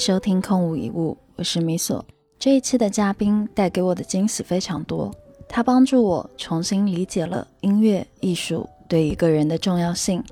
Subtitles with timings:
[0.00, 2.02] 收听空无一物，我是米索。
[2.38, 5.14] 这一期的嘉宾带给我的惊喜非常多，
[5.46, 10.24] 他帮助我重新理解了音乐艺术对一个人的重要性。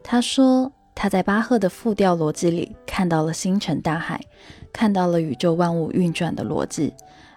[0.00, 4.20] 他说他在巴赫的复调逻辑里看到了星辰大海，
[4.72, 6.94] 看到了宇宙万物运转的逻辑，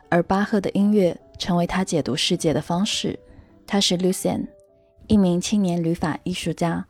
[0.09, 3.17] 而巴赫的音乐成为他解读世界的方式。
[3.65, 4.45] 他是 Lucien，
[5.07, 6.85] 一名青年旅法艺术家。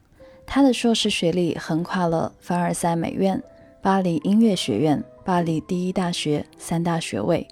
[0.46, 3.42] 他的硕士学历横跨了凡尔赛美院、
[3.84, 7.46] 巴黎音乐学院、巴黎第一大学三大学位。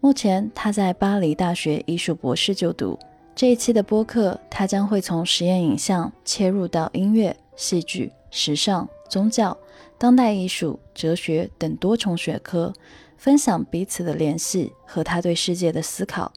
[0.00, 2.98] 目前他在巴黎大学艺术博士就读。
[3.32, 9.56] 这一期的播客，他将会从实验影像切入到音乐、戏剧、时尚、宗教、
[9.96, 12.72] 当代艺术、哲学等多重学科，
[13.16, 16.32] 分享彼此的联系和他对世界的思考。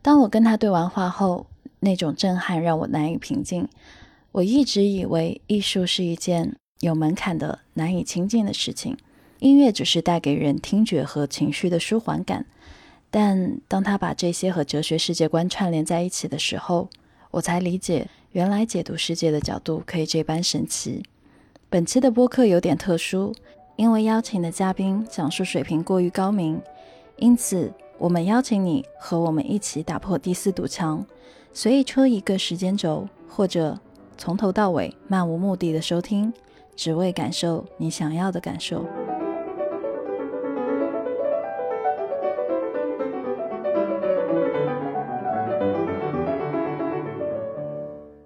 [0.00, 1.46] 当我跟他对完话后，
[1.80, 3.68] 那种震撼让我难以平静。
[4.32, 8.96] 我一直以为艺术是一件有门槛的、难以亲近的事情，
[9.38, 12.46] 音乐只是带给人听觉和情绪的舒缓感。
[13.10, 16.88] 但当他把这些和哲学世界观串联在一起的时候，
[17.32, 21.02] 我才理解，原来解读世界的角度可以这般神奇。
[21.68, 23.34] 本期的播客有点特殊，
[23.76, 26.60] 因为邀请的嘉宾讲述水平过于高明，
[27.16, 31.04] 因此我们邀请你和我们一起打破第四堵墙，
[31.52, 33.78] 随意抽一个时间轴，或者。
[34.18, 36.30] 从头到尾漫无目的的收听，
[36.80, 38.86] 只为感受你想要的感受。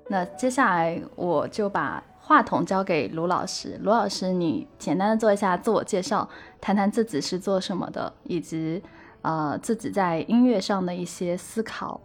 [0.06, 3.76] 那接下来我就把话筒交给卢老师。
[3.82, 6.28] 卢老师，你简单的做一下自我介绍，
[6.60, 8.80] 谈谈自己是做什么的，以及
[9.22, 12.00] 呃自己在音乐上的一些思考。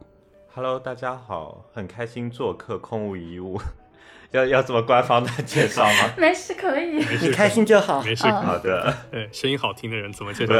[0.55, 3.59] Hello，大家好，很开心做客空无一物。
[4.31, 6.13] 要要这么官方的介绍吗？
[6.17, 8.01] 没事，可以，你开心就好。
[8.03, 8.95] 没事，好的。
[9.11, 10.53] 对，声音好听的人怎么介绍？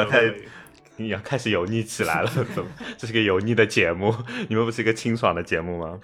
[0.97, 2.69] 你要开始油腻起来了，怎么？
[2.97, 4.13] 这是个油腻的节目，
[4.49, 5.97] 你们不是一个清爽的节目吗？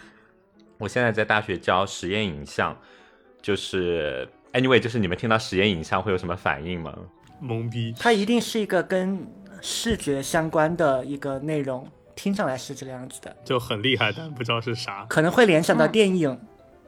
[0.77, 2.77] 我现在在大学教实验影像，
[3.41, 6.95] 就是 anyway，就是你们听到实验影像会有什么反应吗？
[7.43, 7.93] 懵逼。
[7.99, 9.27] 它一定是一个跟
[9.59, 16.39] 视觉相关的一个内容，听上来是这个样子的，就很厉害，但不知道是啥，可能会联想到电影。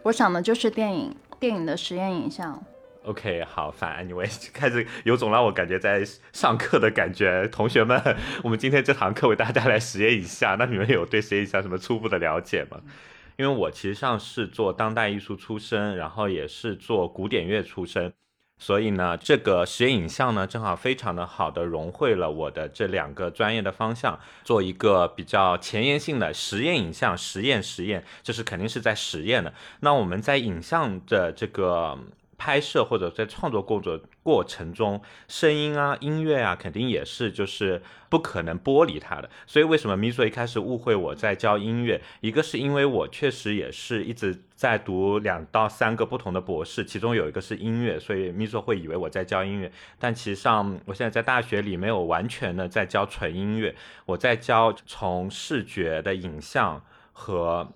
[0.08, 2.58] 我想的就是电影，电影的实验影像。
[3.04, 6.02] OK，好，反正 anyway 开始有种让我感觉在
[6.32, 7.46] 上课的感觉。
[7.50, 8.02] 同学们，
[8.42, 10.56] 我们今天这堂课为大家来实验一下。
[10.58, 12.80] 那你们有对实验影像什么初步的了解吗？
[13.36, 18.14] 因为我其实上是做当代艺术出身，然后也是做古典乐出身。
[18.60, 29.54] 所以呢，这个实验影像呢，正好非常的好的融汇了我的这两个专业的方向，做一个比较前沿性的实验影像，实验实验，这是肯定是在实验的。
[29.82, 31.98] 那我们在影像的这个。
[32.38, 39.30] 拍摄或者在创作工作过程中，声音啊、音乐啊，肯定也是就是不可能剥离它的。
[39.46, 42.02] 所以为什么咪索一开始误会我在教音乐？
[42.22, 49.72] 一个是因为我确实也是一直在读两到三个不同的博士，其中有一个是音乐，所以咪索会以为我在教音乐。
[49.98, 53.76] 但其实上，我现在在大学里没有完全的在教纯音乐，
[54.06, 57.74] 我在教从视觉的影像和。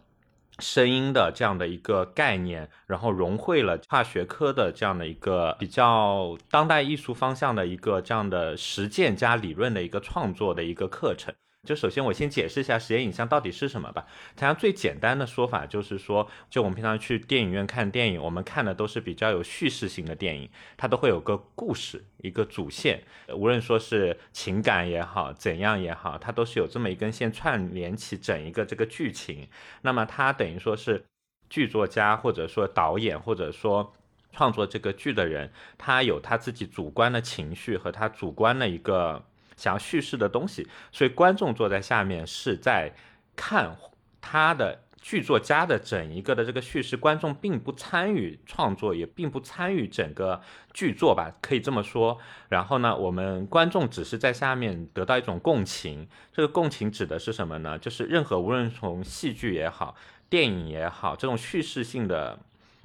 [0.59, 11.33] 声音的这样的一个概念，然后融汇了跨学科的这样的一个比较当代艺术方向的一个这样的实践加理论的一个创作的一个课程。
[11.67, 14.07] 就首先我先解释一下实验影像到底是什么吧。
[14.35, 23.03] 它最简单的说法就是说，就我们平常去电影院看电影，我们看的都是比较有叙事性的电影，它都会有个故事，一个主线，
[23.35, 29.47] 无论说是情感也好，怎样也好，它都是有这么一根线串联起整一个这个剧情。
[29.83, 31.05] 那么它等于说是
[31.47, 33.93] 剧作家或者说导演或者说
[34.31, 39.23] 创作这个剧的人，他有他自己主观的情绪和他主观的一个。
[39.61, 42.91] 想叙事的东西，所以观众坐在下面是在
[43.35, 43.77] 看
[44.19, 50.41] 他的剧作家的整一个的这个叙事，观众并不参与创作，也并不参与整个
[50.73, 52.17] 剧作吧，可以这么说。
[52.49, 56.07] 然后呢，我们观众只是在下面得到一种共情。
[56.33, 57.77] 这个共情指的是什么呢？
[57.77, 59.95] 就是任何无论从戏剧也好，
[60.27, 62.39] 电影也好，这种叙事性的。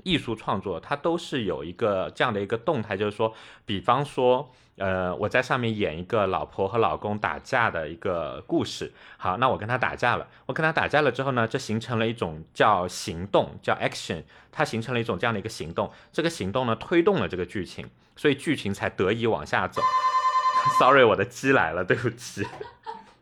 [0.06, 8.92] 艺术创作它都是有一个这样的一个动态，就是说，比方说，呃，我在上面演一个老婆和老公打架的一个故事。
[9.18, 14.22] 好，那我跟他打架了，我跟他打架了之后呢，就形成了一种叫行动，叫 action，
[14.52, 15.90] 它形成了一种这样的一个行动。
[16.12, 19.82] 这个行动呢，推动了这个剧情，所以剧情才得以往下走。
[20.78, 22.46] Sorry，我的鸡来了，对不起。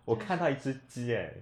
[0.04, 1.32] 我看到一只鸡，哎。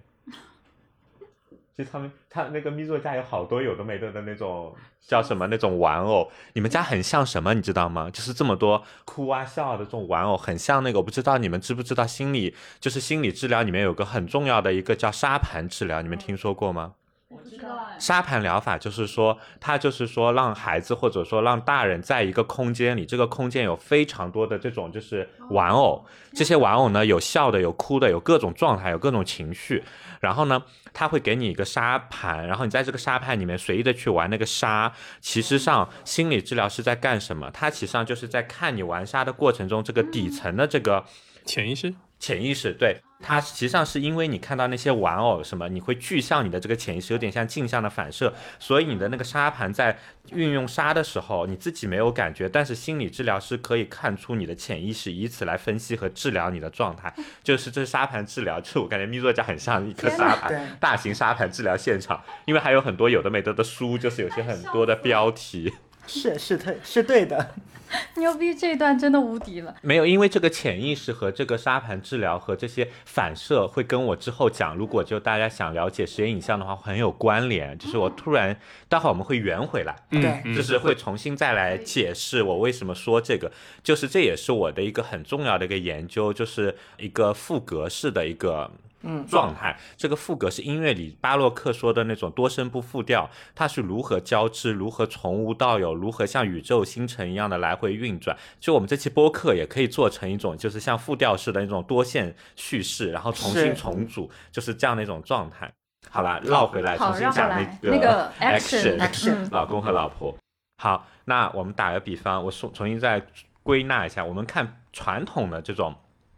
[1.84, 8.10] 他们他那个咪作家有好多有的没的的那种叫什么那种玩偶，你们家很像什么，你知道吗？
[8.10, 16.94] 就是这么多哭啊笑的这种玩偶，很像那个，我不知道你们知不知道心理就是心理治疗里面有个很重要的一个叫沙盘治疗，你们听说过吗？
[17.32, 29.82] 我知道哎，沙盘疗法就是说，它就是说让孩子或者说让大人在一个空间里，这个空间有非常多的这种就是玩偶，这些玩偶呢有笑的，有哭的，有各种状态，有各种情绪。
[30.20, 30.62] 然后呢，
[30.92, 34.92] 他会给你一个沙盘，然后你在这个沙盘里面随意的去玩那个沙。
[35.20, 37.50] 其实上，心理治疗是在干什么？
[37.50, 41.04] 它其实上就是在看你玩沙的过程中，这个底层的这个
[41.44, 41.92] 潜意识，
[42.22, 49.98] 潜意识，对它实际上是因为你看到那些玩偶什么，你会具象你的这个潜意识，有点像镜像的反射，所以你的那个沙盘在
[50.30, 57.12] 运用沙的时候，你自己没有感觉，但是心理治疗师可以看出你的潜意识，以此来分析和治疗你的状态。
[57.42, 65.72] 就是这是沙盘治疗，就我感觉咪作家很像一个沙盘，大型沙盘治疗现场，因为还有很多有的没的的书，就是有些很多的标题。
[66.06, 67.54] 是是对是对的，
[68.16, 69.74] 牛逼，这一段真的无敌了。
[69.82, 77.76] 没有，因为这个潜意识和这个沙盘治疗和这些反射会跟我之后讲，如果就大家想了解实验影像的话，很有关联。
[77.78, 78.58] 就是我突然，
[78.88, 83.50] 待会儿我们会圆回来，对嗯就是会重新再来解释我为什么说这个，
[83.82, 88.70] 就是这也是我的一个很重要的一个研究，就是一个副格式的一个。
[89.02, 98.36] 嗯状态，这个副格是音乐里巴洛克说的那种多声部复调，它是如何交织，如何从无到有，如何像宇宙星辰一样的来回运转。
[98.60, 105.70] 就我们这期播客也可以做成一种，就是像复调式的那种多线叙事，然后重新重组，就是这样的一种状态。
[106.10, 110.36] 好啦，绕回来，重新讲那那个 action 老公和老婆。
[110.82, 113.24] 好，那我们打个比方，我重重新再
[113.62, 115.94] 归纳一下，我们看传统的这种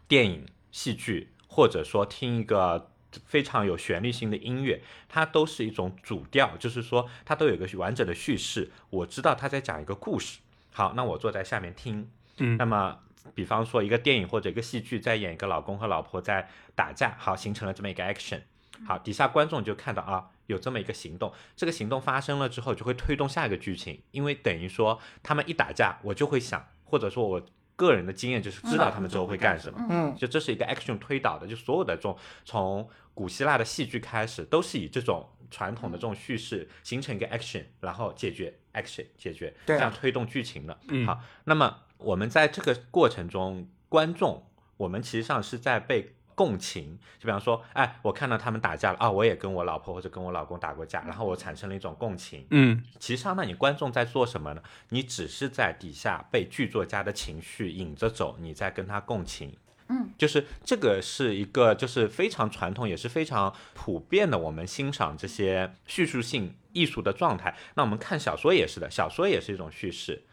[0.06, 2.90] 电影、戏剧，或者说听一个
[3.24, 8.70] 非常有旋律性的音乐，它都是一种主调，就是说它都有一个完整的叙事。
[8.90, 10.40] 我知道他在讲一个故事。
[10.72, 12.98] 好，那我坐在下面听，嗯那么。
[13.34, 18.42] 比方说，一个电影或者一个戏剧在演一个老公和老婆在打架，好，形成了这么一个 action。
[18.86, 27.42] 好，底下观众就看到啊，有这么一个行动，这个行动发生了之后，就会推动下一个剧情，因为等于说他们一打架，我就会想，或者说我
[27.76, 29.78] 个人的经验就是知道他们之后会干什么。
[29.90, 40.78] 嗯就这是一个 action 推导的，就所有的这种从古希腊的戏剧开始，都是以这种传统的这种叙事形成一个 action，然后解决 action 解决，对这样推动剧情的。
[40.88, 46.13] 嗯好，那么我们在这个过程中，观众我们其实上是在被。
[46.34, 52.46] 共情，就比方说，哎，我看到他们打架了啊，我也跟我老婆或者跟我老公打过架，然后我产生了一种共情。
[52.50, 54.62] 嗯其实上，那你观众在做什么呢？
[54.88, 59.56] 你只是在底下被剧作家的情绪引着走，你在跟他共情。
[59.88, 67.54] 嗯，就是这个是一个就是非常传统，也是非常普遍的，我们欣赏这些叙述性艺术的状态。
[67.74, 70.24] 那我们看小说也是的，小说也是一种叙事。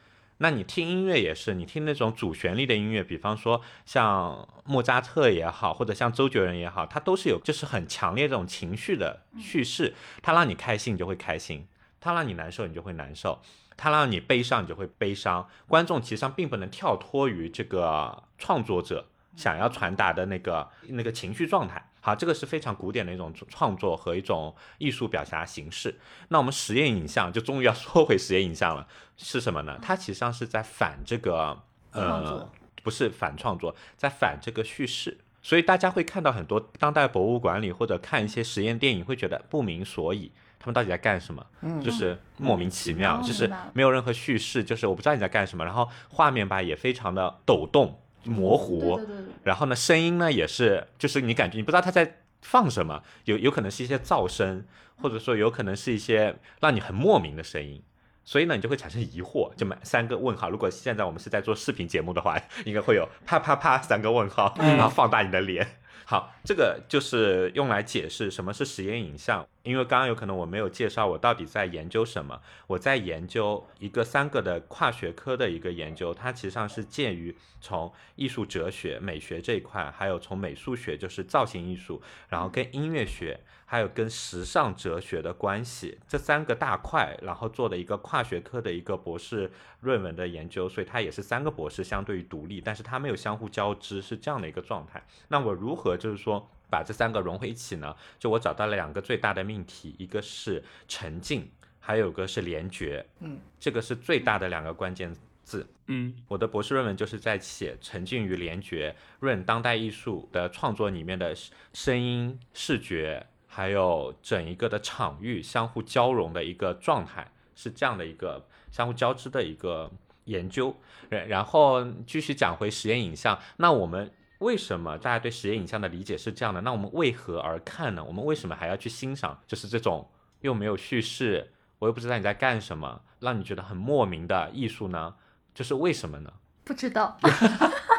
[0.43, 9.93] 那你听音乐也是，你听那种主旋律的音乐，比方说像莫扎特也好，或者像周杰伦也好，它都是有就是很强烈这种情绪的叙事。
[10.23, 11.67] 他让你开心，你就会开心；
[11.99, 13.39] 他让你难受，你就会难受；
[13.77, 15.47] 他让你悲伤，你就会悲伤。
[15.67, 19.05] 观众其实上并不能跳脱于这个创作者
[19.35, 21.90] 想要传达的那个那个情绪状态。
[22.01, 25.97] 好，这个是非常古典的一种创作和一种艺术表达形式。
[26.27, 29.79] 那我们实验影像就终于要 说回实验影像了，是什么呢？
[29.81, 31.57] 它其实上是在反这个
[31.91, 32.49] 呃
[32.83, 35.19] 不是反创作，在反这个叙事。
[35.43, 41.43] 所以大家会看到很多当代博物馆里或者看一些实验电影，会觉得不明所以，他们到底在干什么？
[41.61, 45.65] 嗯就是莫名其妙，哦就是没有任何叙事，就是我不知道你在干什么。
[45.65, 54.65] 然后画面吧也非常的抖动、模糊，对对对对，然后呢，声音呢也是，就是你感觉你不知道他在放什么，有有可能是一些噪声，
[55.01, 57.81] 或者说有可能是一些让你很莫名的声音，
[58.23, 60.49] 所以呢，你就会产生疑惑，就满三个问号。
[60.49, 65.77] 如果现在我们是在做视频节目的话， 应该会有啪啪啪三个问号，然后放大你的脸。
[66.05, 72.41] 好，这个就是用来解释什么是实验影像，因为刚刚有可能我没有介绍我到底在研究什么。
[72.67, 89.51] 我在研究一个三个的跨学科的一个研究，它其实上是介于从艺术哲学、美学这一块，还有从美术学就是造型艺术，然后跟音乐学，还有跟时尚哲学的关系这三个大块，然后做的一个跨学科的一个博士
[89.81, 95.05] 论文的研究，所以它也是三个博士相对于独立，但是它没有相互交织，是这样的一个状态。
[95.27, 97.93] 那我如何就是说把这三个融合一起呢？
[98.17, 103.05] 就我找到了两个最大的命题，一个是沉浸，还有一个是联觉。
[103.19, 105.13] 嗯，这个是最大的两个关键
[105.43, 105.67] 字。
[105.87, 111.35] 嗯我的博士论文就是在写沉浸于联觉论当代艺术的创作里面的
[111.73, 119.91] 声音、视觉，还有整一个的场域相互交融的一个状态，是这样的一个相互交织的一个
[120.25, 120.73] 研究。
[121.09, 124.09] 然然后继续讲回实验影像，那我们
[124.41, 126.61] 为什么大家对实验影像的理解是这样的？
[126.61, 128.03] 那我们为何而看呢？
[128.03, 129.39] 我们为什么还要去欣赏？
[129.47, 130.09] 就是这种
[130.41, 135.15] 又没有叙事，我又不知道你在干什么，让你觉得很莫名的艺术呢？
[135.53, 136.33] 就是为什么呢？
[136.63, 137.17] 不知道。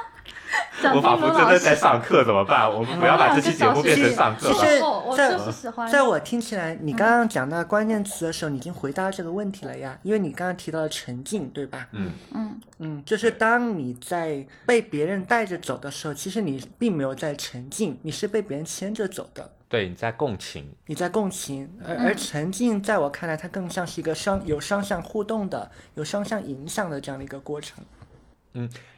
[0.94, 2.68] 我仿佛真的在上课，怎么办？
[2.72, 5.16] 我们不要把这期节目变成上课其实了。
[5.16, 5.38] 在。
[5.90, 11.88] 在我听起来，你刚刚讲到关键词的时候，你已经回答这个问题了呀，因为你刚刚提到了沉浸，对吧？
[11.92, 20.70] 嗯，嗯，嗯，就是当你在被别人带着走的时候，其实你并没有在沉浸，你是被别人牵着走的，对，你在共情。
[20.86, 27.84] 你在共情，而而沉浸在我看来，它更像是一个双有双向互动的、有双向影响的这样的一个过程。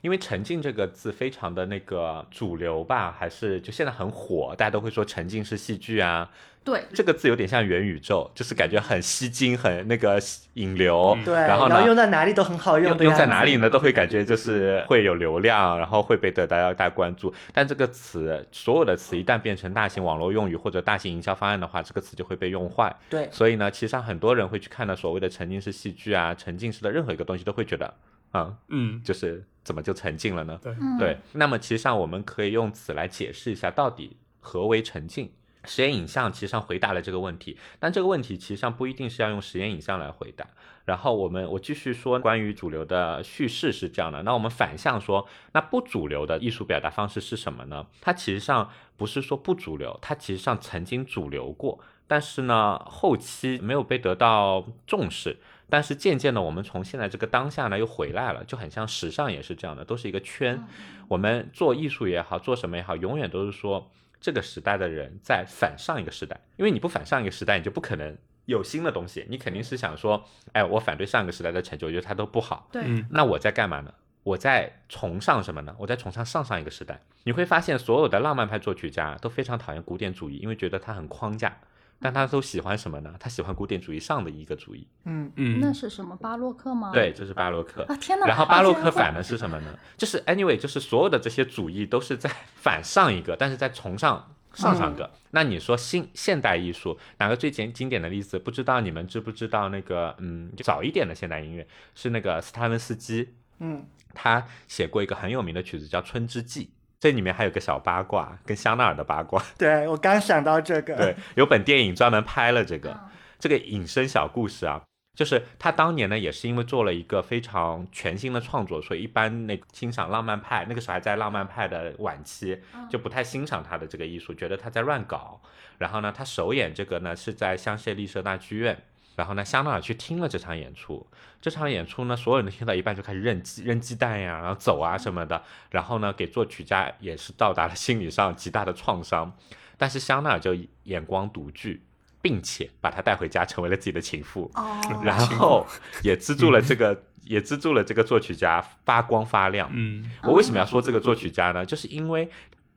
[0.01, 6.31] 因为沉浸这个字非常的那个主流吧，还是就现在很火，大家都会说沉浸式戏剧啊。
[6.65, 10.19] 对，这个字有点像元宇宙，就是感觉很吸睛，很那个
[10.55, 11.15] 引流。
[11.23, 13.69] 对，然后呢，用在哪里都很好用用在哪里呢？
[13.69, 17.33] 都会感觉就是会有流量，然后会被得到大家关注。
[17.53, 22.97] 但这个词，所有的词一旦变成大型网络用语或者大型营销方案的话，这个词就会被用坏。
[23.11, 27.93] 对，所以呢，其实上很多人会去看到所谓的沉浸式戏剧啊、沉浸式的任何一个东西，都会觉得，
[28.35, 30.59] 啊、嗯，就是怎么就沉浸了呢？
[30.61, 35.33] 对，嗯对，那么其实上我们可以用此来解释一下，到底何为沉浸。
[35.67, 40.47] 实验影像其实上回答了这个问题，但这个问题其实上不一定是要用实验影像来回答。
[40.85, 47.87] 然后我们我继续说关于主流的叙事是这样的，那我们反向说，那不主流的艺术表达方式是什么呢？
[48.03, 55.39] 它其实上不是说不主流，它其实上曾经主流过，但是呢后期没有被得到重视。
[55.69, 60.63] 但是渐渐的，我们从现在这个当下呢又回来了，就很像时尚也是这样的，都是一个圈。
[61.09, 63.91] 我们做艺术也好，做什么也好，永远都是说
[64.21, 69.27] 这个时代的人在反上一个时代，因为你不反上一个时代，你就不可能有新的东西。
[69.29, 72.69] 你肯定是想说，哎，我反对上一个时代的成就，我觉得它都不好。
[72.71, 73.93] 对，嗯那我在干嘛呢？
[74.23, 75.75] 我在崇尚什么呢？
[75.79, 76.99] 我在崇尚上上一个时代。
[77.25, 81.59] 你会发现，所有的浪漫派作曲家都非常讨厌古典主义，因为觉得它很框架。
[82.01, 83.15] 但他都喜欢什么呢？
[83.19, 84.87] 他喜欢古典主义上的一个主义。
[85.05, 86.91] 嗯，嗯，那是什么巴洛克吗？
[86.93, 87.83] 对，就是巴洛克。
[87.85, 88.27] 啊，天哪！
[88.27, 89.79] 然后巴洛克反的是什么呢？
[89.97, 95.11] 就是 anyway，就是所有的这些主义都是在 反上一个，但是在崇尚上上个。
[95.31, 98.39] 那你说新现代艺术哪个最简经典的例子？
[98.39, 106.67] 不知道你们知不知道那个嗯早一点的现代音乐是那个斯特拉文斯基，嗯，他写过一个很有名的曲子叫《春之祭》，
[107.05, 109.45] 这里面还有个小八卦，跟香奈儿的八卦。
[109.59, 112.93] 对我刚想到这个，对，有本电影专门拍了这个。
[112.93, 112.99] 嗯
[113.39, 114.81] 这个隐身小故事啊，
[115.15, 122.59] 就是他当年呢也是因为做了一个非常全新的创作，所以一般那个欣赏浪漫派那个时候还在浪漫派的晚期，
[122.89, 125.43] 就不太欣赏他的这个艺术，觉得他在乱搞。
[125.77, 128.83] 然后呢，他首演这个呢是在香榭丽舍大剧院。
[129.17, 131.07] 然后呢，香奈儿去听了这场演出，
[131.41, 135.43] 这场演出呢，所有人都听到一半就开始扔鸡、扔鸡蛋呀，然后走啊什么的。
[135.71, 139.37] 然后呢，给作曲家也是到达了心理上极大的创伤。
[139.77, 141.83] 但是香奈儿就眼光独具，
[142.23, 144.51] 并且把他带回家，成为了自己的情妇。
[144.55, 145.67] 哦，然后
[146.03, 149.69] 也资助了这个，也资助了这个作曲家发光发亮。
[149.73, 151.67] 嗯我为什么要说这个作曲家呢？
[151.67, 152.31] 就是因为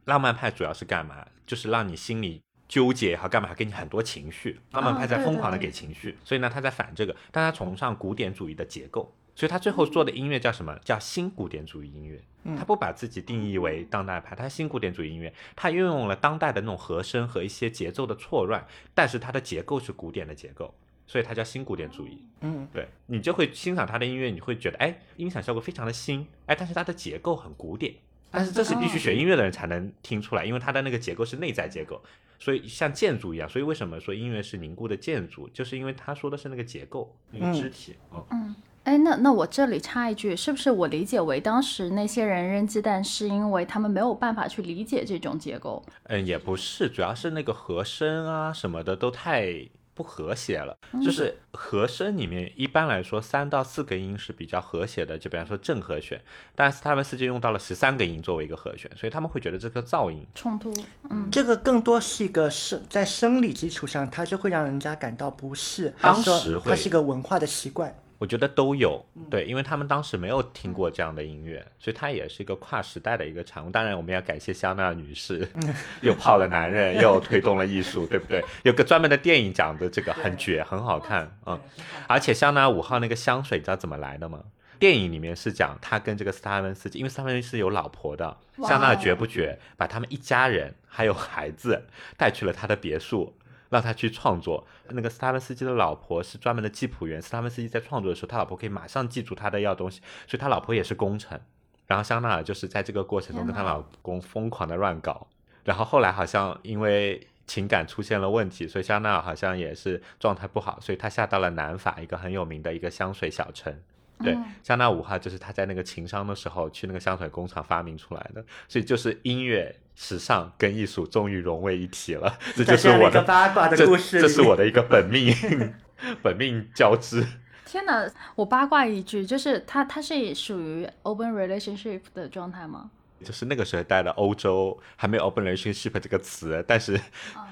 [0.06, 1.25] 浪漫派主要是干嘛？
[1.46, 4.59] 就是让你心里纠结和，干嘛给你很多情绪。
[4.71, 9.13] 浪漫派在疯狂的给情绪，所以呢，他在反这个，但他崇尚古典主义的结构。
[9.36, 10.75] 所以他最后做的音乐叫什么？
[10.83, 12.19] 叫新古典主义音乐。
[12.57, 20.74] 他不把自己定义为当代派，他新古典主义音乐，他运用了当代的那种和声和一些节奏的错乱，但是它的结构是古典的结构，
[21.05, 22.25] 所以它叫新古典主义。
[22.39, 27.93] 嗯，对你就会欣赏他的音乐，你会觉得哎，音响效果非常的新，哎，但是它的结构很古典，
[28.31, 32.01] 但是这是必须学音乐的人才能听出来，因为它的那个结构是内在结构，
[32.39, 37.96] 所以像建筑一样，所以为什么说音乐是凝固的建筑，就是因为他说的是那个结构，那个肢体。
[38.13, 45.84] 嗯，嗯，哎，那那我这里插一句，是不是我理解为当时那些人扔鸡蛋，是因为他们没有办法去理解这种结构？
[46.03, 49.67] 嗯，也不是，主要是那个和声啊什么的都太。
[49.97, 56.21] 不和谐了，就是和声里面一般来说三到四个音是比较和谐的，就比方说正和弦，
[56.53, 60.71] 但是他们实际用到了十三个音作为一个和弦，所以他们会觉得这个噪音冲突？
[61.09, 65.91] 嗯，这个更多是一个生在生理基础上，它就会让人家感到不适。
[65.99, 67.95] 当时会它是一个文化的习惯。
[68.19, 73.69] 我觉得都有，对，因为他们当时没有听过这样的音乐，所以它也是一个跨时代的一个产物。
[73.69, 75.47] 当然，我们要感谢香奈儿女士，
[76.01, 78.43] 又泡了男人，又推动了艺术，对不对？
[78.63, 81.59] 有个专门的电影讲的这个很绝，很好看啊、
[82.07, 84.43] 而且香奈儿五号那个香水，你知道怎么来的吗？
[84.79, 89.57] 电影里面是讲他跟这个斯塔文斯基，因为斯塔文斯基是有老婆的，香奈儿绝不绝？
[89.75, 93.36] 把他们一家人还有孩子带去了他的别墅，
[93.69, 94.65] 让他去创作。
[94.89, 101.39] 那个斯塔文斯基的老婆是专门的记谱员，斯塔文斯基在创作的时候，他老婆可以马上记住他的要东西，所以他老婆也是功臣。
[101.86, 105.25] 然后香奈儿就是在这个过程中跟她老公疯狂的乱搞，
[105.63, 113.74] 然后后来好像因为情感出现了问题，所以香奈儿好像也是状态不好，所以她下到了南法一个很有名的一个香水小城。
[114.19, 122.37] 对，香奈儿五号就是他在那个情商的时候去那个香水工厂发明出来的，所以就是音乐、时尚跟艺术终于融为一体了。
[122.55, 125.33] 这就是我的八卦的这故事这是我的一个本命
[126.21, 127.25] 本命交织。
[127.65, 128.07] 天哪！
[128.35, 132.91] 我八卦一句，就是他他是属于 open relationship 的状态吗？
[133.25, 136.97] 就是那个时代的欧洲还没有 open relationship 这个词，但是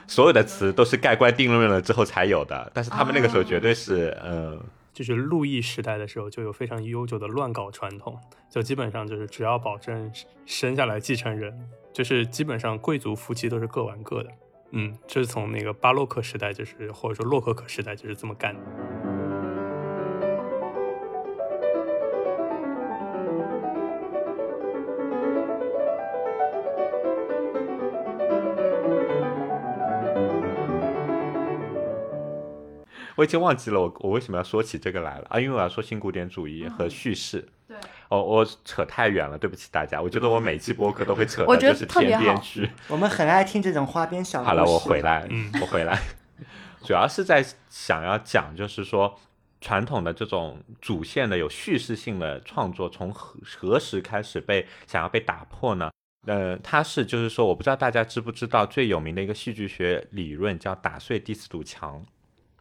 [0.05, 2.71] 所有的词都是盖棺定论了之后才有的。
[2.71, 4.61] 但是他们那个时候绝对是，嗯、
[4.95, 8.17] 就是路易时代的时候就有非常悠久的乱搞传统，
[8.49, 10.09] 就基本上就是只要保证
[10.45, 14.29] 生下来继承人，就是基本上贵族夫妻都是各玩各的。
[14.71, 18.61] 嗯，这是从那个巴洛克时代，就是或者说洛可可时代就是这么干的。
[33.15, 35.39] 我已经忘记了我我为什么要说起这个来了啊？
[35.39, 37.47] 因为我要说新古典主义和叙事。
[37.67, 37.75] 对，
[38.09, 39.99] 哦，我扯太远了，对不起大家。
[39.99, 42.69] 我觉得我每期播客都会扯我觉得的就是特别好天边去。
[42.87, 44.49] 我们很爱听这种花边小故事。
[44.49, 45.99] 好了，我回来，嗯我回来，
[46.83, 49.17] 主要是在想要讲，就是说
[49.61, 55.89] 传统的这种主线的有叙事性的创作，从何何时开始被想要被打破呢？
[56.27, 62.05] 呃，它是就是说，我不知道大家知不知道最有名的一个戏剧学理论叫打碎第四堵墙。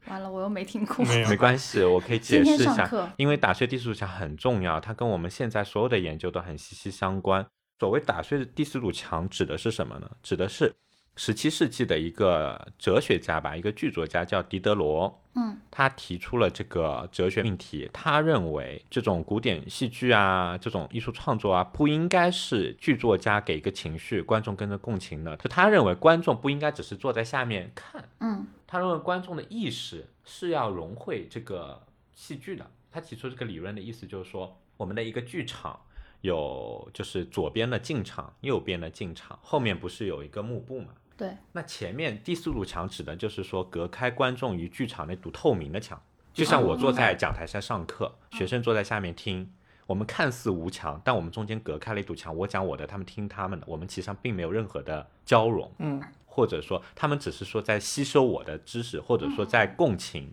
[0.09, 1.05] 完了，我又没听过。
[1.05, 7.47] 没有 没关系，我可以解释一下，因为打碎第四堵墙很重要，它跟我们现在所有的研究都很息息相关。
[7.79, 10.11] 所谓打碎的第四堵墙指的是什么呢？
[10.23, 10.73] 指的是
[11.17, 15.21] 十七世纪的一个哲学家吧，一个剧作家叫狄德罗。
[15.37, 25.37] 嗯，他提出了这个哲学命题，他认为这种古典戏剧啊，这种艺术创作啊，不应该是剧作家给一个情绪，观众跟着共情的。
[25.39, 31.81] 就他认为观众不应该只是坐在下面看，嗯他认为观众的意识是要融汇这个
[32.13, 32.69] 戏剧的。
[32.91, 35.79] 他提出这个理论的意思就是说，我们的一个剧场
[36.23, 40.89] 有就是左边的进场，右边的进场，后面不是有一个幕布嘛？
[41.17, 49.55] 对，那前面第四堵墙指的就是说隔开观众与剧场那堵透明的墙，就像我坐在讲台上上课，学生坐在下面听。
[49.87, 55.71] 我们看似无墙，但我们中间隔开了一堵墙，我讲我的，他们听他们的，我们其实上并没有任何的交融。
[55.79, 56.03] 嗯，
[56.35, 60.33] 或者说他们只是说在吸收我的知识，或者说在共情。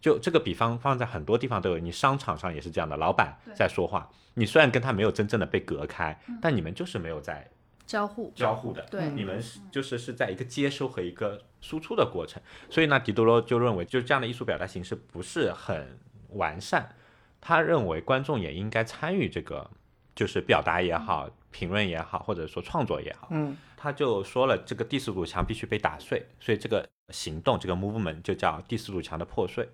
[0.00, 7.48] 就这个比方放在很多地方都有，你商场上也是这样的，老板在说话，你虽然跟他没有真正的被隔开，但你们就是没有在
[7.86, 8.32] 交互。
[8.34, 12.42] 交互的，对你们是就是是在一个接收和一个输出的过程。
[12.68, 15.96] 所以呢，狄多罗就认为，就这样的艺术表达形式不是很
[16.30, 16.96] 完善。
[17.40, 19.70] 他认为观众也应该参与这个，
[20.16, 23.28] 就是表达也好，评论也好，或者说创作也好。
[23.30, 29.68] 嗯他就说了，这个第四堵墙必须被打碎，所以这个行动，这个 movement 就叫第四堵墙的破碎。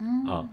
[0.00, 0.46] 嗯，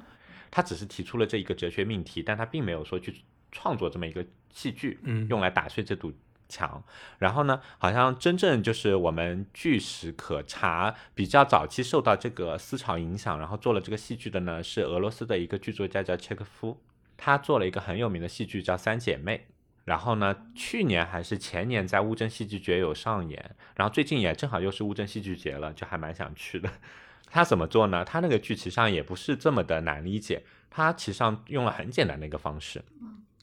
[0.49, 3.13] 他只是提出了这一个哲学命题，但他并没有说去
[3.51, 6.13] 创作这么一个戏剧，嗯用来打碎这堵
[6.47, 6.81] 墙。
[7.19, 16.79] 然后呢，好像真正就是我们据史可查，比较早期受到这个思潮影响，然后做了这个戏剧的呢，是俄罗斯的一个剧作家叫契诃夫，
[17.17, 19.47] 他做了一个很有名的戏剧叫《三姐妹》。
[19.85, 26.69] 然后呢，去年还是前年在乌镇戏剧节有上演，然后最近也正好又是乌镇戏剧节了，就还蛮想去的。
[27.29, 28.03] 他怎么做呢？
[28.03, 32.83] 他那个剧其实上也不是这么的难理解，他其实上用了很简单的一个方式，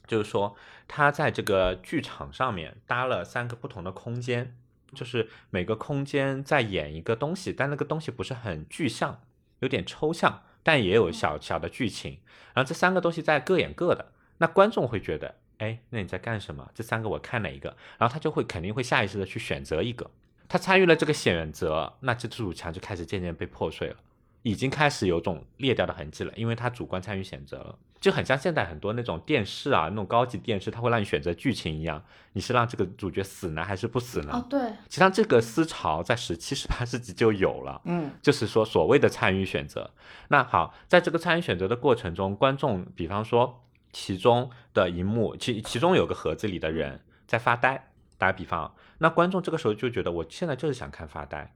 [0.06, 0.56] 就是说
[0.88, 4.56] 他在这个剧场上面搭了三个不同的空间，
[4.94, 9.20] 就是每个空间在演一个东西，但那个东西不是很具象，
[9.60, 12.18] 有点抽象，但也有小小的剧情。
[12.54, 16.68] 然后这三个东西在各演各的，那观众会觉得，哎，那你在干什么？
[16.74, 17.68] 这三个我看哪一个？
[17.96, 20.10] 然后他就会肯定会下意识的去选择一个。
[20.48, 23.96] 他参与了这个选择，那这堵墙就开始渐渐被破碎了，
[24.42, 34.32] 已经开始有种裂掉的痕迹了，因为他主观参与选择了，就很像现在很多那种电视啊，那种高级电视，它会让你选择剧情一样，你是让这个主角死呢，还是不死呢？
[34.32, 39.90] 哦，对，实际上这个思潮在十七、十八世纪就有了，嗯就是说所谓的参与选择。
[40.28, 51.54] 那好，在这个参与选择的过程中，观众比方说其中的一幕，其其中有个盒子里的人在发呆，打个比方，那观众这个时候就觉得我现在就是想看发呆。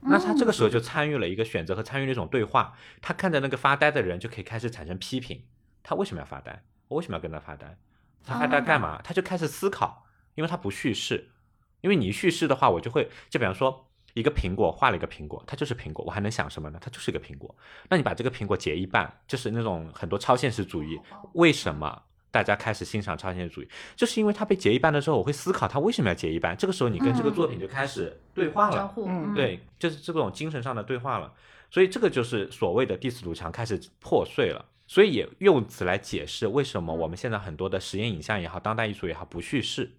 [0.00, 5.42] 那他这个时候就参与了一个选择和参与了一种对话，他看着那个发呆的人就可以开始产生批评，
[5.82, 6.62] 他为什么要发呆？
[6.86, 7.76] 我为什么要跟他发呆？
[8.24, 9.00] 他发呆干嘛？
[9.02, 11.30] 他就开始思考，因为他不叙事，
[11.80, 16.78] 因为你一叙事的话，我就会就比方说，一个苹果画了一个苹果，它就是苹果，我还能想什么呢？
[16.80, 17.54] 它就是一个苹果。
[17.88, 20.98] 那你把这个苹果截一半，就是那种很多超现实主义，
[21.34, 23.68] 为什么大家开始欣赏超现实主义？
[23.94, 26.56] 就是因为它被截一半的时候，我会思考它为什么要截一半。
[26.56, 31.32] 这个时候你跟这个作品就开始对话了，嗯对，就是这种精神上的对话了。
[31.70, 34.64] 所以这个就是所谓的第四堵墙开始破碎了。
[34.86, 39.92] 所以也用此来解释为什么我们现在很多的实验影像也好，当代艺术也好，不叙事。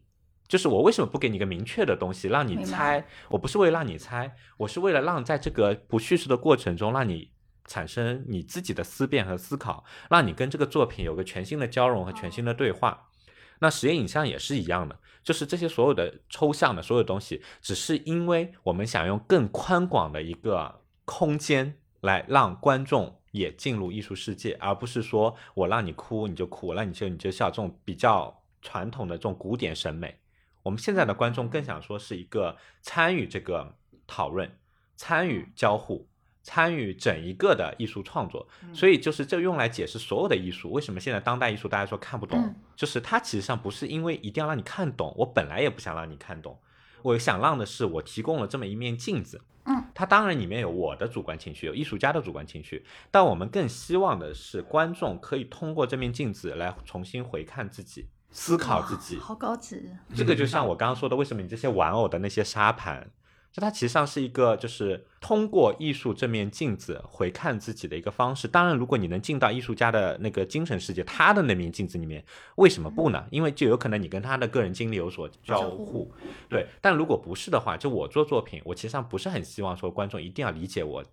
[0.50, 3.06] 就是我为什么不给你一个明确的东西让你猜？
[3.30, 7.32] 我不是为了让你猜，我是为了让在这个不叙事的过程中，让你
[7.66, 13.10] 产生你自己的思辨和思考，让你跟这个作品有个全新的交融和全新的对话。
[13.60, 30.18] 那实验影像也是一样的，就是这些所有的抽象的所有东西，只是因为我们想用更宽广的一个空间来让观众也进入艺术世界，而不是说我让你哭你就哭，我让你笑你就笑，这种比较传统的这种古典审美。
[30.70, 34.56] 我们现在的观众更想说是一个参与这个讨论、
[34.96, 36.08] 参与交互、
[36.44, 40.72] 参与整一个的艺术创作，所以就是这用来解释所有的艺术。
[40.72, 42.40] 为什么现在当代艺术大家说看不懂？
[42.40, 46.62] 嗯就是它其实上不是因为一定要让你看懂，我本来也不想让你看懂，
[47.02, 49.42] 我想让的是我提供了这么一面镜子。
[49.66, 59.18] 嗯，它当然里面有我的主观情绪，有艺术家的主观情绪，但我们更希望的是观众可以通过这面镜子来重新回看自己，思考自己。
[59.18, 63.10] 好高级，这个就像我刚刚说的，为什么你这些玩偶的那些沙盘，
[63.52, 68.48] 就它其实上是一个就是通过艺术这面镜子回看自己的一个方式。
[68.48, 72.24] 当然，如果你能进到艺术家的那个精神世界，他的那面镜子里面，
[72.56, 73.26] 为什么不呢？
[73.32, 76.12] 因为就有可能你跟他的个人经历有所交互。
[76.48, 81.04] 对，但如果不是的话，就我做作品，我其实上不是很希望说观众一定要理解我。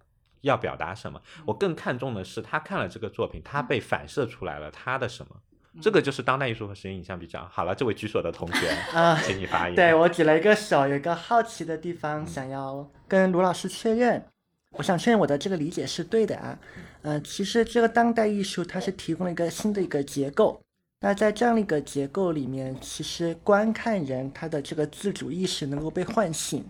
[0.43, 1.21] 要表达什么？
[1.45, 5.35] 我更看重的是他看了这个作品，他被反射出来了他的什么？
[5.81, 7.47] 这个就是当代艺术和实验影像比较。
[7.51, 9.75] 好了，这位举手的同学， 啊请你发言。
[9.77, 14.25] 对我举了一个手，有一个好奇的地方，想要跟卢老师确认。
[14.73, 16.59] 我想确认我的这个理解是对的啊。
[17.03, 20.61] 呃，其实这个当代艺术它是提供了一个新的一个结构。
[21.01, 26.65] 那在这样的一个结构里面，其实观看人他的这个自主意识能够被唤醒，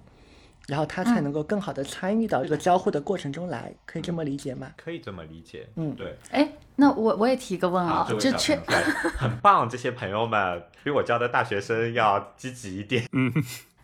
[0.66, 4.72] 然后他才能够更好的参与到这个交互的过程中来，可以这么理解吗？
[4.76, 6.16] 可以这么理解，嗯对。
[6.31, 8.57] 哎，那我我也提个问啊这，确
[9.16, 13.05] 很棒，这些朋友们比我教的大学生要积极一点。
[13.12, 13.33] 嗯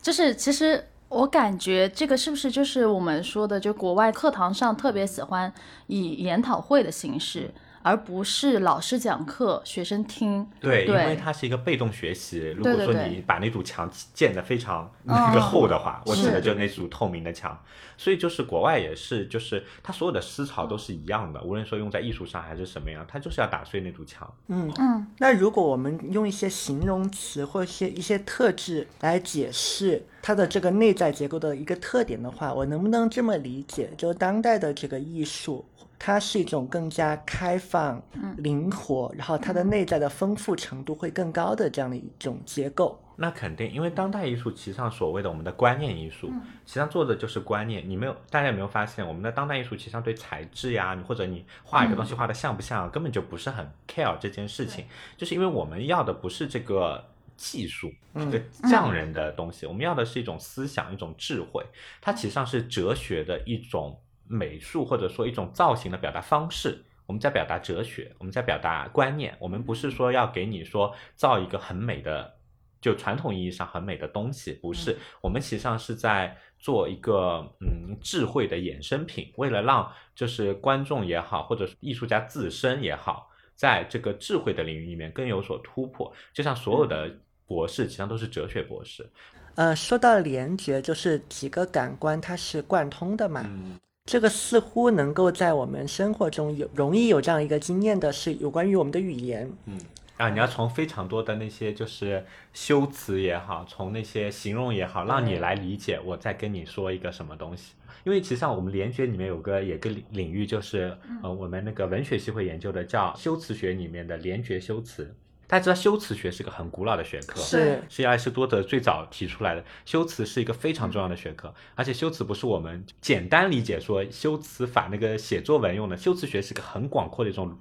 [0.00, 5.52] 就是其实我感觉这个是不是就是我们说的，就国外课堂上特别喜欢
[5.86, 7.48] 以研讨会的形式，
[7.82, 10.48] 而不是老师讲课，学生听。
[10.60, 12.38] 对，因为它是一个被动学习。
[12.56, 17.58] 如对对对果说你把那堵墙建得非常嗯那个厚的话，我指的是就那堵透明的墙。
[17.98, 24.28] 所以就是国外也是，就是它所有的思潮都是一样的，无论说用在艺术上还是什么样，它就是要打碎那堵墙。
[24.48, 33.90] 嗯嗯，那如果我们用一些形容词或一些一些特质来解释它的这个内在结构的一个特点的话，我能不能这么理解？
[33.96, 35.64] 就当代的这个艺术，
[36.04, 38.02] 它是一种更加开放、
[38.38, 43.00] 灵活，然后它的内在的丰富程度会更高的这样的一种结构。
[43.14, 46.28] 那肯定，因为当代艺术其实上所谓的我们的观念艺术，
[46.66, 47.88] 其实上做的就是观念。
[47.88, 54.84] 你没有，大家有没有发现，我们的当代艺术其实上对材质呀，你或者你画一个东西画的像不像，根本就不是很 care 这件事情，
[55.16, 57.04] 就是因为我们要的不是这个
[57.36, 61.64] 技术，这个匠人的东西，我们要的是一种思想，一种智慧，
[62.00, 64.00] 它其实上是哲学的一种
[64.32, 66.82] 美术或者说一种造型的表达方式。
[67.06, 72.34] 我们在表达哲学，我们在表达观念，我们不是说要给你说造一个很美的。
[72.80, 86.12] 就传统意义上很美的东西，不是，我们实际上是在做一个嗯智慧的衍生品，为了让就是观众也好，或者艺术家自身也好，在这个智慧的领域里面更有所突破。
[86.32, 87.08] 就像所有的
[87.46, 89.08] 博士，实际上都是哲学博士。
[89.54, 93.42] 呃，说到联觉，就是几个感官它是贯通的嘛。
[93.46, 99.50] 嗯，这个似乎能够在我们生活中有容易有这样一个经验的是有关于我们的语言。
[99.66, 99.78] 嗯
[100.18, 107.74] 啊，你要从非常多的那些就是修辞也好，从那些形容也好，让你来理解我在跟你说一个什么东西。
[108.04, 115.14] 因为其实上我们联觉里面有个也个领领域，就是呃我们那个文学系会研究的叫修辞学里面的联觉修辞。
[115.52, 119.62] 大家知道修辞学是个很古老的学科，是是亚里士多德最早提出来的。
[119.84, 127.54] 修辞是一个非常重要的学科，而且修辞不是我们简单理解说修辞法那个写作文用的，修辞学是个很广阔的一种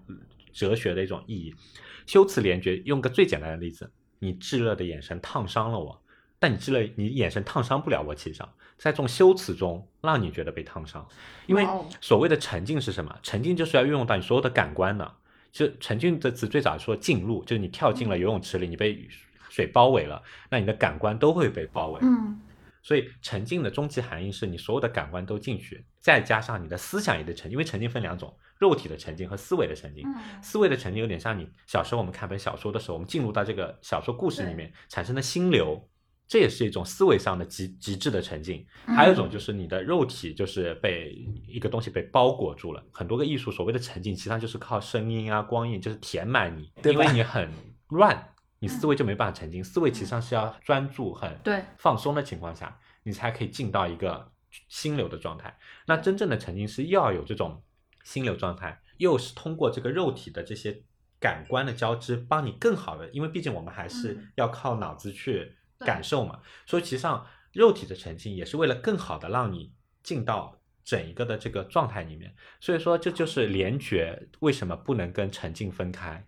[0.53, 1.53] 哲学的一种意义。
[2.05, 6.01] 修辞联觉，用个最简单的例子，你炙热的眼神烫伤了我，
[6.39, 11.05] 但你炙热，你眼神烫伤不了我，其实上在这种修辞中让你觉得被烫伤，
[11.45, 11.67] 因为
[11.99, 13.13] 所谓的沉浸是什么？
[13.21, 15.15] 沉浸就是要运用到你所有的感官的。
[15.51, 19.07] 就沉浸的词最早说进入，就是你跳进了游泳池里，你被
[19.49, 21.99] 水包围了，那你的感官都会被包围。
[22.01, 22.41] 嗯
[22.83, 27.51] 所以沉浸的终极含义是你所有的感官都进去，再加上你的思想也得沉浸。
[27.51, 30.03] 因为沉浸分两种，肉体的沉浸和思维的沉浸。
[30.03, 35.87] 嗯思维的沉浸有点像你小时候我们看本小说的时候，我们进入到这个小说故事里面产生的心流，
[36.31, 38.65] 这也是一种思维上的极极致的沉浸。
[38.85, 41.11] 还有一种就是你的肉体就是被
[41.45, 42.81] 一个东西被包裹住了。
[42.89, 47.51] 很多个艺术所谓的沉浸，其实上就是靠声音啊、光影，就是填满你，因为你很
[47.89, 48.29] 乱。
[48.59, 51.37] 你思维就没办法沉浸，思维其实上是要专注、很
[51.77, 54.31] 放松的情况下，你才可以进到一个
[54.69, 55.57] 心流的状态。
[55.85, 57.61] 那真正的沉浸是又要有这种
[58.05, 60.83] 心流状态，又是通过这个肉体的这些
[61.19, 72.33] 感官的交织，帮你更好的，因为毕竟我们还是嗯要靠脑子去对感受嘛，所以其实上肉体的沉浸也是为了更好的让你进到整一个的这个状态里面。
[72.59, 76.27] 所以说，这就是联觉为什么不能跟沉浸分开。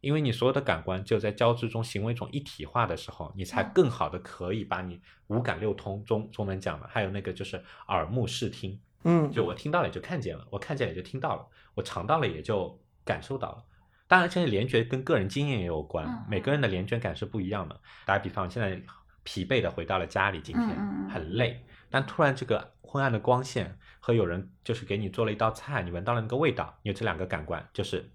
[0.00, 13.64] 因为你所有的感官只有在交织中行为一种一体化的时候，你才嗯更好的可以把你五感六通中中文讲的，还有那个就是耳目视听，嗯，就我听到了也就看见了，我看见了也就听到了，我尝到了也就感受到了。
[14.08, 17.78] 当然，现在联觉跟个人经验也有关，嗯每个人的联觉感是不一样的。
[18.06, 18.82] 打个比方，现在
[19.22, 20.66] 疲惫的回到了家里，今天、
[21.10, 28.10] 很累，但突然这个昏暗的光线和有人就是给你做了一道菜，你闻到了那个味道，你有这两个感官，就是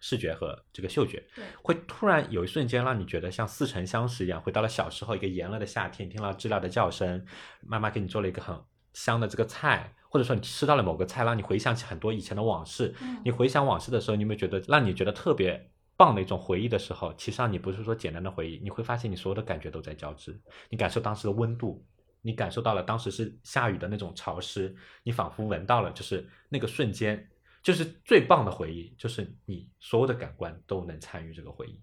[0.00, 1.24] 视觉和这个嗅觉，
[1.62, 7.24] 会突然有一瞬间让你觉得像似曾相识一样，回到了小时候一个炎热的夏天，听到知了的叫声，
[7.62, 8.54] 妈妈给你做了一个很
[8.92, 12.94] 香的这个菜，或者说你吃到了某个菜，让你回想起很多以前的往事。
[13.00, 20.40] 嗯你回想往事的时候，你有没有觉得让你觉得特别棒的一种回忆的时候，其实上你不是说简单的回忆，你会发现你所有的感觉都在交织，
[20.70, 21.84] 你感受当时的温度。
[22.20, 27.26] 你感受到了当时是下雨的那种潮湿，你仿佛闻到了，就是那个瞬间，
[27.62, 31.80] 就是最棒的回忆，就是你所有的感官都能参与这个回忆，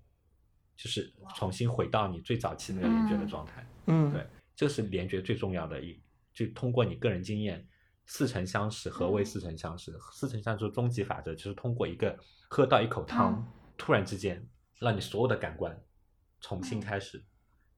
[0.75, 3.65] 就是重新回到你最早期那个联觉的状态。
[3.87, 5.97] 嗯，对，这是联觉最重要的一，
[6.33, 7.65] 就通过你个人经验，
[8.05, 8.89] 似曾相识。
[8.89, 9.93] 何谓似曾相识？
[10.13, 12.17] 似曾相识的终极法则就是通过一个
[12.49, 13.45] 喝到一口汤，嗯
[13.77, 14.41] 突然之间
[14.79, 15.77] 让你所有的感官
[16.39, 17.21] 重新开始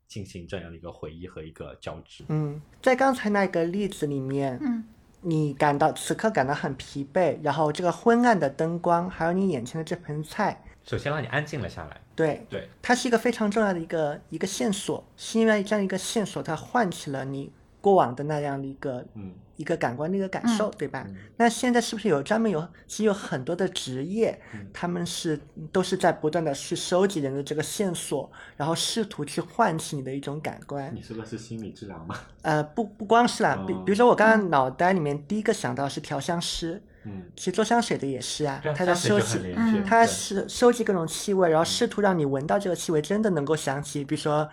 [0.07, 2.23] 进行这样的一个回忆和一个交织。
[2.29, 4.83] 嗯，在刚才那个例子里面，嗯
[5.21, 11.99] 你感到此刻感到很疲惫，然后这个昏暗的灯光，还有你眼前的这盆菜，首先让你安静了下来。
[12.15, 21.05] 对，对，它是一个非常重要的一个一个线索，是因为这样一个线索，它唤起了你过往的那样的一个嗯，一个感官的一个感受，对吧？
[21.07, 21.15] 嗯。
[21.37, 24.67] 那现在是不是有专门有其实有很多的职业，嗯。
[24.73, 25.39] 他们是
[25.71, 30.93] 都是在不断的去收集人的这个线索，然后试图去唤起你的一种感官。
[30.93, 32.15] 你说的是心理治疗吗？
[32.41, 33.83] 呃，不不光是啦，比哦。
[33.85, 39.39] 比如说我刚刚脑袋里面第一个想到是调香师，嗯，其实做香水的也是啊他在收集，
[39.85, 44.49] 他是收集各种气味，然后试图让你闻到这个气味，真的能够想起，比如说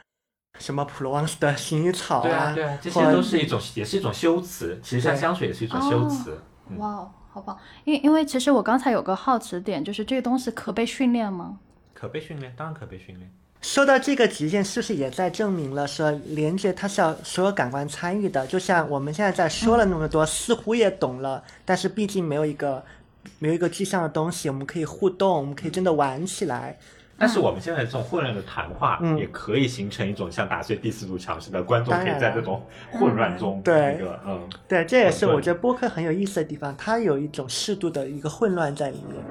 [0.61, 4.81] 什么普罗旺斯的薰衣草对啊，对啊，这些都是一种，也是一种修辞。
[4.83, 6.39] 其实像香水也是一种修辞。
[6.71, 7.59] 嗯哇哦，好棒！
[7.85, 11.59] 因因为其实我刚才有个好奇点，就是这个东西可被训练吗？
[11.93, 13.31] 可被训练，当然可被训练。
[13.61, 18.47] 说到这个极限，是不是也在证明了说连接它是要所有感官参与的？
[18.47, 22.83] 就像我们现在在说了那么多，似乎也懂了，但是毕竟没有一个
[23.39, 26.79] 没有一个具象的东西，我们可以互动，我们可以真的玩起来。
[27.17, 29.17] 但是我们现在这种混乱的谈话，嗯。
[29.17, 33.97] 也可以形成一种像打碎第四堵墙似的，观众可以在这种混乱中，对。
[33.99, 39.25] 那个嗯，对，这也是我觉得播客很有意思的地方，它有一种适度的一个混乱在里面。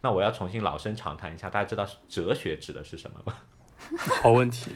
[0.00, 3.32] 那我要重新老生常谈一下，大家知道哲学指的是什么吗？
[4.22, 4.70] 好问题。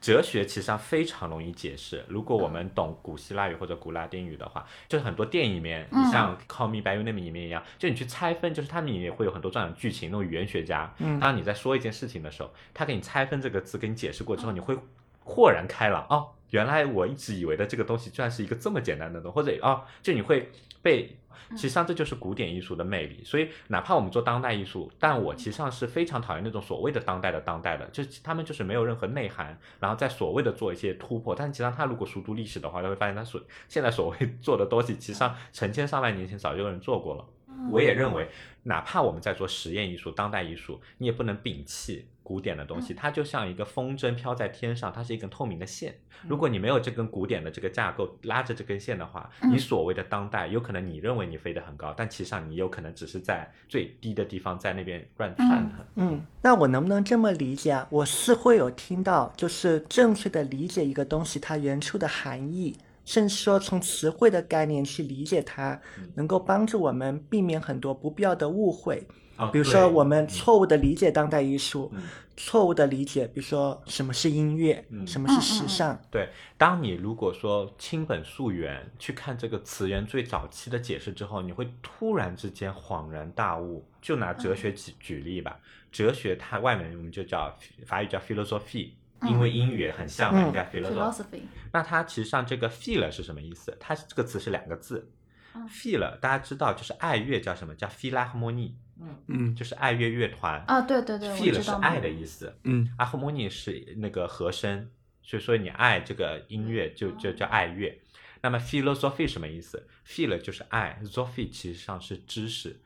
[0.00, 14.78] 哲学其实上非常容易解释，如果我们懂古希腊语或者古拉丁语的话，就是很多电影里面，你像《Call Me by Your Name》里面一样，就你去拆分，就是他们也会有很多这样的剧情，那种语言学家，嗯当你在说一件事情的时候，他给你拆分这个字，给你解释过之后，你会
[15.24, 20.50] 豁然开朗哦，原来我一直以为的这个东西居然是一个这么简单的东西，或者哦，就你会
[20.82, 21.16] 被。
[21.50, 31.34] 其实上这就是古典艺术的魅力，所以哪怕我们做当代艺术，但我其实上是非常讨厌那种所谓的当代的当代的，就是他们就是没有任何内涵，然后再所谓的做一些突破。
[31.34, 37.24] 但其实上他如果熟读历史的话，他会发现他所现在所谓做的东西，其实上成千上万年前早就有人做过了。
[37.70, 38.28] 我也认为，
[38.64, 42.94] 哪怕我们在做实验艺术、当代艺术，你也不能摒弃古典的东西。
[42.94, 45.94] 它就像一个风筝飘在天上，它是一根透明的线。
[46.26, 55.86] 如果你没有这根古典的这个架构拉着这根线的话，嗯你所谓的当代，有可能你认为你飞得很高，但其实上你有可能只是在最低的地方在那边乱窜的。
[55.96, 57.86] 嗯，那我能不能这么理解啊？
[57.90, 65.80] 我是会有听到，就是正确的理解一个东西它原初的含义，甚至说从词汇的概念去理解它，
[66.14, 69.06] 能够帮助我们避免很多不必要的误会。
[69.36, 72.02] 哦比如说，我们错误的理解当代艺术，嗯
[72.36, 76.00] 错误的理解，比如说什么是音乐，嗯什么是时尚。
[76.08, 83.84] 对，当你如果说亲本溯源去看这个词源最早期的解释之后，你会突然之间恍然大悟。
[84.00, 85.58] 就拿哲学举举例吧，
[85.90, 87.52] 哲学它外面我们就叫
[87.86, 88.90] 法语叫 philosophy，
[89.22, 91.40] 因为英语很像嘛，嗯应该 philosophy。
[91.72, 93.76] 那它其实上这个 feel 是什么意思？
[93.80, 95.10] 它这个词是两个字
[95.54, 97.74] 嗯，feel 大家知道就是爱乐叫什么？
[97.74, 100.62] 叫 philharmony，嗯嗯就是爱乐乐团。
[100.66, 104.90] 啊，对对对，feel 是爱的意思，嗯 harmony 是那个和声，
[105.22, 108.00] 所以说你爱这个音乐就就叫爱乐。
[108.42, 112.78] 那么 philosophy 什么意思？feel 就是爱，sophy 其实上是知识，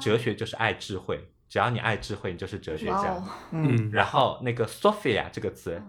[0.00, 1.28] 哲学就是爱智慧。
[1.48, 3.14] 只要你爱智慧，你就是哲学家。
[3.14, 3.90] 哦，嗯。
[3.92, 5.80] 然后那个 Sophia 这个词，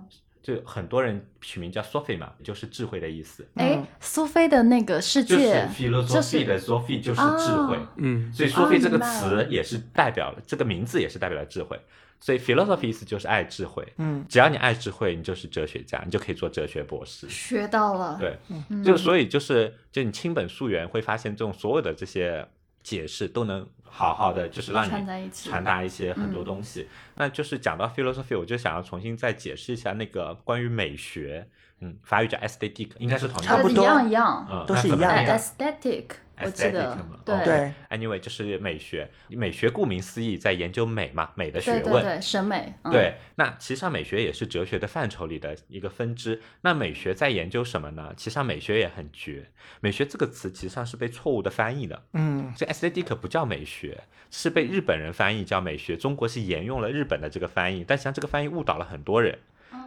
[0.42, 3.48] 就很多人取名叫 Sophie 嘛，就是智慧的意思。
[3.56, 8.32] 哎，苏菲的那个世界就是界，philosophy 的 Sophie 就是智慧，哦嗯。
[8.32, 11.80] 所以 Sophie 这个词了也是代表了这个名字也是代表了智慧。
[12.20, 14.26] 所以 philosophy 意思就是爱智慧，嗯。
[14.30, 17.28] 只要你爱智慧，你就是哲学家，你就可以做哲学博士。
[17.30, 18.38] 学到了，对，
[18.70, 18.84] 嗯。
[18.84, 22.48] 就所以就是就你亲本溯源，会发现这种所有的这些
[22.82, 24.90] 解释都能好好的就是让你
[25.32, 26.88] 传达一些很多嗯东西。
[27.16, 31.48] 那就是讲到 philosophy，我就想要重新再解释一下那个关于美学，
[31.82, 33.84] 嗯，法语叫 aesthetic，应该是同样的，差不多。
[33.84, 35.38] 呃一样一样，嗯，都是一样的。
[35.38, 36.06] aesthetic，
[36.40, 42.04] 我记 aesthetic 得嘛，对 Anyway，就是美学，美学顾名思义在研究美嘛，美的学对对问。
[42.04, 46.42] 对，审美，嗯对，那其实上美学也是哲学的范畴里的一个分支。
[46.62, 48.14] 那美学在研究什么呢？
[48.16, 49.50] 其实上美学也很绝。
[49.82, 52.04] 美学这个词其实上是被错误的翻译的。
[52.14, 55.98] 嗯这 aesthetic 不叫美学，是被日本人翻译叫美学。
[55.98, 59.38] 中国是沿用了日本的这个翻译，但实际上这个翻译误导了很多人。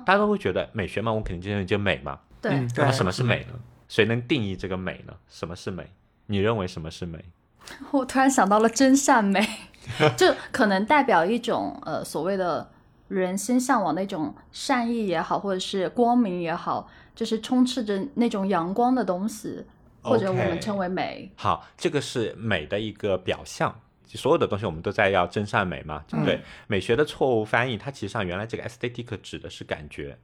[0.04, 2.18] 大家都会觉得美学嘛，我肯定就研究美嘛。
[2.42, 3.60] 对那么什么是美呢？
[3.86, 5.14] 谁能定义这个美呢？
[5.28, 5.86] 什么是美？
[6.30, 7.24] 你认为什么是美？
[7.90, 9.44] 我突然想到了真善美，
[10.16, 12.70] 就可能代表一种呃所谓的
[13.08, 19.64] 人心向往那种善意也好，或者是光明也好，就是充斥着那种阳光的东西，
[20.02, 21.30] 或者我们称为美。
[21.36, 23.80] 好，这个是美的一个表象。
[24.12, 26.40] 所有的东西我们都在要真善美嘛，对不对？
[26.66, 30.18] 美学的错误翻译，它其实上原来这个 aesthetic 指的是感觉，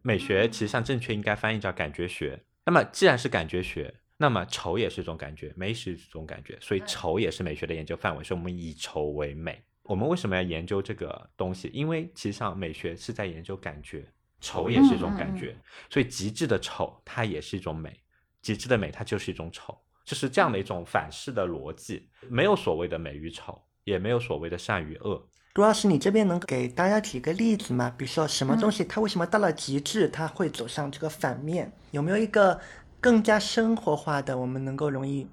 [0.00, 2.40] 美学其实上正确应该翻译叫感觉学。
[2.64, 9.62] 那么既然是感觉学，那么丑也是一种感觉，美是一种感觉，所以丑也是美学的研究范围，所以我们以丑为美。
[9.82, 11.70] 我们为什么要研究这个东西？
[11.72, 14.04] 因为其实上美学是在研究感觉，
[14.40, 15.56] 丑也是一种感觉，
[15.90, 18.00] 所以极致的丑它也是一种美，
[18.42, 25.28] 极致的美它就是一种丑，就是这样的一种反噬的逻辑，没有所谓的美与丑，也没有所谓的善与恶。
[25.54, 27.94] 杜老师，你这边能给大家举个例子吗？
[27.96, 31.72] 比如说什么嗯东西它为什么到了极致，它会走向这个反面？
[31.92, 32.60] 有没有一个
[33.00, 35.26] 更加生活化的，我们能够容易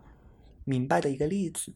[0.66, 1.74] 明白的一个例子？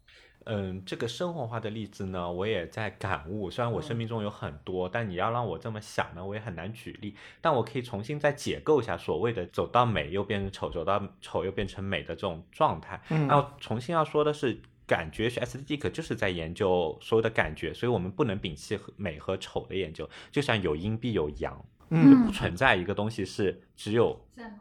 [0.50, 3.52] 嗯，这个生活化的例子呢，我也在感悟。
[3.52, 7.14] 虽然我生命中有很多，但你要让我这么想呢，我也很难举例。
[7.42, 13.02] 但我可以重新再解构一下所谓的走到美又变成丑，走到丑又变成美的这种状态。
[13.10, 20.10] 嗯那我重新要说的是，感觉学 aesthetic 就是在研究所有的感觉，所以我们不能摒弃美和丑的研究。
[20.32, 24.18] 就像有阴必有阳，嗯，不存在一个东西是只有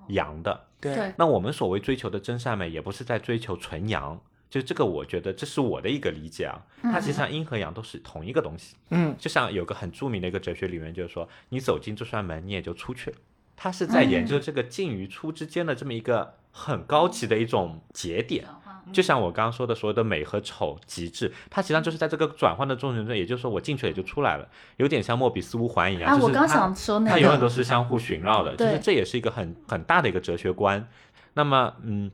[0.09, 0.66] 阳的。
[0.81, 4.21] 对，那我们所谓追求的真善美，也不是在追求纯阳。
[4.49, 6.63] 就这个，我觉得这是我的一个理解啊。
[6.83, 8.77] 它其实上阴和阳都是同一个东西。
[8.91, 13.17] 嗯就像有个很著名的一个哲学理论，就是说，你走进这扇门，你也就出去了。
[13.57, 18.47] 它是在研究这个进与出之间的这么一个很高级的一种节点。
[18.93, 26.11] 就像我刚刚说的，所有的美和丑极致，它实际上就是在这个转换的过程中，也就是说我进去也就出来了，有点像莫比斯无环一样。
[26.11, 30.89] 啊，我刚想说那它永远都，是相互寻绕的，就是这也是一个很很大的一个哲学观。
[31.35, 32.11] 那么，嗯，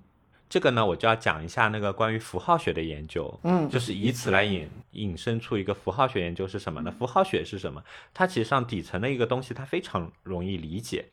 [0.49, 6.95] 这个呢，我就要讲一下那个关于符号学的研究，嗯就是以此来引引申出一个符号学研究是什么呢？
[6.99, 7.83] 符号学是什么？
[8.13, 11.07] 它其实上底层的一个东西，它非常容易理解。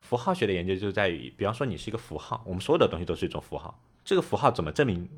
[0.00, 3.78] 符号学的研究就在于，比方说你是一个符号，我们所有的东西都是一种符号，
[4.10, 5.08] 这个符号怎么证明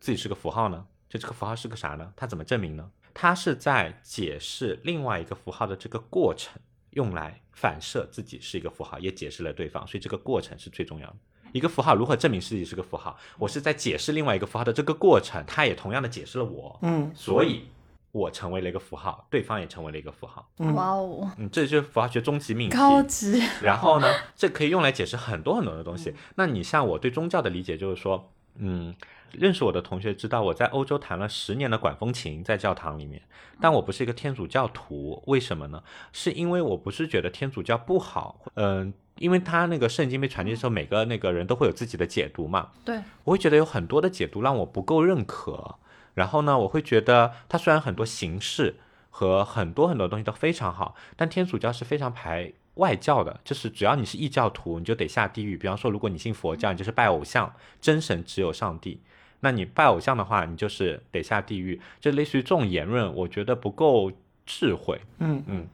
[0.00, 0.86] 自己是个符号呢？
[1.10, 2.10] 就这个符号是个啥呢？
[2.16, 2.90] 它怎么证明呢？
[3.12, 6.58] 它是在解释另外一个符号的这个过程，
[6.92, 11.16] 用来反射自己是一个符号，也解释了对方，所以这个过程是最重要的。
[11.52, 13.14] 一个符号如何证明自己是个符号？
[13.36, 17.64] 我是在解释另外一个符号的这个过程，它也同样的解释了我，嗯所以
[18.12, 20.48] 我成为了一个符号，对方也成为了一个符号。
[20.58, 22.76] 嗯哇哦，嗯，这就是符号学终极命题。
[22.76, 26.14] 高级， 然后呢， 这可以用来解释很多很多的东西。
[26.34, 28.94] 那你像我对宗教的理解，就是说，嗯，
[29.32, 33.22] 认识我的同学知道我在欧洲弹了十年的管风琴，在教堂里面，
[33.60, 35.82] 但我不是一个天主教徒，为什么呢？
[36.12, 45.76] 是因为我不是觉得天主教不好，嗯、因为他那个圣经被传递的时候，每个那个人都会有自己的解读嘛，对，我会觉得有很多的解读让我不够认可。
[46.14, 48.76] 然后呢，我会觉得它虽然很多形式
[49.10, 55.56] 和很多很多东西都非常好，但天主教是非常排外教的，就是只要你是异教徒，你就得下地狱。
[55.56, 59.00] 比方说，如果你信佛教，你就是拜偶像，真神只有上帝。
[59.40, 61.80] 那你拜偶像的话，你就是得下地狱。
[61.98, 64.12] 就类似于这种言论，我觉得不够
[64.46, 65.00] 智慧。
[65.18, 65.68] 嗯嗯，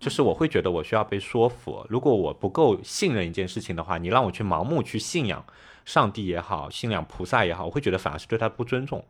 [0.00, 1.84] 就是我会觉得我需要被说服。
[1.88, 5.44] 如果我不够信任一件事情的话，你让我去盲目去信仰
[5.84, 9.04] 上帝也好，信仰菩萨也好，我会觉得反而是对他不尊重。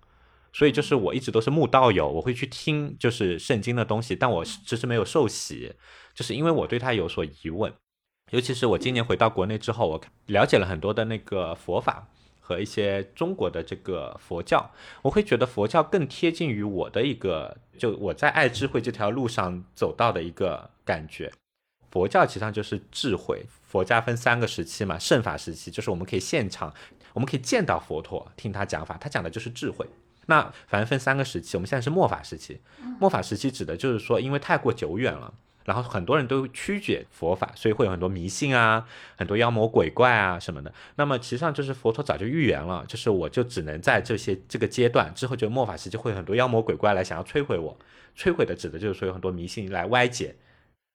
[0.53, 5.74] 所以就是我一直都是慕道友，我会去听就是圣经的东西，但我只是没有受洗，
[6.14, 7.72] 就是因为我对他有所疑问。
[8.30, 12.09] 尤其是我今年回到国内之后，我了解了很多的那个佛法
[12.40, 14.70] 和一些中国的这个佛教，
[15.03, 21.30] 我会觉得佛教更贴近于我的一个，就我在爱智慧这条路上走到的一个感觉。
[21.90, 26.72] 佛教其实上就是智慧，佛家分三个时期嘛，圣法时期就是我们可以现场，
[27.12, 29.86] 我们可以见到佛陀，听他讲法，他讲的就是智慧。
[30.26, 32.60] 那反正分三个时期，我们现在是末法时期。
[33.00, 40.72] 末法时期指的就是说，因为太过久远了，然后很多人都曲解佛法，所以会有很多迷信啊，很多妖魔鬼怪啊什么的。
[40.96, 47.76] 那么其实上就是佛陀早就预言了，就是我就只能在这些这个阶段之后，就末法时期会有很多妖魔鬼怪来想要摧毁我。
[48.16, 50.36] 摧毁的指的就是说有很多迷信来歪解。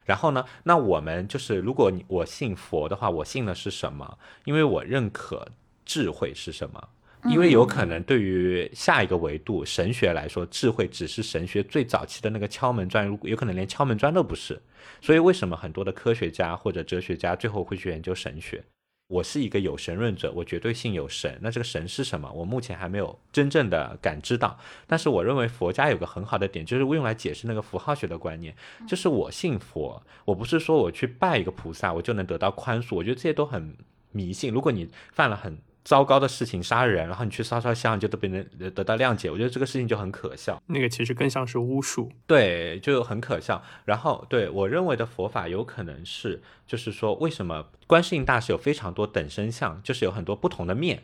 [0.05, 4.17] 然后呢，那我们就是如果你我信佛的话，我信的是什么？
[4.45, 5.49] 因为我认可
[5.83, 6.89] 智慧是什么。
[7.29, 14.59] 因为有可能对于下一个维度神学来说，智慧只是神学最早期的那个敲门砖，如果有可能连敲门砖都不是。
[15.01, 18.63] 所以为什么很多的科学家或者哲学家最后会去研究神学？
[19.09, 21.37] 我是一个有神论者，我绝对信有神。
[21.41, 22.29] 那这个神是什么？
[22.31, 24.57] 我目前还没有真正的感知到。
[24.85, 28.53] 但是我认为佛家有个很好的点，就是用来解释那个符号学的观念，
[28.87, 32.95] 就是我信佛，我不是说我去拜一个菩萨我就能得到宽恕。
[32.95, 33.77] 我觉得这些都很
[34.11, 34.51] 迷信。
[34.51, 35.57] 如果你犯了很
[35.87, 40.61] 糟糕的事情，杀人，然后你去烧烧香，就都被人得到谅解，我觉得这个事情就很可笑。
[40.65, 42.11] 那个其实更像是巫术。
[42.25, 43.63] 对，就很可笑。
[43.85, 51.03] 然后，对我认为的佛法有可能是，就是说，为什么观世音大师有非常多等身像，就是有很多不同的面，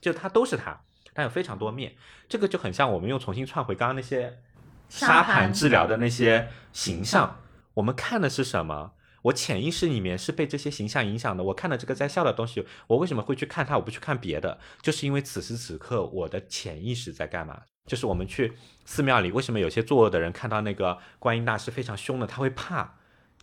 [0.00, 0.80] 就他都是他，
[1.12, 1.92] 但有非常多面。
[2.28, 4.40] 这个就很像我们又重新串回刚刚那些
[4.88, 7.38] 沙盘治疗的那些形象，
[7.74, 8.94] 我们看的是什么？
[9.24, 11.42] 我潜意识里面是被这些形象影响的。
[11.44, 13.76] 我看到这个在笑的东西，我为什么会去看它？
[13.76, 17.62] 我不去看别的，就是因为此时此刻我的潜意识在干嘛？
[17.86, 18.52] 就是我们去
[18.84, 22.96] 寺庙里，为什么有些作恶的人看到那个观音大师非常凶的，他会怕？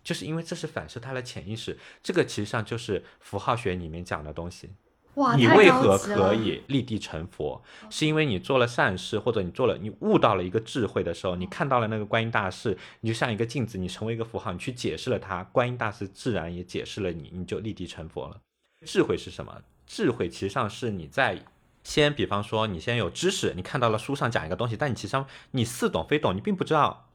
[0.04, 1.80] 就是因为这是反射他的潜意识。
[2.04, 4.72] 这个其实上就是符号学里面讲的东西。
[5.16, 6.34] 哇，你为何可？
[6.34, 7.62] 以立地成佛？
[7.90, 18.40] 是因为你做了善事，或者你做了你悟到了一个智慧的时候，你看到了那个观音大士，你就像一个镜子，你成为一个符号，你去解释了它，观音大士自然也解释了你，你就立地成佛了。
[18.86, 19.62] 智慧是什么？
[19.86, 21.44] 智慧其实上是你在
[21.84, 27.10] 先，比方说你先有知识，你看到了书上讲一个东西，但你其实上你似懂非懂，你并不知道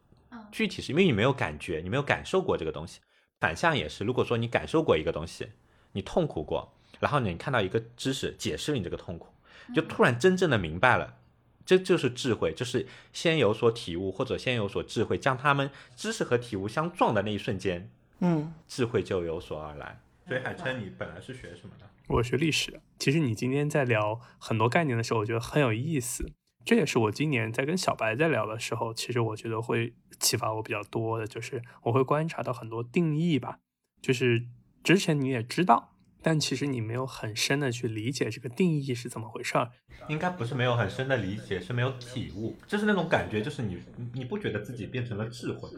[0.52, 3.00] 具体是因为你没有感觉，你没有感受过这个东西。
[3.40, 5.48] 反向也是，如果说你感受过一个东西，
[5.92, 9.28] 你痛苦过，然后你看到一个知识解释了你这个痛苦，
[9.74, 11.16] 就突然真正的明白了，
[11.64, 17.90] 这就是智慧，就是先有所体悟或者先有所智慧，将他们知识和体悟相撞的那一瞬间，
[18.20, 20.00] 嗯，智慧就有所而来。
[20.26, 21.86] 所以海琛，你本来是学什么的？
[22.08, 26.30] 我学历史，其实你今天在聊很多概念的时候，我觉得很有意思。
[26.64, 33.60] 这也是我今年在跟小白在聊的时候，其实我觉得会启发我比较多的，就是我会观察到很多定义吧，
[34.02, 34.44] 就是
[34.82, 35.95] 之前你也知道，
[36.26, 39.70] 但其实你没有很深的去理解这个定义是怎么回事儿。
[40.08, 43.78] 应该不是没有很深的理解，是没有体悟，就是那种感觉，就是你
[44.12, 45.70] 你不觉得自己变成了智慧？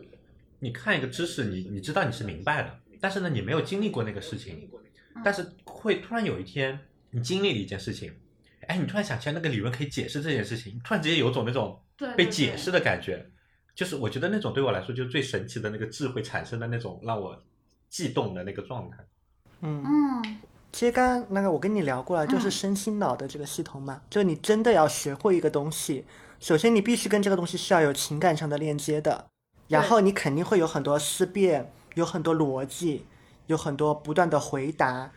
[0.60, 4.70] 你看一个知识，你你知道你是明白的，但是呢，你没有经历过那个事情，
[5.22, 6.80] 但是会突然有一天
[7.10, 8.10] 你经历了一件事情，
[8.68, 11.78] 哎，你突然想起来那个理论可以解释这件事情，突然之间有种那种
[12.16, 13.30] 被解释的感觉，
[13.74, 17.44] 就是我觉得那种对我来说就是最神奇的那个智慧产生的那种让我
[17.90, 18.96] 悸动的那个状态。
[19.60, 20.38] 嗯，嗯，
[20.72, 22.50] 其实刚刚那个我跟你聊过了，就是嗯。
[22.50, 26.04] 身心脑的这个系统嘛，就你真的要学会一个东西，
[26.38, 29.26] 首先你必须跟这个东西是要有情感上的链接的，
[29.66, 33.04] 然后你肯定会有很多思辨，有很多逻辑，
[33.46, 35.10] 有很多不断的回答，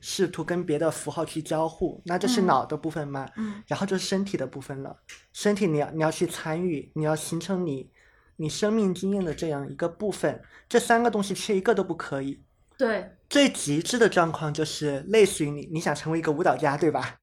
[0.00, 2.46] 试图跟别的符号去交互，那这是嗯。
[2.46, 3.62] 脑的部分嘛，嗯。
[3.66, 4.96] 然后就是身体的部分了，
[5.32, 7.90] 身体你要你要去参与，你要形成你
[8.36, 12.42] 你生命经验的这样一个部分，这三个东西缺一个都不可以。
[12.78, 17.16] 对，最极致的状况就是类似于你，你想成为一个舞蹈家，对吧？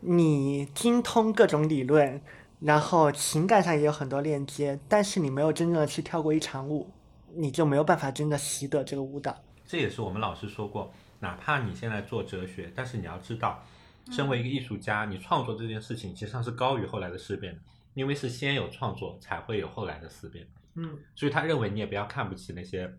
[0.00, 2.20] 你精通各种理论，
[2.60, 6.90] 然后情感上也有很多链接，但是你没有真正的去跳过一场舞，
[7.34, 9.36] 你就没有办法真的习得这个舞蹈。
[9.64, 13.64] 这也是我们老师说过，哪怕你现在做哲学，但是你要知道，
[14.10, 17.60] 身为一个艺术家，你创作这件事情其实上是高于后来的思辨的，
[17.94, 20.46] 因为是先有创作，才会有后来的思辨。
[20.74, 22.92] 嗯，所以他认为你也不要看不起那些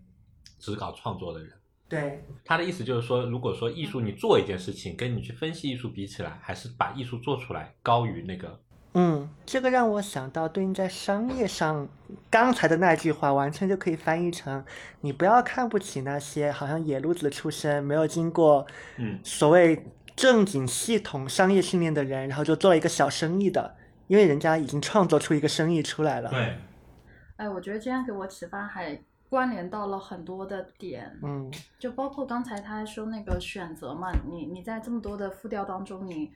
[0.58, 1.52] 只搞创作的人。
[1.90, 8.60] 对，他的意思就是说，如果说艺术你做一件事情，跟你去分析艺术比起来，还是把艺术做出来高于那个。
[8.94, 11.88] 嗯，这个让我想到对应在商业上，
[12.30, 14.66] 刚才的那句话完全就可以翻译成：
[15.02, 18.66] 你不要看不起那些好像野路子出身、没有经过
[18.98, 19.86] 嗯所谓
[20.16, 23.76] 正经系统商业训练的人，然后就做了一个小生意的，
[24.08, 26.58] 因为人家已经创作出一个生意出来了。，对，
[27.36, 29.00] 哎，我觉得这样给我启发还
[29.30, 31.52] 关联到了很多的点，嗯。
[31.80, 36.32] 就包括刚才他说那个选择嘛，你你在这么多的复调当中，你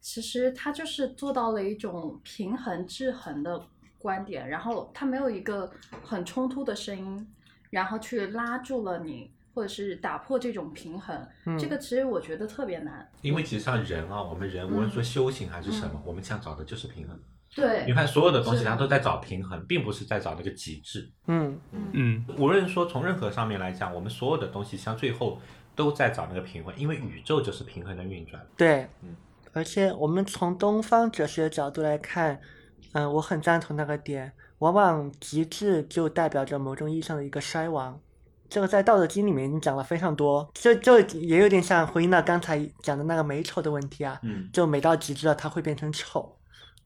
[0.00, 3.64] 其实他就是做到了一种平衡制衡的
[3.98, 5.70] 观点，然后他没有一个
[6.02, 7.26] 很冲突的声音，
[7.70, 13.08] 然后去拉住了你，或者是打破这种平衡，嗯，这个其实我觉得特别难。
[13.20, 15.04] 因为其实像人啊，我们人无论说嗯。
[15.04, 17.16] 修行还是什么，我们想找的就是平衡。
[17.54, 17.84] 对。
[17.86, 21.10] 你，看所有的东西，它都在找平衡，并不是在找那个极致。
[21.26, 21.58] 嗯。
[21.92, 22.24] 嗯。
[22.38, 25.40] 无论说从任何上面来讲，我们所有的东西，像最后
[25.74, 28.44] 都在找那个平衡，因为宇宙就是平衡的运转。
[28.56, 29.16] 对嗯，
[29.52, 32.40] 而且我们从东方哲学的角度来看，
[32.92, 38.00] 嗯、我很赞同那个点，往往极致就代表着某种意义上的一个衰亡。
[38.48, 46.20] 这个在《道德经》里面已经讲了非常多，就就也有点像回应到刚才讲的那个美丑的问题啊，嗯，就美到极致了，它会变成丑；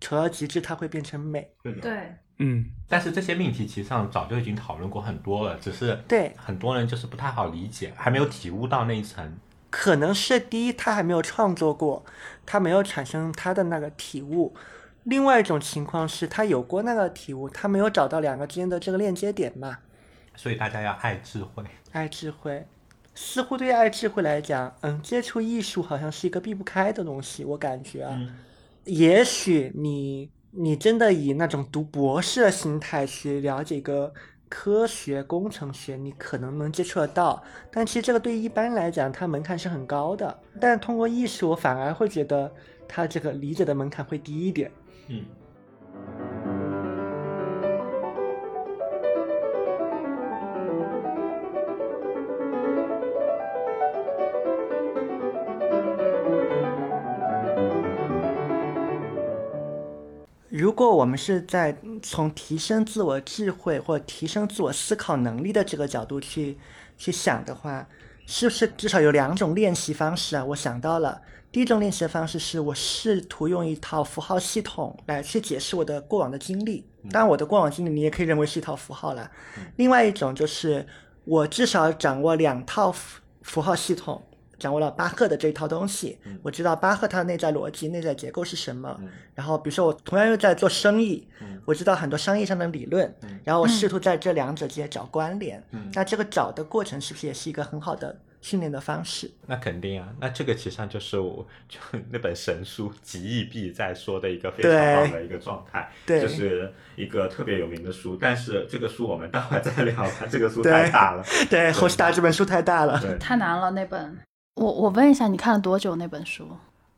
[0.01, 1.51] 丑到极致，它会变成美。
[1.63, 1.81] 对的。
[1.81, 9.37] 对，嗯但是这些命题其实上早就已经讨论过很多了，只是对很多人就是不太好理解，还没有体悟到那一层。
[9.71, 12.05] 可能是第一，他还没有创作过，
[12.47, 14.55] 他没有产生他的那个体悟；
[15.05, 19.79] 另外一种情况是他有过那个体悟，他没有找到两个之间的这个链接点嘛。
[20.35, 21.65] 所以大家要爱智慧。
[21.93, 22.67] 爱智慧，
[23.15, 28.15] 似乎对爱智慧来讲，嗯，接触艺术好像是一个避不开的东西，我感觉啊。
[28.15, 28.35] 嗯
[28.87, 34.13] 也许你你真的以那种读博士的心态去了解一个
[34.49, 40.39] 科学工程学，你可能能接触得到，但其实这个对一般来讲，它门槛是很高的。
[40.61, 42.51] 但通过艺术，我反而会觉得
[42.89, 44.71] 它这个理解的门槛会低一点。
[45.09, 45.25] 嗯。
[60.57, 66.57] 如果我们是在从提升自我智慧或提升自我思考能力的这个角度去
[66.97, 67.87] 去想的话，
[68.25, 70.43] 是不是至少有两种练习方式啊？
[70.43, 71.21] 我想到了，
[71.53, 79.31] 第一种练习的方式是我试图用一套符号系统来去解释我的过往的经历，当然我的过往经历你也可以认为是一套符号了。
[79.77, 80.87] 另外一种就是
[81.27, 84.23] 我至少掌握两套符符号系统。
[84.59, 88.99] 掌握了巴赫的这一套东西，我知道巴赫他的内在逻辑、内在结构是什么。
[89.35, 91.27] 然后，比如说我同样又在做生意，
[91.65, 95.63] 我知道很多商业上的理论，然后我试图在这两者之间找关联。
[95.93, 99.31] 那这个找的过程是不是也是一个很好的训练的方式？
[99.47, 101.79] 那肯定啊，那这个其实上就是我就
[102.11, 104.73] 那本神书《极易必在》说的一个非常
[105.07, 108.17] 好的一个状态，对就是一个特别有名的书。
[108.19, 111.25] 但是这个书我们待会儿再聊吧，这个书太大了。
[111.51, 112.99] 对，侯斯达这本书太大了。
[113.19, 114.17] 太难了那本。
[114.57, 116.49] 我我问一下，你看了多久那本书？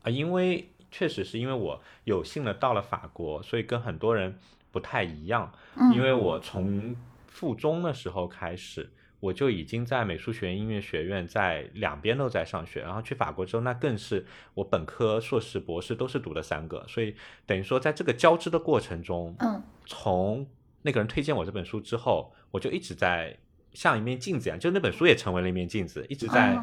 [0.01, 4.39] 啊，因为确实是因为我有幸的到了法国，所以跟很多人
[4.71, 5.51] 不太一样。
[5.75, 6.95] 嗯因为我从
[7.27, 8.89] 附中的时候开始，
[9.19, 17.13] 我就已经在美术学院、音乐学院在两边都在上学，然后去法国之后，那更是我本科、硕士、博士都是读的三个，所以
[17.45, 20.47] 等于说在这个交织的过程中，嗯从
[20.83, 23.37] 那个人推荐我这本书之后，我就一直在
[23.73, 26.57] 像一面镜子一样，就那本书也成为了一面镜子，一直在。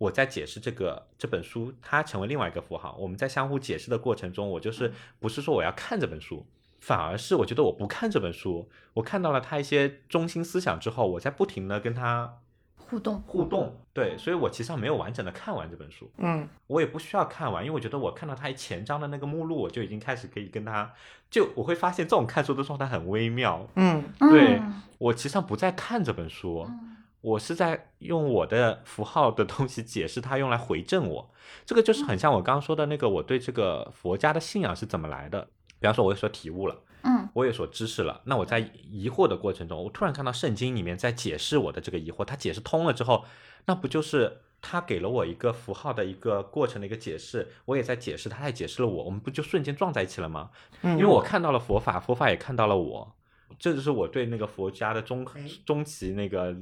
[0.00, 2.96] 哦我在解释这个这本书，它成为另外一个符号。
[2.98, 6.46] 我们在相互解释的过程中，我就是不是说我要看这本书，
[6.80, 12.38] 反而是我觉得我不看这本书，我看到了他一些中心思想之后，我在不停的跟他
[12.78, 13.20] 互动。
[13.26, 13.76] 互动。
[13.92, 20.90] 对，所以我其实上没有完整的看完这本书，嗯我也不需要看完，因为我觉得我看到他前章的那个目录，我就已经开始可以跟他，
[21.28, 23.68] 就我会发现这种看书的状态很微妙。
[23.76, 31.30] 嗯对嗯我其实上不在看这本书，嗯我是在用我的符号的东西解释它，用来回正我。
[31.66, 35.48] 这个就是很像我刚刚说的那个，我对这个佛家的信仰是怎么来的。
[35.78, 43.24] 比方说，我有所体悟了，嗯我有所知识了，那我在疑惑的过程中，我突然看到圣经里面在解释我的这个疑惑，它解释通了之后，
[43.66, 50.50] 那不就是他给了我一个符号的一个过程的一个解释，我也在解释，他也解释了我，我们不就瞬间撞在一起了吗？
[50.82, 53.14] 嗯，因为我看到了佛法，佛法也看到了我，
[53.58, 56.54] 这就是我对那个佛家的中哎中期那个，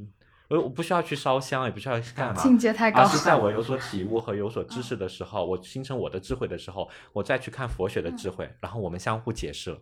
[0.49, 9.79] 呃，我不需要去烧香，也不需要去干嘛，境界太高而是在我 有所体悟和有所知识的时候，我形成我的智慧的时候，我再去看佛学的智慧，然后我们相互解释了。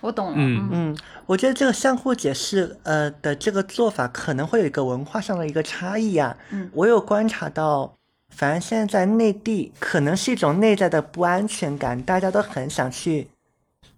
[0.00, 0.34] 我懂了。
[0.36, 6.36] 嗯嗯，我觉得这个相互解释，呃的这个做法可能会有一个文化上的一个差异啊。
[6.50, 7.94] 嗯我有观察到，
[8.30, 13.28] 反正现在在内地，可能是一种内在的不安全感，大家都很想去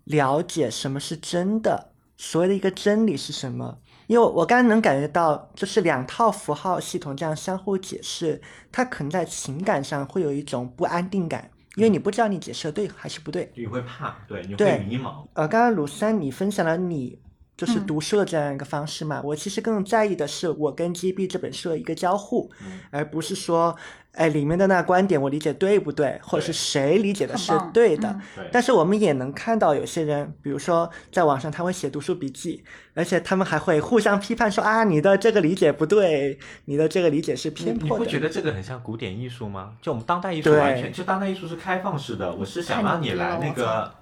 [0.04, 3.78] 了解什么是真的，所谓的一个真理是什么。
[4.06, 8.40] 因为我我刚刚能感觉到，就是两套符号系统这样相互解释，
[8.70, 13.50] 它可能在情感上会有一种不安定感，因为你不知道你解释的对还是不对。
[13.56, 15.26] 你会怕，对，你对会迷茫。
[15.32, 17.18] 呃，刚刚鲁三你分享了你
[17.56, 23.76] 就是嗯读书的这样一个方式嘛，我其实更在意的是我跟 GB 这本书的一个交互，嗯而不是说，
[24.12, 28.18] 哎，里面的那观点我理解对不对，或者是谁理解的是对的。
[28.50, 37.94] 但是我们也能看到有些人，比如说在网上他会写读书笔记，而且他们还会互相批判说啊，你的这个理解不对，你的这个理解是偏颇的。
[37.98, 39.74] 你不觉得这个很像古典艺术吗？
[39.80, 43.92] 就我们当代艺术完全，就当代艺术是开放式的，我是想让你来那个，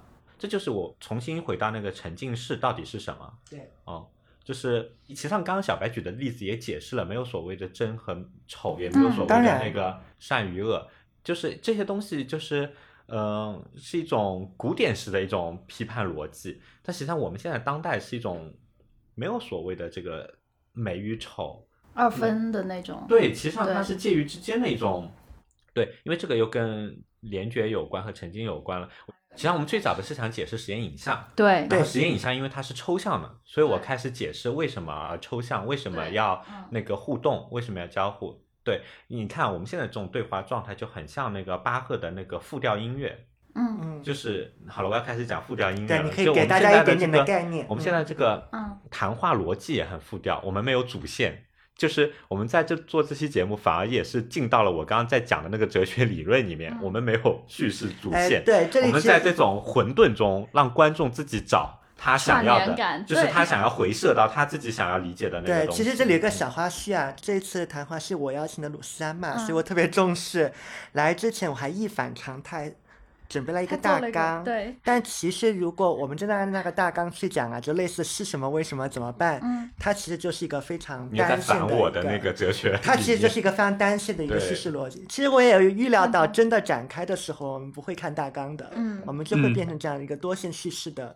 [0.43, 3.33] 这就是我重新回到那个沉浸式到底是什么？
[3.49, 4.05] 对，哦，
[4.43, 8.13] 就是其实上刚刚小白举的例子也解释了，没有所谓的真和
[8.45, 10.85] 丑，也没有嗯所谓的那个善与恶，
[11.23, 12.69] 就是这些东西就是。
[13.07, 18.51] 嗯、是一种古典式的一种批判逻辑，但实际上我们现在当代是一种
[19.13, 20.33] 没有所谓的这个
[20.71, 23.05] 美与丑，二分的那种。
[23.07, 25.11] 对，其实上它是介于之间的一种，
[25.73, 28.87] 对，因为这个又跟联觉有关和沉浸有关了。
[29.35, 38.39] 实际上我们最早的是想解释实验影像，对然后实验影像因为它是抽象的，所以我开始解释为什么抽象，为什么要嗯那个互动，为什么要交互。
[38.63, 46.03] 对，你看我们现在这种对话状态就很像那个巴赫的那个复调音乐，嗯嗯，就是好了，我要开始讲复调音乐对，了。
[46.03, 47.65] 你可以就我们给大现在的这家一点点的个概念。
[47.67, 51.43] 我们现在这个嗯谈话逻辑也很复调，我们没有主线，
[51.75, 65.83] 就是我们在这做这期节目，反而也是进到了我刚刚在讲的那个哲学理论里面，嗯我们没有叙事主哎，线，对，这我们在这种混沌中让观众自己找他想要的感，就是他想要回射到他自己想要理解的那个对，东西。
[65.83, 70.51] 其实这里有个小花絮啊，这次的谈话是我邀请的鲁三嘛，所以嗯我特别重视。
[70.91, 72.73] 来之前我还一反常态，
[73.33, 74.43] 准备了一个大纲。
[74.43, 85.03] 对，但其实如果我们真的按那个大纲去讲啊，就类似是什么、为什么、怎么办，嗯它其实就是一个非常你在单线的一反我的那个哲学，它其实就是一个非常单线的一个叙事逻辑。
[85.09, 91.15] 其实我也有预料到，真的展开的时候，我们不会看大纲的，嗯我们就会嗯变成这样一个多线叙事的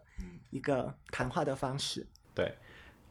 [0.50, 2.08] 一个谈话的方式。
[2.34, 2.56] 对，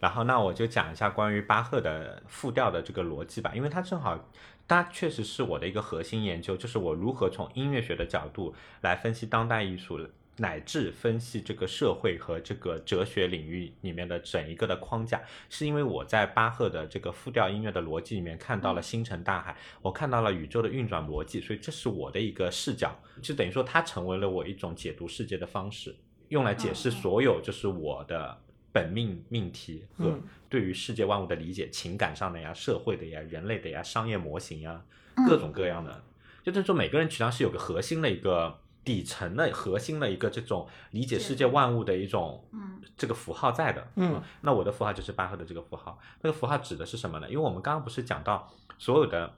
[0.00, 4.18] 然后那我就讲一下关于巴赫的复调的这个逻辑吧，因为它正好，
[4.68, 10.00] 它确实是我的一个核心研究，就是我如何从音乐学的角度来分析当代艺术，
[10.38, 25.96] 乃至分析这个社会和这个哲学领域里面的整一个的框架，是因为我在巴赫的这个复调音乐的逻辑里面看到了星辰大海，我看到了宇宙的运转逻辑，所以这是我的一个视角，就等于说它成为了我一种解读世界的方式。
[26.28, 28.36] 用来解释所有就是我的
[28.76, 34.84] 本命命题和嗯对于世界万物的理解，情感上的呀、社会的呀、人类的呀、商业模型呀，
[35.16, 36.04] 嗯各种各样的。
[36.44, 43.88] 就就是说，每个人实际上是有个核心的一个底层的核心的一个这种理解世界万物的一种嗯这个符号在的。
[43.96, 45.98] 嗯，那我的符号就是巴赫的这个符号。
[46.20, 47.26] 那个符号指的是什么呢？
[47.30, 49.34] 因为我们刚刚不是讲到所有的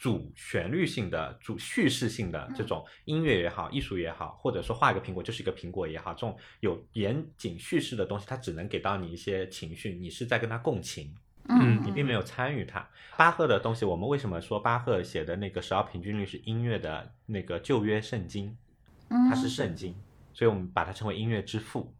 [0.00, 11.14] 主旋律性的、主叙事性的这种音乐也好、艺术也好，或者说画一个苹果就是一个苹果也好，这种有严谨叙事的东西，它只能给到你一些情绪，你是在跟它共情。
[11.50, 12.88] 嗯，你并没有参与它。
[13.18, 18.56] 巴赫的东西，我们为什么说巴赫写的那个十二平均律是音乐的那个旧约圣经？
[19.28, 19.94] 它是圣经，
[20.32, 21.94] 所以我们把它称为音乐之父。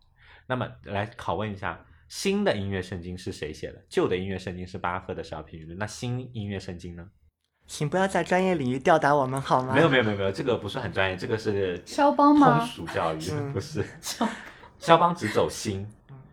[0.46, 3.84] 那么来拷问一下，新的音乐圣经是谁写的？
[3.90, 7.10] 旧的音乐圣经是巴赫的十二平均律，那新音乐圣经呢？
[7.70, 9.72] 请不要在专业领域吊打我们好吗？
[9.72, 13.86] 没有没有没有没有，这个不是很专业，这个是肖邦吗通俗教育，嗯不是。
[14.80, 15.86] 肖邦只走心，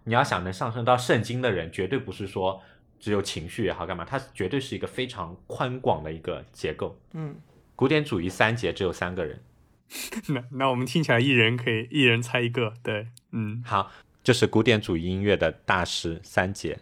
[0.03, 2.59] 你要想能上升到圣经的人，绝对不是说
[2.99, 6.97] 只有情绪也好干嘛，它绝对是一个非常宽广的一个结构。
[7.13, 7.35] 嗯，
[7.75, 9.39] 古典主义三节只有三个人，
[10.29, 13.91] 那那我们听起来一人可以一人猜一个，对，嗯，好，
[14.23, 16.79] 就是古典主义音乐的大师三杰：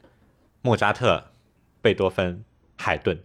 [0.62, 1.32] 莫扎特、
[1.82, 2.46] 贝多芬、
[2.78, 3.22] 海顿。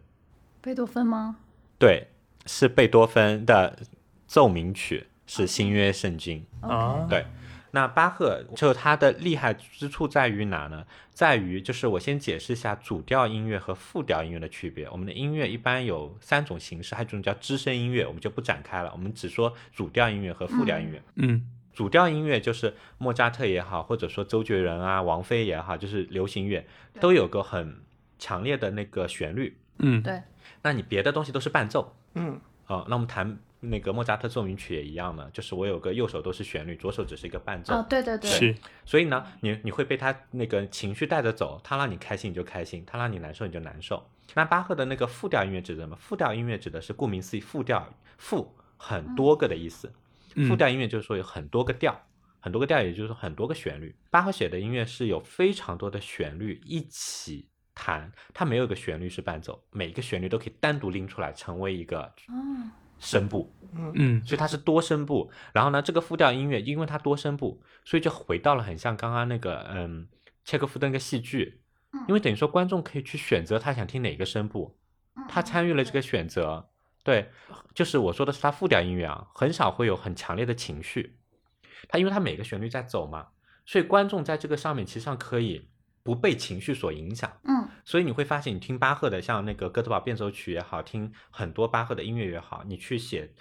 [0.60, 1.36] 贝多芬吗？
[1.78, 2.08] 对，
[2.46, 3.78] 是贝多芬的
[4.26, 6.44] 奏鸣曲，是新约圣经。
[6.60, 7.24] 啊，对，
[7.70, 10.84] 那巴赫就他的厉害之处在于哪呢？
[11.10, 14.88] 在于就是我先解释一下主调音乐和副调音乐的区别。
[14.90, 21.02] 我们的音乐一般有三种形式，还有一种叫支声音乐，我们就不展开了，我们只说主调音乐和副调音乐。
[21.16, 26.66] 嗯主调音乐就是莫扎特也好，或者说周杰伦啊、王菲也好，就是流行乐，
[27.00, 27.80] 都有个很
[28.18, 29.56] 强烈的那个旋律。
[29.78, 30.20] 嗯，对，
[30.62, 32.84] 那你别的东西都是伴奏嗯哦。
[32.88, 37.74] 那我们弹那个莫扎特奏鸣曲也一样的，就是我有个右手都是旋律，左手只是一个伴奏。
[37.74, 44.08] 哦，对对对，是，所以呢，你你会被他那个情绪带着走，他让你开心你就开心，他让你难受你就难受。
[44.34, 45.96] 那巴赫的那个复调音乐指的什么？
[45.96, 49.92] 复调音乐指的是顾名思义，复调复很多个的意思。
[50.36, 52.00] 嗯复调音乐就是说有很多个调，
[52.38, 53.92] 很多个调，也就是说很多个旋律。
[54.10, 57.48] 巴赫写的音乐是有非常多的旋律一起
[57.82, 62.68] 弹，它没有一个旋律是伴奏，每一个旋律都可以单独拎出来成为一个哦，
[62.98, 63.50] 声部。
[63.94, 65.32] 嗯所以它是多声部。
[65.54, 70.06] 然后呢，这个复调音乐因为它多声部，所以就回到了很像刚刚那个嗯
[70.44, 71.62] 切克夫的那个戏剧，
[72.06, 74.76] 因为等于说观众可以去选择他想听哪个声部，
[75.26, 76.68] 他参与了这个选择。
[77.02, 77.30] 对，
[77.74, 81.16] 就是我说的是它复调音乐啊，很少会有很强烈的情绪。
[81.88, 83.28] 它因为它每个旋律在走嘛，
[83.64, 85.70] 所以观众在这个上面其实上可以
[86.14, 87.30] 不被情绪所影响。
[87.44, 93.32] 嗯所以你会发现，你听巴赫的，像那个《哥德堡变奏曲》也好，听很多巴赫的音乐也好，你去写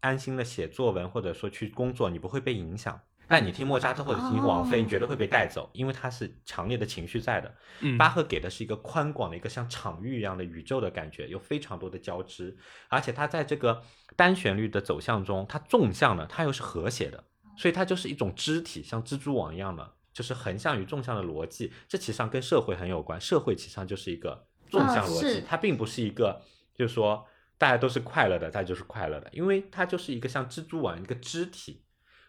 [0.00, 3.00] 安心的写作文，或者说去工作，你不会被影响。
[3.28, 7.54] 但你听莫扎特或者听王菲，哦你绝对会被带走，因为它是强烈的情绪在的。
[7.80, 12.56] 嗯，巴赫给的是一个宽广的一个像场域一样的宇宙的感觉，有非常多的交织，
[12.88, 13.82] 而且它在这个
[14.16, 17.24] 单旋律的走向中，它纵向的，它又是和谐的，
[17.56, 21.72] 所以它就是一种肢体，像蜘蛛网一样的，就是横向与纵向的逻辑。
[21.88, 26.42] 这其实上跟社会很有关，社会其实上就是一个纵向逻辑，它并不是一个，
[26.74, 27.26] 就是说
[27.58, 31.84] 大家都是快乐的，大家就是快乐的，因为它就是一个像蜘蛛网一个肢体。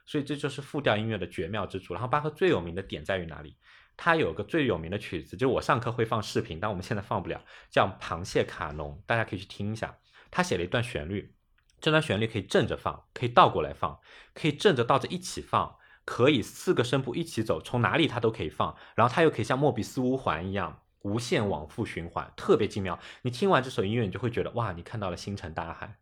[0.06, 1.94] 所以这就是复调音乐的绝妙之处。
[1.94, 3.56] 然后巴赫最有名的点在于哪里？
[3.96, 9.98] 他有个最有名的曲子，就是我上课会放视频，但我们现在放不了，叫《螃蟹卡农》，大家可以去听一下。
[10.30, 11.34] 他写了一段旋律，
[11.80, 13.98] 这段旋律可以正着放，可以倒过来放，
[14.34, 18.76] 可以正着倒着一起放，可以四个声部一起走，从哪里它都可以放。
[18.96, 23.00] 然后它又可以像莫比斯乌环一样无限往复循环，特别精妙。
[23.22, 25.96] 你听完这首音乐，你就会觉得哇，你看到了星辰大海。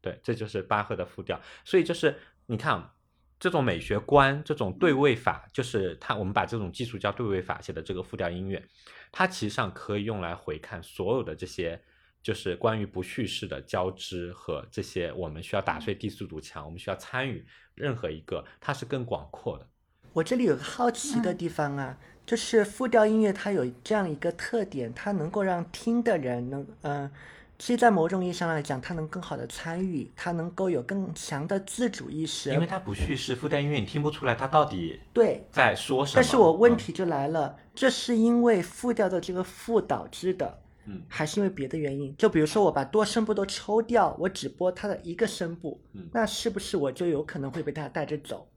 [0.00, 1.40] 对，这就是巴赫的复调。
[1.64, 2.90] 所以就是你看。
[3.38, 8.66] 这种美学观，这种对位法，就是它，我们把这种技术叫对位法写的这个复调音乐，
[9.12, 11.78] 它其实上可以用来回看所有的这些，
[12.22, 17.46] 就是关于不叙事的交织和这些我们需要打碎第四堵墙，我们需要参与
[17.76, 19.66] 任何一个，它是更广阔的。
[20.12, 27.10] 我这里有个好奇的地方啊，就是复调音乐它有这样一个特点，它能够让听的人能，嗯、
[27.58, 32.50] 其实，在某种意义上来讲，它能更好的参与，它能够有更强的自主意识。
[32.50, 36.14] 因为它不叙事，复调音乐你听不出来它到底对，在说什么。
[36.16, 42.14] 但是我问嗯题就来了，这是因为复调的这个复导致的，嗯还是因为别的原因？
[42.16, 48.48] 就比如说我把多声部都抽掉，我只播它的一个声部，嗯那是不是我就有可能会被它带着走？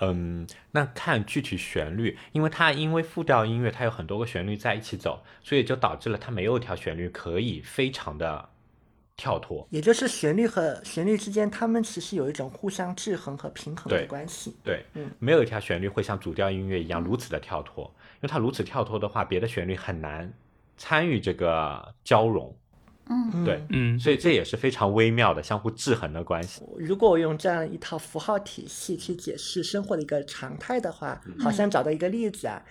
[0.00, 8.48] 嗯，那看具体旋律，因为它因为复调音乐它有很多个旋律在一起走，所以就导致了它没有一条旋律可以非常的
[9.16, 9.64] 跳脱。
[9.70, 14.56] 也就是旋律和旋律之间，它们其实有一种互相制衡和平衡的关系。
[14.64, 20.32] 对，嗯没有一条旋律会像主调音乐一样如此的跳脱，因为它如此跳脱的话，别的旋律很难
[20.82, 22.52] 参与这个交融。
[23.08, 26.62] 嗯对嗯，所以这也是非常微妙的相互制衡的关系。
[26.78, 32.62] 如果我用这样一套符号体系去解释生活的一个常态的话，好像找到一个例子啊，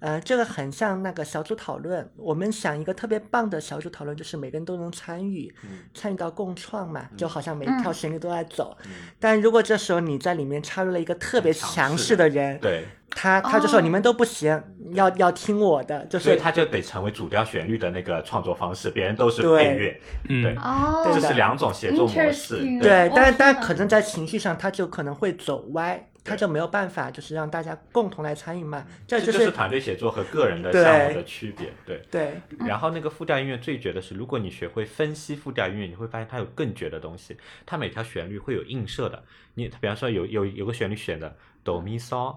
[0.00, 2.08] 呃，这个很像那个小组讨论。
[2.16, 5.54] 我们想一个特别棒的小组讨论，就是每个人都能参与，
[5.94, 8.76] 参与到共创嘛，就好像每一条旋律都在走。
[9.20, 22.58] 但如果这时候你在里面插入了一个特别强势的人，对，他他就说哦你们都不行，要要听我的，就是所以他就得成为主调旋律的那个创作方式，别人都是配乐，嗯对，哦，这是两种写作模式。
[22.80, 28.84] 对，哦但但可能在情绪上，他就可能会走歪，他就没有办法，就是让大家共同来参与嘛。
[29.06, 31.72] 这这就就是是团队协作和个人的对项目的区别。
[31.86, 37.36] 对，对，然后那个复调音乐最绝的是，如果你学会分析复调音乐，你会发现它有更绝的东西。
[37.64, 39.22] 它每条旋律会有映射的。
[39.54, 41.34] 你比方说有有有个旋律选的
[41.64, 42.34] 哆咪嗦，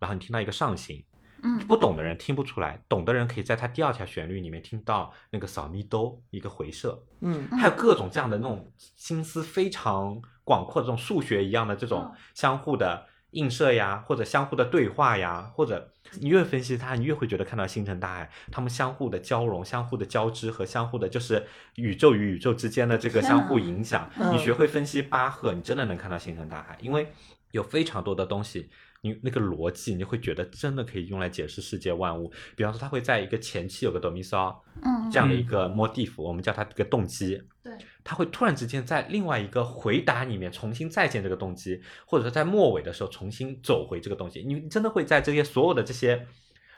[0.00, 1.04] 然后你听到一个上行，
[1.42, 7.00] 嗯不懂的人听不出来，懂的人可以在它第二条旋律里面听到那个扫咪哆一个回射。
[7.20, 21.46] 嗯，还有各种这样的那种心思非常广阔的这种数学一样的这种嗯相互的映射呀，或者相互的对话呀，或者你越分析它，你越会觉得看到星辰大海，他们相互的交融、相互的交织和相互的，就是
[21.76, 24.10] 宇宙与宇宙之间的这个相互影响。
[24.18, 27.12] 嗯你学会分析巴赫，你真的能看到星辰大海，因为
[27.52, 28.68] 有非常多的东西
[29.02, 32.30] 你那个逻辑，你会觉得真的可以用来解释世界万物。
[32.54, 37.72] 比方说，它会在一个前期有个哆咪嗦嗯这样的一个 motif，我们叫它这个动机，对，
[38.04, 44.42] 它会突然之间在另外一个回答里面重新再见这个动机，或者说在末尾的时候重新走回这个东西。
[44.42, 46.26] 你真的会在这些所有的这些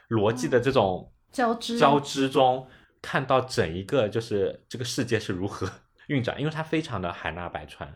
[0.09, 2.65] 逻辑的这种交织交织中，
[3.01, 5.69] 看到整一个就是这个世界是如何
[6.07, 7.93] 运转，因为它非常的海纳百川。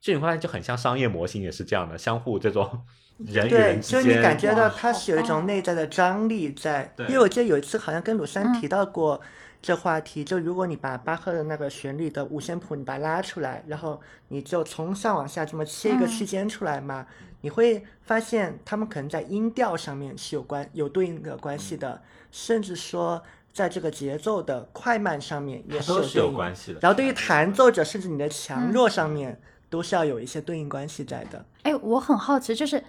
[0.00, 2.84] 这你会发现就很像商业模型，也是这样的，相互这种
[3.26, 6.92] 人与对，人之间，就是你感觉到它是有一种内在的张力在。
[6.96, 9.20] 对因为我记得有一次好像跟鲁珊嗯提到过
[9.60, 17.06] 这话题，就如果你把巴赫的那个旋律的五线谱你把它拉出来，然后你就从上往下这么切一个嗯区间出来嘛，
[17.42, 26.80] 你会发现他们可能在音调上面是有关有对应的关系的，甚至说在这个节奏的快慢上面也都是有是有关系的。
[26.80, 31.44] 然后对于弹奏者，甚至你的强嗯弱上面，都是要有一些对应关系在的。
[31.62, 32.82] 哎，我很好奇，就是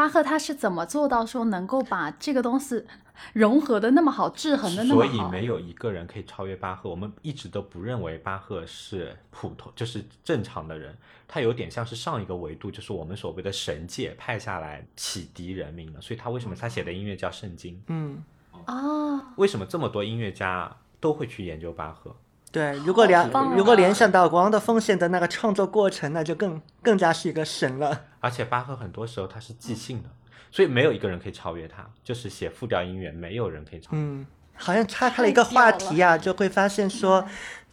[0.00, 2.86] 巴赫他是怎么做到说能够把这个东西
[3.34, 5.06] 融合的那么好，制衡的那么好？
[5.06, 6.88] 所以没有一个人可以超越巴赫。
[6.88, 10.96] 我们一直都不认为巴赫是普通，就是正常的人。
[11.28, 16.00] 他有点像是上一个维度，就是我们所谓的神界派下来启迪人民的。
[16.00, 17.78] 所以他为什么他写的音乐叫圣经？
[17.88, 18.24] 嗯，
[18.68, 22.16] 哦，为什么这么多音乐家都会去研究巴赫？
[22.52, 28.06] 对，如果联啊如果联想到国王的奉献的那个创作过程，那就更更加是一个神了。
[28.18, 30.08] 而且巴赫很多时候他是即兴的，
[30.50, 31.88] 所以没有一个人可以超越他。
[32.02, 33.98] 就是写复调音乐，没有人可以超越。
[33.98, 37.24] 嗯，好像岔开了一个话题啊，就会发现说，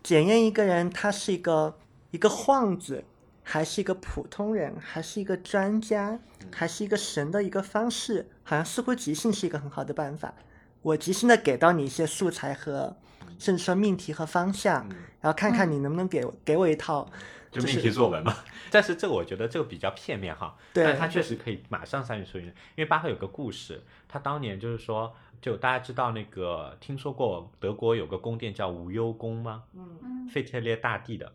[0.03, 1.75] 检验一个人他是一个
[2.11, 3.03] 一个幌子，
[3.41, 6.19] 还是一个普通人，还是一个专家，
[6.53, 10.35] 还是一个神的一个方式，好像似乎即兴是一个很好的办法。
[10.83, 12.95] 我即兴的给到你一些素材和，
[13.39, 14.87] 甚至说命题和方向，
[15.21, 17.09] 然后看看你能不能给我给我一套，
[17.51, 18.35] 就命题作文嘛。
[18.69, 29.63] 但是这个我觉得这个比较片面哈，对但他确实可以马上三语说音，因为巴赫有个故事，他当年就是说，就大家知道那个听说过德国有个宫殿叫无忧宫吗？
[29.73, 31.33] 嗯费特列大帝的，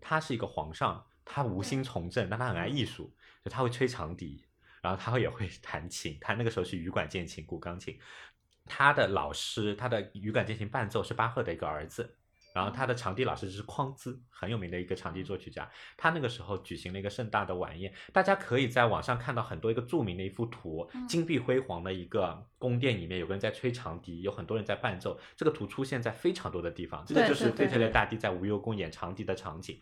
[0.00, 3.12] 他是一个皇上，他无心从政，但他很爱艺术，
[3.44, 4.44] 就他会吹长笛，
[4.80, 7.98] 然后他也会弹琴，他那个时候是羽管键琴、古钢琴。
[8.68, 12.14] 他的老师，他的羽管键琴伴奏是巴赫的一个儿子，
[12.54, 15.68] 然后他的场地老师是匡兹，很有名的一个场地作曲家。
[15.96, 25.18] 他那个时候举行了一个盛大的晚宴，大家可以在网上看到很多一个著名的一幅图，金碧辉煌的一个宫殿里面，有个人在吹长笛，有很多人在伴奏。
[25.36, 29.80] 这个图出现在非常多的地方，这个就是费特烈大帝在无忧宫演长笛的场景。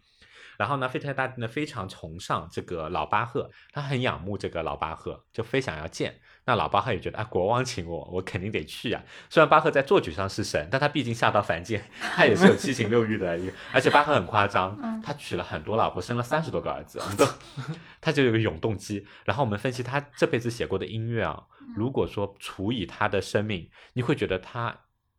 [0.59, 6.20] 然后呢，费特烈大帝呢非常崇尚这个老巴赫，他很仰慕这个老巴赫，就非想要见。
[6.44, 11.82] 那老巴赫也觉得啊，国王请我，我肯定得去啊、虽然巴赫在作曲上是神，但他毕竟下到凡间，
[12.14, 13.36] 他也是有七情六欲的。
[13.72, 17.00] 而且巴赫很夸张，他娶了很多老婆，生了三十多个儿子，
[18.00, 19.04] 他就有个永动机。
[19.24, 21.42] 然后我们分析他这辈子写过的音乐啊，
[21.74, 24.74] 如果说除以他的生命，你会觉得他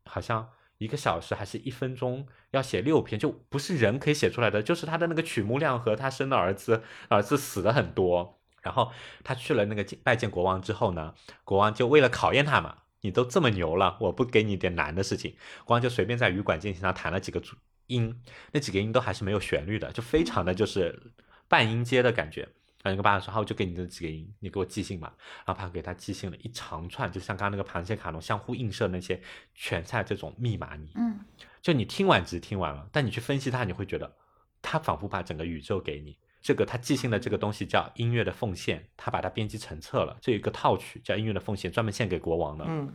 [0.05, 0.47] 好像。
[0.77, 8.39] 一个小时还是一分钟要写六篇，就不是人可以写出来的，就是他的那个曲目量和他生的儿子，儿子死的很多。
[8.61, 8.91] 然后
[9.23, 11.13] 他去了那个拜见国王之后呢，
[11.43, 15.35] 国王就为了考验他嘛，你都这么牛了，我不给你点难的事情。
[15.63, 17.41] 国王就随便在羽管键琴上弹了几个
[17.87, 18.21] 音，
[18.51, 21.13] 那几个音都还是没有旋律的，就非常的就是
[21.47, 22.49] 半音阶的感觉。
[22.87, 25.13] 然后那个巴赫说：“好，我就给你这几个音，你给我即兴吧。”
[25.45, 29.21] 然后巴赫给他即兴了一长串，就像刚刚那个螃蟹卡农相互映射那些
[29.53, 30.91] 全在这种密码里。
[30.95, 31.19] 嗯
[31.61, 34.15] 就你听完只是听完了，但你去分析它，你会觉得
[34.61, 36.17] 他仿佛把整个宇宙给你。
[36.41, 42.89] 这个他即兴的这个东西叫音乐的奉献，他把它编辑成册了，这有一个套曲叫音乐的奉献，专门献给国王的，嗯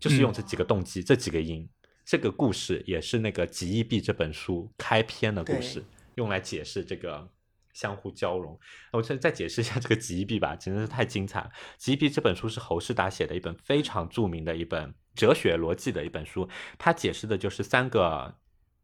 [0.00, 1.68] 就是用这几个动机、这几个音。
[2.04, 5.84] 这个故事也是那个《极易币》这本书开篇的故事，
[6.16, 7.28] 用来解释这个
[7.76, 8.58] 相互交融。
[8.92, 11.50] 我再再解释一下这个《极易币》吧，真的是太精彩了。
[11.76, 16.48] 《极易币》这本书是侯世达写的一本非常著名的一本哲学逻辑的一本书，
[16.78, 18.34] 它解释的就是三个，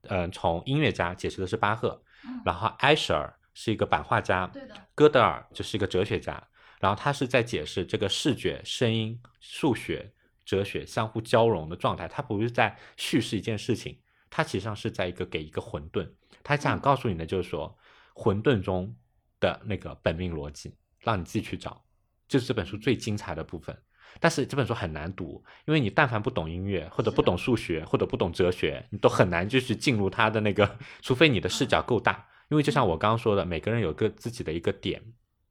[0.03, 2.03] 嗯、从音乐家解释的是巴赫，
[2.45, 6.47] 然后埃舍尔是一个版画家，对的，戈德尔就是一个哲学家，
[6.79, 10.13] 然后他是在解释这个视觉、声音、数学、
[10.45, 12.07] 哲学相互交融的状态。
[12.07, 16.11] 他不是在叙事一件事情，他其实上是在一个给一个混沌。
[16.43, 17.79] 他想告诉你的就是说，
[18.15, 18.95] 混沌中
[19.41, 21.85] 的那个本命逻辑，让你自己去找，
[22.29, 23.77] 这是这本书最精彩的部分。
[24.21, 32.29] 但是这本书很难读，因为你但凡不懂音乐，或者不懂数学，或者不懂哲学，你都很难就是进入他的那个，除非你的视角够大。
[32.51, 35.03] 因为就像我刚刚说的，每个人有个自己的一个点，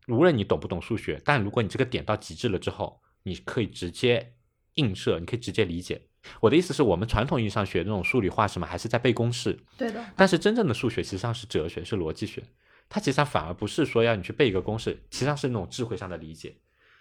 [0.07, 4.35] 无论你懂不懂数学，但如果你这个点到极致了之后，你可以直接
[4.75, 6.07] 映射，你可以直接理解。
[6.39, 12.43] 我的意思是我们传统意义上学那种数理化什么，还是在背公式，对的，但是真正的数学其实上是哲学，是逻辑学，
[12.89, 16.55] 它其实上反而不是说要你去背一个公式，其实上是那种智慧上的理解。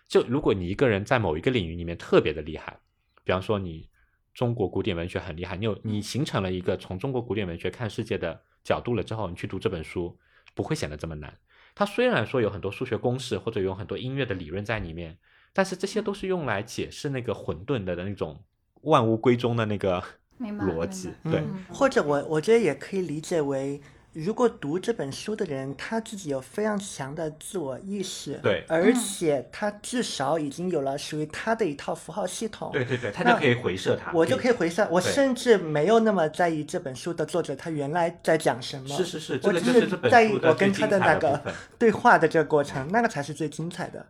[0.09, 2.79] 就如果你一个人在某一个领域里面特别的厉害，
[3.25, 3.89] 比方说你
[4.35, 10.19] 中国古典文学很厉害，你有你形成了一个从中国古典文学看世界的角度了之后，你去读这本书
[10.55, 11.39] 不会显得这么难。
[11.75, 15.19] 它虽然说有很多数学公式或者有很多音乐的理论在里面，
[15.53, 18.43] 但是这些都是用来解释那个混沌的那种
[18.83, 20.03] 万物归宗的那个
[20.41, 21.13] 逻辑。
[21.25, 23.81] 对，嗯或者我我觉得也可以理解为，
[24.13, 41.41] 如果读这本书的人他自己有非常强的自我意识，对而且他至少已经有了属于他的一套符号系统，对对对，他就可以回射它，我就可以回射，我甚至没有那么在意这本书的作者他原来在讲什么，是是是，我只是在意我跟他的那个。
[41.79, 44.05] 对话的这个过程，那个才是最精彩的。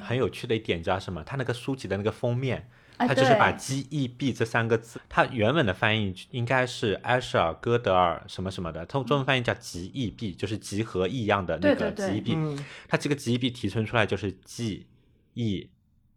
[0.00, 1.22] 很有趣的一点，你知道什么？
[1.24, 2.64] 他那个书籍的那个封面，哎
[2.96, 12.34] 它就是把 G E B 这三个字，它原本的翻译应该是埃舍尔·哥德尔什么什么的，它中文翻译叫集 E B，就是集合异样的那个 G 对 E B。
[12.34, 14.86] 嗯，它这个 G E B 提纯出来就是 G
[15.34, 15.68] E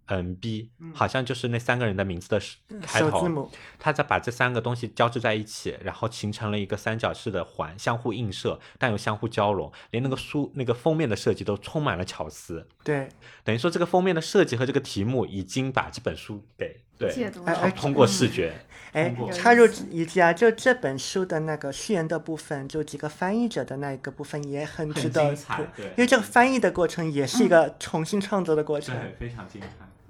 [0.08, 2.40] N B，嗯好像就是那三个人的名字的
[2.82, 3.12] 开头。
[3.12, 12.68] 首字母，他在把这三个东西交织在一起，然后形成了一个三角式的环，相互映射，但又相互交融，连那个书那个封面的设计都充满了巧思。
[12.84, 13.10] 对，
[13.44, 18.54] 等于说这个封面的设计和这个题目已经把这本书给对解读哎哎通过视觉，
[18.94, 28.96] 哎，插入一句啊，就这本书的那个序言的部分，就几个翻译者的那一个部分也很值得很精彩对因为这个翻译的过程也是一个重新创作的过程。
[28.96, 29.68] 对非常精彩。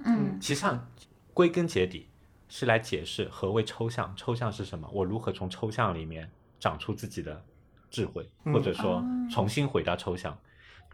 [0.07, 0.39] 嗯。
[0.39, 0.89] 其实上
[1.33, 2.09] 归根结底
[2.47, 6.29] 是来解释何谓抽象，抽象是什么，我如何从抽象里面
[6.59, 7.43] 长出自己的
[7.89, 9.03] 智慧，嗯或者说哦。
[9.29, 10.37] 重新回到抽象。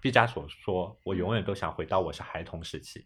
[0.01, 3.05] 毕加索说：“我永远都想回到我是孩童时期，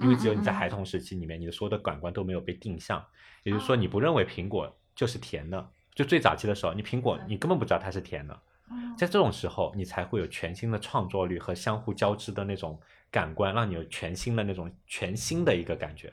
[0.00, 3.04] 因为只有你在孩童时期里面，你的所有的感官都没有被定向，
[3.42, 5.70] 也就是说，你不认为苹果就是甜的。
[5.94, 8.40] 就最早期的时候，你苹果你根本不知道它是甜的，
[8.96, 12.80] 在这种时候，你才会有全新的创作力和相互交织的那种
[13.10, 16.12] 感官，让你有全新的那种全新的一个感觉。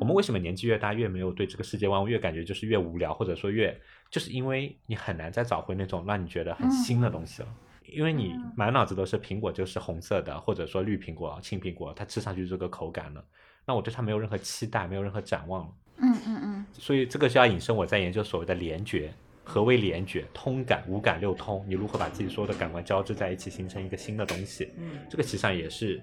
[0.00, 3.76] 我们为什么年纪越大越没有对这个世界万物越感觉就是越无聊，或者说越
[4.08, 7.48] 就是因为你很难再找回那种让你觉得很新的东西了。
[7.86, 13.24] 因为你满脑子都是苹果就是红色的，或者说绿苹果、青苹果，它吃上去这个口感了，
[13.66, 15.72] 那我对它没有任何期待，没有任何展望了。
[15.96, 19.12] 嗯嗯嗯，所以这个就要引申我在研究所谓的联觉。
[19.42, 20.24] 何为联觉？
[20.32, 24.70] 通感、五感六通，你如何把自己所有的感官交织在一起，形成一个新的东西？
[24.78, 26.00] 嗯这个其实上也是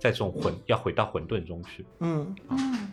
[0.00, 1.84] 在这种混要回到混沌中去。
[2.00, 2.92] 嗯，嗯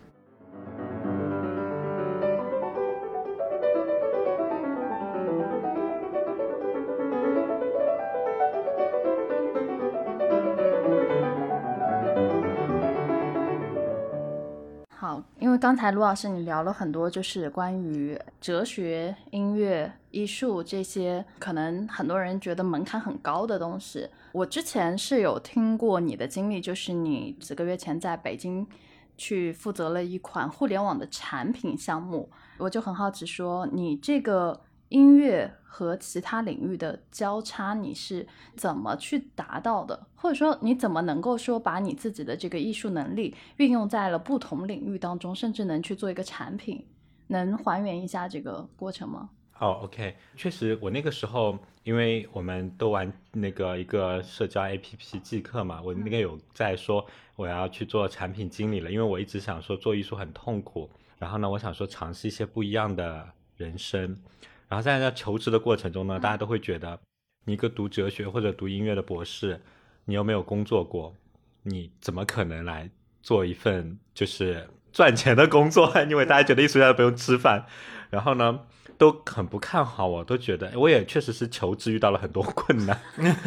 [15.68, 24.08] 刚才卢老师你聊了很多，就是关于哲学、音乐、艺术这些，可能很多人觉得门槛很高的东西。
[24.32, 28.66] 我之前是有听过你的经历，就是你几个月前在北京
[29.18, 40.08] 去负责了一款互联网的产品项目，我就很好奇说，你这个音乐和其他领域的交叉，你是怎么去达到的？
[40.16, 46.86] 或者说，你怎么能够说把你自己的这个艺术能力运用在了不同领域当中，甚至能去做一个产品？
[47.28, 49.30] 能还原一下这个过程吗？
[49.60, 64.16] 哦、o k 确实，我那个时候，因为我们都玩那个一个社交 APP 即刻嘛，我那个有在说我要去做产品经理了，因为我一直想说做艺术很痛苦，然后呢，我想说尝试一些不一样的人生，
[64.68, 67.00] 然后在那求职的过程中呢，大家都会觉得
[67.46, 69.62] 你一个读哲学或者读音乐的博士，
[70.06, 71.14] 你又没有工作过，
[71.64, 72.90] 你怎么可能来
[73.22, 75.92] 做一份就是赚钱的工作？
[76.10, 77.66] 因为大家觉得艺术家不用吃饭，
[78.10, 78.62] 然后呢，
[78.98, 83.00] 都很不看好我，都觉得我也确实是求职遇到了很多困难。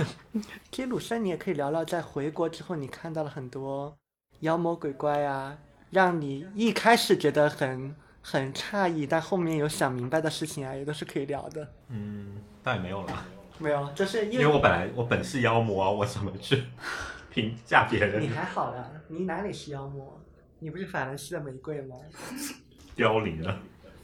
[0.73, 3.95] 其实鲁山，你也可以聊聊，在回国之后，你看到了很多
[4.41, 5.59] 妖魔鬼怪啊，
[5.91, 11.73] 让你一开始觉得很很诧异，但后面有想明白的事情啊，也都是可以聊的。
[11.89, 13.25] 嗯，倒也没有了，
[13.59, 16.64] 没有，就是因因为我本来我本是妖魔啊，我怎么去
[17.31, 18.29] 评价别人你？
[18.29, 20.21] 还好啦，你哪里是妖魔？
[20.59, 21.97] 你不是法兰西的玫瑰吗？
[22.95, 23.59] 凋零了。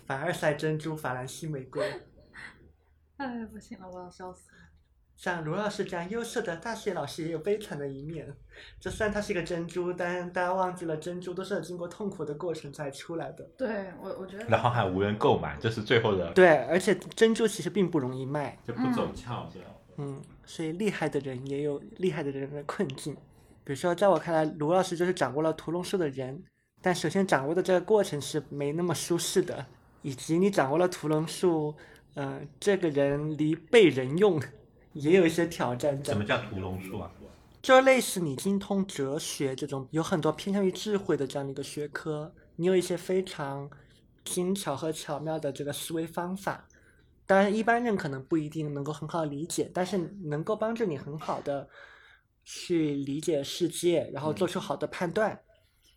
[0.07, 1.85] 凡尔赛珍珠，法兰西玫瑰。
[3.19, 4.56] 哎，不行了，我要笑死了。
[5.17, 8.33] 像卢老师这样优秀的大学老师也有悲惨的一面。
[8.79, 13.45] 就算他是一个珍珠，但大家忘记了，珍珠都是有经过痛苦的过程才出来的。
[13.57, 18.59] 对我，我觉得然后还无人购买，这是最后的对，而且珍珠其实并不容易卖。
[18.65, 19.69] 就不走俏这样。
[19.99, 23.15] 嗯，所以厉害的人也有厉害的人的困境。
[23.65, 26.43] 比如说，在我看来，卢老师就是掌握了屠龙术的人，
[26.83, 29.67] 但首先掌握的这个过程是没那么舒适的，
[30.03, 31.75] 以及你掌握了屠龙术，
[32.15, 34.41] 呃，这个人离被人用
[34.97, 36.25] 也有一些挑战在什么。
[36.25, 37.11] 叫屠龙术啊？
[37.63, 43.69] 就类似你精通哲学这种有很多偏向于智慧的这样的一个学科，你有一些非常
[44.25, 46.69] 精巧和巧妙的这个思维方法。
[47.27, 51.69] 当然，一般人可能不一定能够很好理解，但是能够帮助你很好的
[52.45, 55.41] 去理解世界，然后做出好的判断。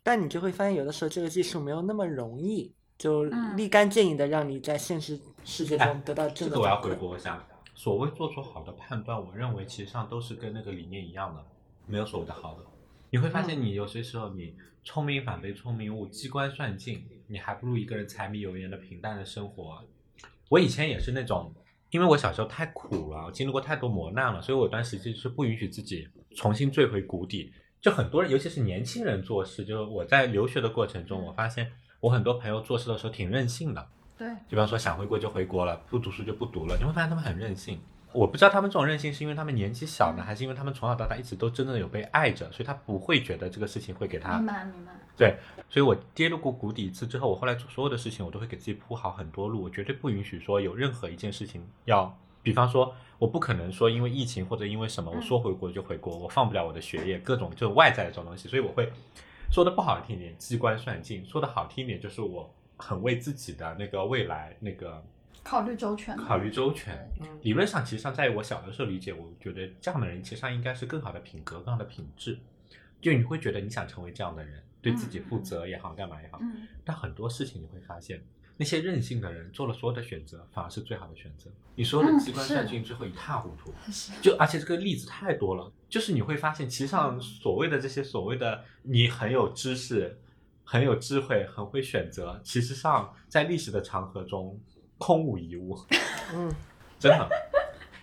[0.02, 6.92] 但你就会发现，有的时候这个技术没有那么容易，就嗯立竿见影的让你在现实世界中得到这正的个我要回。
[6.96, 7.46] 国一下。
[7.80, 11.42] 所谓做出好的判断，我认为其实上都是跟那个理念一样的，
[11.86, 12.60] 没有所谓的好的。
[13.08, 14.54] 你会发现，你有些时候你
[14.84, 19.82] 聪明反被聪明误，机关算尽，你还不如一个人柴米油盐的平淡的生活。
[20.50, 21.54] 我以前也是那种，
[21.88, 26.06] 因为我小时候太苦了，经历过太多磨难了，所以我有段时间是不允许自己
[26.36, 27.50] 重新坠回谷底。
[27.80, 33.88] 就很多人，尤其是年轻人做事，就是我在留学的过程中，我发现我很多朋友做事的时候挺任性的。
[34.20, 37.80] 对，就比方说想回国就回国了，不读书就不读了，你会发现他们很任性。
[38.12, 44.92] 我不知道他们这种任性是因为他们年纪小呢，还是因为他们从小到大一直都真的有被爱着，所以他不会觉得这个事情会给他明白明白。
[45.16, 45.38] 对，
[45.70, 58.90] 所以我跌入过谷底一次之后，我后来做所有的事情，我都会给自己铺好很多路，我绝对不允许说有任何一件事情要，比方说，我不可能说因为疫情或者因为什么，我说回国就回国，我放不了我的学业，各种就是外在的这种东西，所以我会
[59.52, 65.04] 说的不好听一点，机关算尽；说的好听一点，就是我很为自己的那个未来那个
[65.44, 66.16] 考虑周全。
[66.16, 66.94] 考虑周全。
[67.20, 72.38] 嗯理论上，其实上在我小的时候理解，我觉得这样的人其实上应该是更好的品格、更好的品质。
[73.00, 76.38] 就你会觉得你想成为这样的人，对自己负责也好，干嘛也好。
[76.42, 78.22] 嗯，但很多事情你会发现，
[78.58, 81.50] 那些任性的人做了所有的选择，反而是最好的选择。
[81.74, 83.72] 你所有的嗯机关是算尽之后一塌糊涂。
[83.90, 90.18] 是就而且这个例子太多了，就是你会发现，其实上所谓的这些所谓的你很有知识、
[90.64, 94.58] 很有智慧、很会选择，其实上在历史的长河中
[94.98, 95.78] 空无一物，
[96.34, 96.52] 嗯，
[96.98, 97.28] 真的。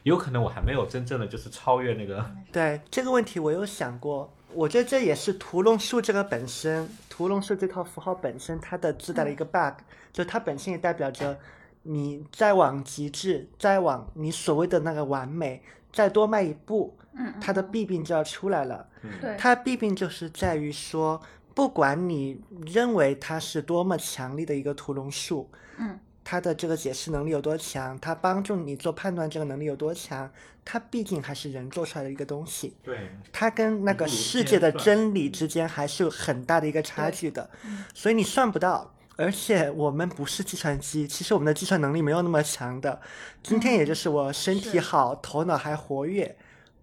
[0.03, 9.81] 有可能我还没有真正的就是超越那个， 对这个问题我有想过，我觉得这也是屠龙术这个本身，屠龙术这套符号本身它的自带的一个 bug，
[10.13, 11.37] 就它本身也代表着
[11.83, 18.87] 你再往极致，再往你所谓的那个完美，再多迈一步，嗯，它的弊病就要出来了。
[19.19, 21.21] 对，它的弊病就是在于说，
[21.57, 25.49] 不管你认为它是多么强力的一个屠龙术，
[25.79, 30.29] 嗯它的这个解释能力有多强，它帮助你做判断这个能力有多强，
[30.63, 38.93] 它毕竟还是人做出来的一个东西，对，它跟那个世界的真理之间还是有很大的一个差距的，嗯所以你算不到。
[39.15, 43.01] 而且我们不是计算机，其实我们的计算能力没有那么强的。
[43.41, 46.37] 今天也就是我身体是好，头脑还活跃，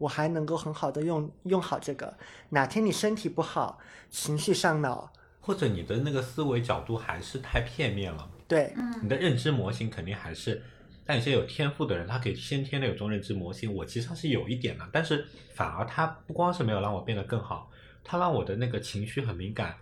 [0.04, 2.14] 我还能够很好的用用好这个。
[2.50, 3.78] 哪天你身体不好，
[4.10, 10.62] 情绪上脑，或者你的那个思维角度还是太片面了，对，嗯你的认知模型肯定还是，
[11.06, 13.72] 但有些有天赋的人，他可以先天的有这种认知模型。
[13.72, 17.70] 我其实上是有一点的，但是反而他不光是没有让我变得更好，
[18.04, 19.74] 他让我的那个情绪很敏感，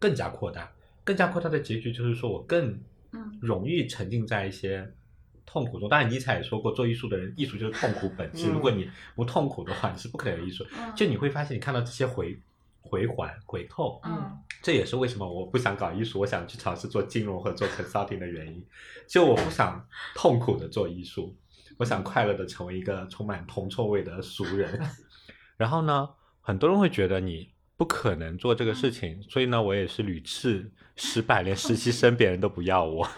[0.00, 0.72] 更加扩大，
[1.04, 2.76] 更加扩大的结局就是说我更
[3.12, 4.92] 嗯容易沉浸在一些
[5.50, 5.88] 痛苦中。
[5.88, 8.48] 当然，尼采也说过，做艺术的人，艺术就是痛苦本质。
[8.48, 10.62] 嗯如果你不痛苦的话，你是不可能有艺术。
[10.76, 12.38] 嗯就你会发现，你看到这些回
[12.82, 18.62] 回环回扣，嗯这也是为什么我不想搞艺术，我想去尝试做金融和做 consulting 的原因。
[19.06, 19.82] 就我不想
[20.14, 21.34] 痛苦的做艺术，
[21.78, 24.78] 我想快乐的成为一个充满铜臭味的俗人。
[25.56, 26.10] 然后呢，
[26.42, 33.08] 很多人会觉得你不可能做这个事情，所以呢，我也是屡次失败，连实习生别人都不要我，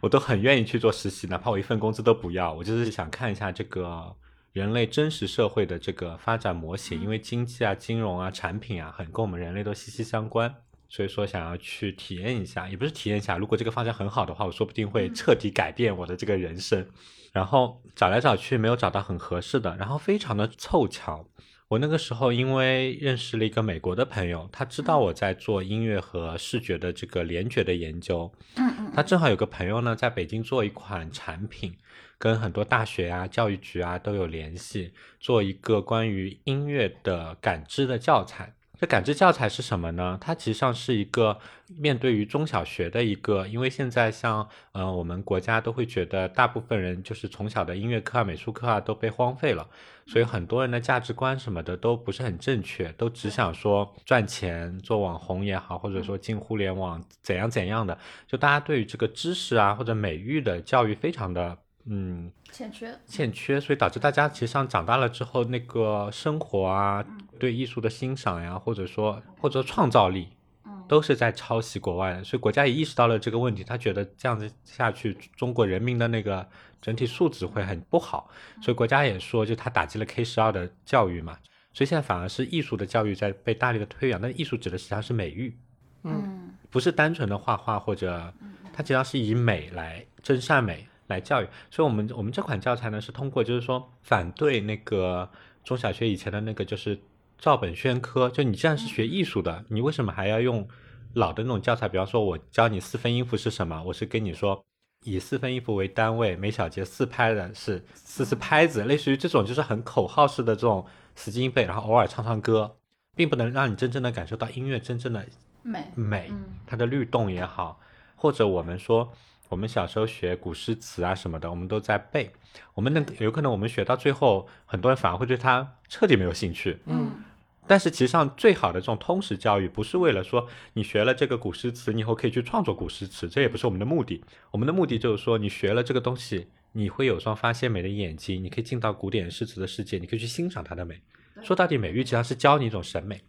[0.00, 2.52] 我都很愿意去做实习，哪怕我一份工资都不要。
[2.52, 4.14] 我就是想看一下这个
[4.52, 10.54] 人类真实社会的这个发展模型，因为经济啊、金融啊、产品啊，很跟我们人类都息息相关。
[10.88, 13.38] 所以说，想要去体验一下，也不是体验一下。
[13.38, 16.86] 如果这个方向很好的话，我说不定会彻底改变我的这个人生。
[17.32, 21.24] 然后找来找去，没有找到很合适的，然后非常的凑巧，
[21.72, 31.74] 我那个时候因为认识了一个美国的朋友，他知道我在做音乐和视觉的这个联觉的研究，嗯嗯，他正好有个朋友呢，在北京做一款产品，
[32.18, 38.52] 跟很多大学啊、教育局啊都有联系，做一个关于音乐的感知的教材。
[38.82, 40.18] 这感知教材是什么呢？
[40.20, 41.38] 它其实上是一个
[41.68, 49.64] 面对于中小学的一个，因为现在像呃我们国家都会觉得大部分人就是从小的音乐课啊、美术课啊都被荒废了，
[50.08, 57.96] 所以很多人的价值观什么的都不是很正确，都只想说赚钱、做网红也好，或者说进互联网怎样怎样的，
[58.26, 67.04] 就大家对于这个知识啊或者美育的教育非常的嗯欠缺，欠缺，所以导致大家其实上长大了之后，那个生活啊，
[67.38, 70.28] 对艺术的欣赏呀，或者说或者创造力，
[70.64, 70.84] 嗯。
[70.88, 72.22] 都是在抄袭国外的。
[72.22, 76.46] 所以国家也意识到了这个问题，他觉得这样子下去，中国人民的那个
[76.80, 78.30] 整体素质会很不好，
[78.60, 81.38] 所以国家也说，就他打击了 K 十二的教育嘛。
[81.72, 85.56] 所以现在反而是艺术的教育在被大力的推广，但艺术指的实际上是美育，
[86.04, 86.50] 嗯。
[86.70, 88.32] 不是单纯的画画或者
[88.72, 91.48] 它实际上是以美来真善美来教育。
[91.70, 95.28] 所以我们我们这款教材呢是通过就是说反对那个
[95.62, 96.98] 中小学以前的那个就是
[97.38, 100.66] 照本宣科，就你既然是学艺术的，你为什么还要用
[101.14, 101.88] 老的那种教材？
[101.88, 104.64] 比方说我教你四分音符是什么，我是跟你说。
[105.04, 110.86] 以四分音符为单位，每小节四拍的是四四拍子，类似于这种就是很口号式的这种
[111.16, 112.76] 死记硬背，然后偶尔唱唱歌，
[113.16, 115.26] 并不能让你真正的感受到音乐真正的
[115.64, 117.80] 美，美，嗯它的律动也好，
[118.14, 119.12] 或者我们说
[119.52, 122.30] 我们小时候学古诗词啊什么的，我们都在背，
[122.72, 126.78] 我们能有可能我们学到最后，很多人反而会对它彻底没有兴趣。
[126.86, 127.22] 嗯
[127.64, 134.24] 但是其实上最好的这种通识教育，不是为了说你学了这个古诗词，你以后可以去创作古诗词，这也不是我们的目的。
[134.50, 141.00] 我们的目的就是说，你学了这个东西，你会有双发现美的眼睛，你可以进到古典诗词的世界，你可以去欣赏它的美。
[141.42, 143.20] 说到底，美育实际上是教你一种审美。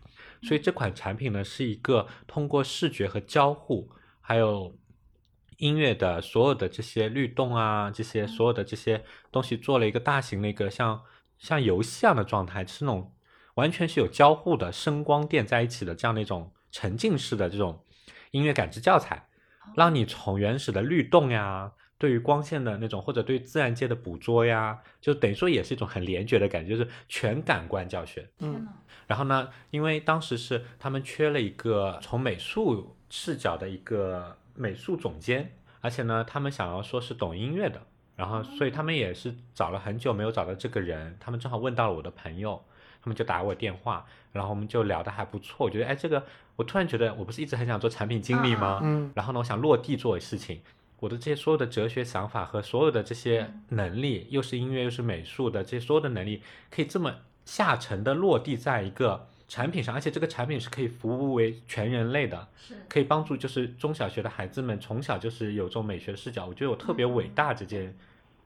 [0.41, 3.87] 所以这款产品呢，是一个通过视觉和交互，
[4.19, 4.75] 还有
[5.63, 11.01] 音乐的所有的这些律动啊，这些所有的这些东西，做了一个大型的一个像
[11.37, 13.13] 像游戏一样的状态，是那种
[13.55, 17.83] 完全是有交互的声光电在一起的这样的一种沉浸式的这种
[18.31, 19.27] 音乐感知教材，
[19.75, 21.71] 让你从原始的律动呀。
[21.99, 28.29] 对于光线的那种，或者对自然界的捕捉呀，就等于说也是一种很联觉的感觉，就是全感官教学。
[28.39, 28.67] 嗯
[29.07, 37.81] 然后呢，因为当时是他们缺了一个从美术视角的一个美术总监，而且呢，他们想要说是懂音乐的，
[38.15, 42.63] 然后所以他们也是找了很久没有找到这个人，他们正好问到了我的朋友，
[43.01, 46.23] 他们就打我电话，然后我们就聊得还不错，我觉得哎，这个
[46.55, 48.79] 我突然觉得我不是一直很想做产品经理吗？
[48.83, 50.61] 嗯然后呢，我想落地做事情。
[50.99, 57.13] 我的这些所有的哲学想法和所有的这些能力，又是音乐又是美术的这些所有的能力，可以这么
[57.43, 66.47] 下沉的落地在一个产品上，而且这个产品是可以服务为全人类的，是可以帮助就是中小学的孩子们从小就是有这种美学视角。
[66.47, 67.95] 我觉得我特别伟大，这件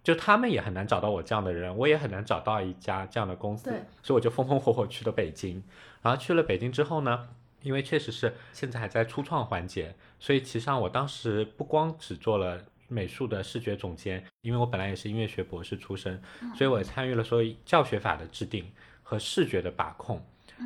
[0.03, 3.69] 就他们也很难找到我这样的人，我也很难找到一家这样的公司，
[4.03, 5.63] 所以我就风风火火去了北京。
[6.01, 7.29] 然后去了北京之后呢，
[7.61, 16.21] 因为确实是现在还在初创环节，所以其实上我当时不光只做了美术的视觉总监，因为我本来也是音乐学博士出身，
[16.53, 18.69] 所以我也参与了所有教学法的制定
[19.03, 20.21] 和视觉的把控，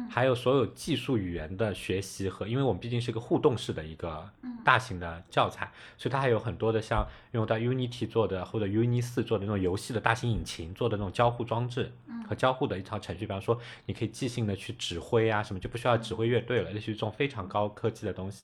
[0.09, 4.29] 还有所有技术语言的学习和，因为我们毕竟是个互动式的一个
[4.63, 11.91] 大型的教材，所以它还有很多的像用到 Unity 做的或者 Uni 四做的那种游戏的大型引擎做的那种交互装置
[12.27, 18.43] 和交互的一套程序，比方说你可以即兴的去指挥啊什么，就不需要指挥乐队了，类似于这种非常高科技的东西。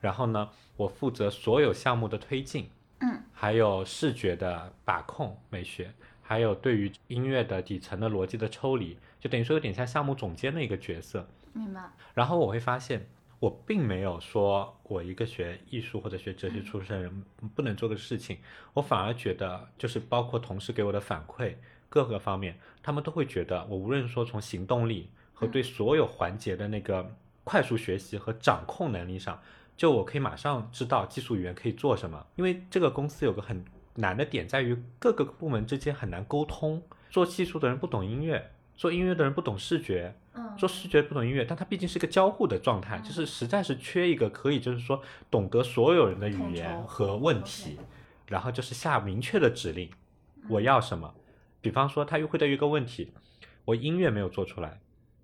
[0.00, 2.68] 然后呢，我负责所有项目的推进，
[3.00, 5.92] 嗯，还有视觉的把控美学，
[6.22, 11.26] 还有对于音乐的底层的逻辑的抽离，就等于说有点像项目总监的一个角色。
[11.54, 11.80] 明白，
[12.12, 13.08] 然后我会发现，
[13.40, 17.24] 我并没有说我一个学艺术或者学哲学出身的人
[17.54, 18.36] 不能做的事情，
[18.74, 21.54] 我反而觉得就是包括同事给我的反馈
[21.88, 29.40] 各个方面，他们都会觉得我无论说从行动力和对所有环节的那个快速学习和掌控能力上，
[29.74, 33.64] 就我可以马上知道技术语言可以做什么，因为这个公司有个很
[33.94, 47.78] 难的点在于各个部门之间很难沟通，做技术的人不懂音乐，做音乐的人不懂视觉，嗯做视觉不懂音乐，但它毕竟是一个交互的状态，就是实在是缺一个可以就是说懂得所有人的语言和问题，
[48.28, 49.90] 然后就是下明确的指令，
[50.48, 51.14] 我要什么。
[51.60, 53.12] 比方说，他又会对一个问题，
[53.64, 54.80] 我音乐没有做出来，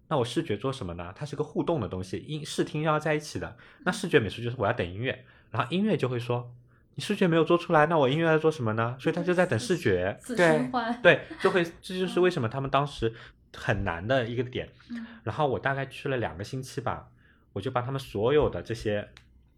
[0.08, 1.12] 那我视觉做什么呢？
[1.14, 3.56] 它是个互动的东西，音视听要在一起的。
[3.84, 6.50] 那视觉美术就是我要等音乐，然后音乐就会说，
[6.94, 8.96] 你视觉没有做出来，那我音乐要做什么呢？
[8.98, 10.18] 所以他就在等视觉。
[10.34, 10.70] 对，
[11.02, 13.12] 对，就会这就是为什么他们当时
[13.56, 14.68] 很难的一个点。
[14.90, 15.06] 嗯。
[15.24, 17.08] 然后我大概去了两个星期吧，
[17.52, 19.08] 我就把他们所有的这些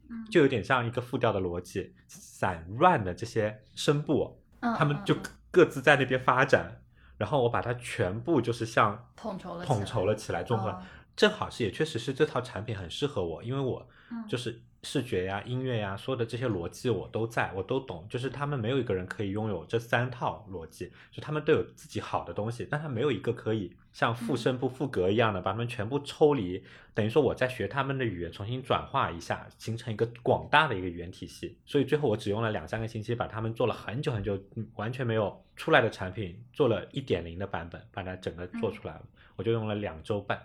[0.08, 5.16] 嗯，就有点像一个复调的逻辑，散乱的这些声部，嗯他们就
[5.50, 6.82] 各自在那边发展，
[7.16, 10.82] 然后我把它全部就是像统筹了统筹了起来，综合哦
[11.14, 14.26] 正好是也确实是这套产品很适合我，因为我嗯。
[14.26, 18.04] 就是视觉呀、音乐呀，所有的这些逻辑我都在，我都懂。
[18.10, 26.62] 就是他们没有一个人可以拥有这三套逻辑，就他们都有自己好的东西，但他没有一个可以像附身不、复格一样的把他们全部抽离，
[26.94, 31.56] 等于说我在学他们的语言，重新转化一下，形成一个广大的一个语言体系。
[31.64, 39.02] 所以最后我只用了两三个星期，把他们做了很久很久，嗯完全没有出来的产品，做了一点零的版本，把它整个做出来了。
[39.36, 40.42] 我就用了两周半。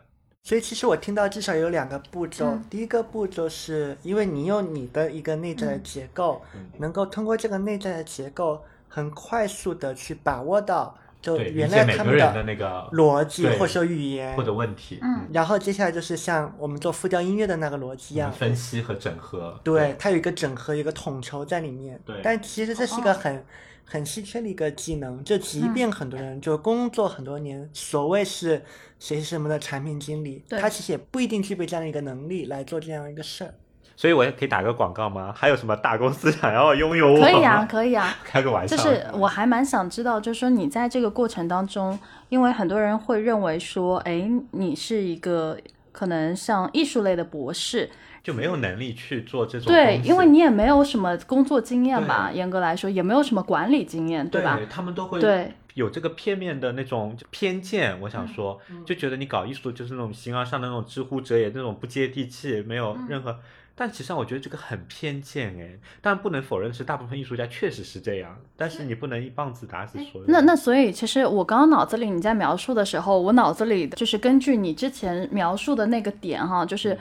[0.48, 2.64] 所以其实我听到至少有两个步骤，嗯。
[2.69, 6.69] 第一个步骤是因为你用你的一个内在的结构，嗯。
[6.78, 14.41] 能够通过这个内在的结构，很快速的去把握到就原解每个来他们人的那个逻辑或者说语言或。
[14.41, 15.28] 者问题，嗯。
[15.34, 21.99] 然后接下来就是像我们做复调音乐的那个逻辑一样，分析和整合，对，它有一个整合，有一个统筹在里面。
[22.06, 22.22] 对。
[22.24, 23.44] 但其实这是一个很、
[23.90, 28.62] 很稀缺的一个技能，就即便很多人就工作很多年，所谓是
[29.00, 33.54] 谁是什么的产品经理，他其实也不一定具备这样的一个能力来做这样一个事儿。
[33.96, 35.34] 所以我也可以打个广告吗？
[35.36, 37.20] 还有什么大公司想要拥有我？
[37.20, 38.16] 可以啊，可以啊。
[38.24, 38.78] 开个玩笑。
[38.78, 41.98] 就是我还蛮想知道，就是说你在这个过程当中，
[42.30, 45.58] 因为很多人会认为说，哎，你是一个
[45.92, 47.90] 可能像艺术类的博士，
[48.23, 54.60] 就没有能力去做这种对，因为你也没有什么工作经验吧，严格来说也没有什么管理经验，对吧？
[54.69, 57.99] 他们都会对有这个片面的那种偏见。
[58.02, 63.38] 我嗯想说，就觉得你搞艺术就是那种形而上的那种知乎者也那种不接地气，没有嗯任何。
[63.80, 70.26] 但其实上我觉得这个很偏见哎，但不能否认是大部分艺术家确实是这样，但是你不能一棒子打死所有人。
[70.30, 76.98] 那那所以，其实我刚刚脑子里你在描述的时候，我脑子里就是根据你之前描述的那个点哈，就是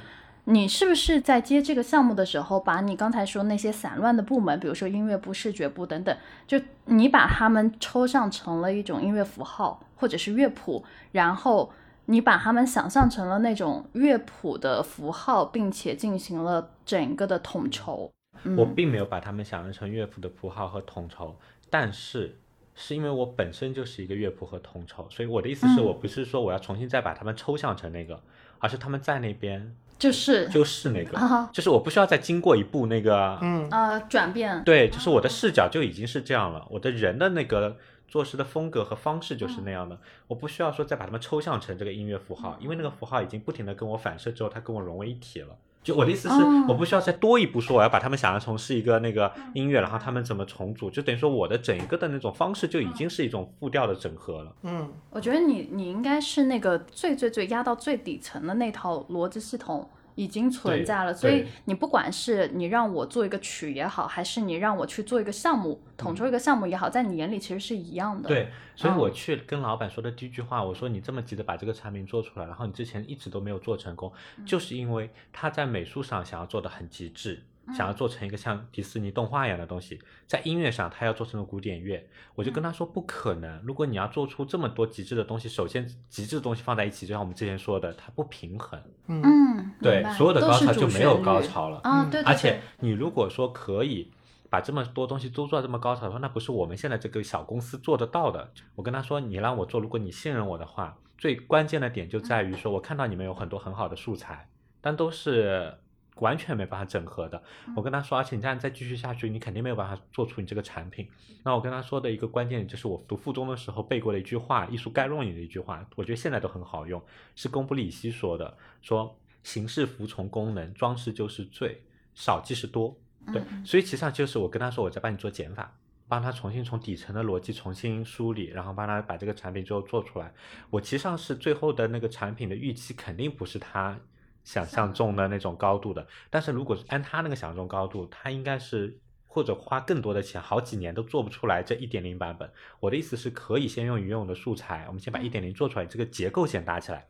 [0.48, 6.16] 你是不是在接这个项目的时候，把你刚才说那些散乱的部门，比如说音乐部、视觉部等等，
[6.46, 11.72] 就你把它们抽象成了一种音乐符号或者是乐谱，然后
[12.04, 18.12] 你把它们想象成了那种乐谱的符号，并且进行了整个的统筹。
[18.56, 21.34] 我并没有把他们想象成乐谱的符号和统筹，
[21.68, 22.38] 但是
[22.76, 28.22] 是因为我本身就是一个乐谱和统筹，所以我的意思是嗯我不是说我要重新再把他们抽象成那个，
[28.60, 30.48] 而是他们在那边就是。
[30.48, 39.98] 就是那个，啊就是我不需要再经过一步那个，嗯，呃转变，对，就是我的视角就已经是这样了，我的人的那个做事的风格和方式就是那样的，
[40.28, 45.56] 我不需要说再把它们抽象成这个音乐符号，因为那个符号已经不停的跟我反射之后，它跟我融为一体了。
[45.86, 46.66] 就我的意思是，哦。
[46.68, 54.52] 我不需要再多一步说我要把他们想象成是一个那个音乐，然后他们怎么重组，就等于说我的整一个的那种方式就已经是一种复调的整合了。
[54.64, 68.98] 嗯，我觉得你你应该是那个最最最压到最底层的那套逻辑系统已经存在了，所以你不管是你让我做一个曲也好，还是你让我去做一个项目，统筹一个项目也好，在你眼里其实是一样的。，对，所以嗯。
[68.98, 74.44] 我去跟老板说的第一句话，我说你这么急着把这个产品做出来，然后你之前一直都没有做成功，嗯。
[74.44, 77.42] 就是因为他在美术上想要做的很极致，
[77.74, 94.12] 想要做成一个像迪士尼动画一样的东西，在音乐上他要做成古典乐，我就跟他说不可能，如果你要做出这么多极致的东西，首先极致的东西放在一起，就像我们之前说的，它不平衡，嗯，对所有的高潮就没有高潮了啊，嗯对对对，而且你如果说可以
[94.48, 98.48] 把这么多东西都做到这么高潮的话，那不是我们现在这个小公司做得到的。
[98.76, 104.48] 我跟他说，你让我做，如果你信任我的话，最关键的点就在于说，我看到你们有很多很好的素材，
[104.80, 105.74] 但都是。
[106.16, 107.42] 完全没办法整合的，
[107.74, 111.08] 我跟他说，而且你这样再继续下去，你肯定没有办法做出你这个产品。
[111.42, 117.02] 那我跟他说的一个关键点就是我读附中的时候背过的一句话，《艺术概论》里的一句话，我觉得现在都很好用，
[117.34, 121.82] 是贡布里希说的，说形式服从功能，装饰就是罪，
[122.14, 122.96] 少即是多。
[123.32, 125.76] 对，所以其实上就是我跟他说，我在帮你做减法，
[126.08, 130.32] 帮他重新从底层的逻辑重新梳理，然后帮他把这个产品最后做出来。
[130.70, 133.98] 我其实上是最后的那个产品的预期肯定不是他
[134.46, 138.96] 想象中的那种高度的，但是如果是按他那个想象中高度，他应该是
[139.26, 142.48] 或者花更多的钱，好几年都做不出来这一点零版本。
[142.78, 147.06] 我的意思是可以先用原有的素材，我们先把一点零做出来，这个结构先搭起来。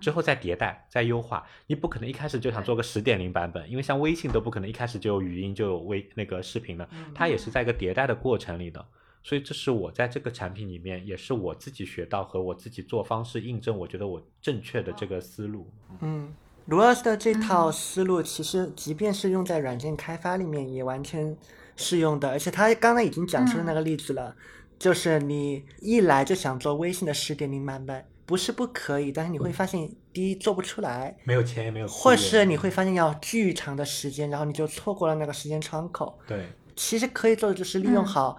[0.00, 8.86] 之后再迭代、再优化，你不可能一开始就想做个十点零版本，因为像微信都不可能一开始就有语音就有微那个视频的，它也是在一个迭代的过程里的。
[9.24, 15.70] 所以这是我在这个产品里面，也是我自己学到和我自己做方式印证，我觉得我正确的这个思路。
[16.00, 16.32] 嗯，
[16.68, 21.34] 卢老师的这套思路，其实即便是用在软件开发里面，也完全
[21.76, 22.28] 适用的。
[22.28, 24.36] 而且他刚才已经讲出了那个例子了，
[24.78, 36.18] 就是你一来就想做微信的十点零版本，不是不可以，但是你会发现，第一做不出来，没有钱也没有，或是你会发现要巨长的时间，然后你就错过了那个时间窗口。
[36.26, 36.48] 对。
[36.76, 38.36] 其实可以做的就是利用好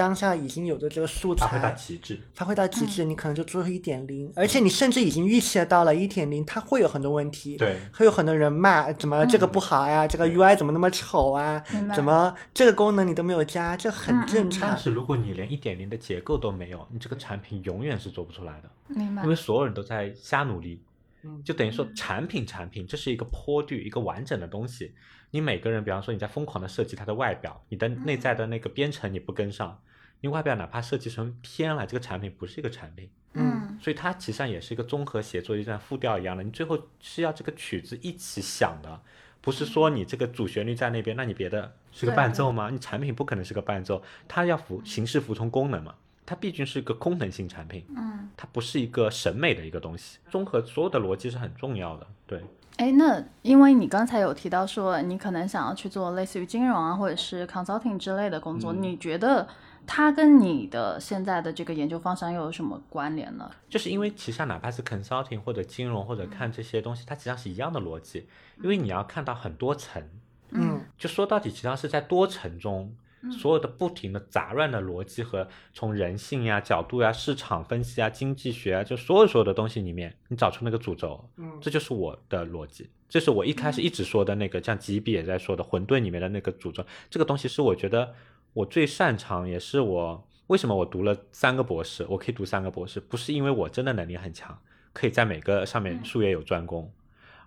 [0.00, 2.18] 当下已经有的这个素发挥到材，极致。
[2.32, 10.08] 发挥到极致，你可能就做出一点零，而且你甚至已经预期得到了一点零，它会有很多问题，对会有很多人骂，怎么这个不好呀？
[10.08, 11.62] 这个 UI 怎么那么丑啊
[11.94, 13.76] 怎么这个功能你都没有加？
[13.76, 14.78] 这很正常但。
[14.78, 18.70] 是如果你连一点零的结构都没有，你这个产品永远是做不出来的。
[18.86, 20.80] 明白因为所有人都在瞎努力
[21.24, 24.94] 嗯，就等于说产品产品这是一个坡度，一个完整的东西。
[25.32, 29.78] 你每个人，比方说你在疯狂的设计它的外表，你的内在的那个编程你不跟上，
[30.20, 33.08] 你外表哪怕设计成偏了，这个产品不是一个产品。
[33.32, 39.00] 嗯所以它其实上也是一个综合协作，就像复调一样的，你最后是要这个曲子一起响的，
[39.40, 42.68] 不是说你这个主旋律在那边，那你别的是个伴奏吗？
[42.70, 45.94] 你产品不可能是个伴奏，它要服形式服从功能嘛。
[46.26, 50.18] 它毕竟是一个功能性产品，嗯，它不是一个审美的一个东西。
[50.30, 52.40] 综合所有的逻辑是很重要的，对。
[52.76, 59.48] 哎，那因为你刚才有提到说你可能想要去做类似于金融啊，或者是 consulting 之类的工作，嗯你觉得
[59.86, 63.50] 它跟你的现在的这个研究方向又有什么关联呢？
[63.68, 68.26] 就是因为其实上哪怕是 consulting 或者金融或者看这些东西，它实际上是一样的逻辑，
[68.62, 70.02] 因为你要看到很多层，
[70.50, 72.94] 嗯就说到底，实际上是在多层中，
[73.30, 81.58] 所有的不停的杂乱的逻辑和从人性呀、角度呀、市场分析啊、经济学啊，就所有所有的东西里面，你找出那个主轴，嗯。
[81.60, 88.14] 这就是我的逻辑，这是我一开始一直说的那个，像吉比也在说的混沌里面的那个主轴，这个东西是我觉得
[88.52, 94.60] 我最擅长，也是我为什么我读了三个博士，我可以读三个博士，不是因为我真的能力很强，
[94.92, 96.92] 可以在每个上面术业有专攻，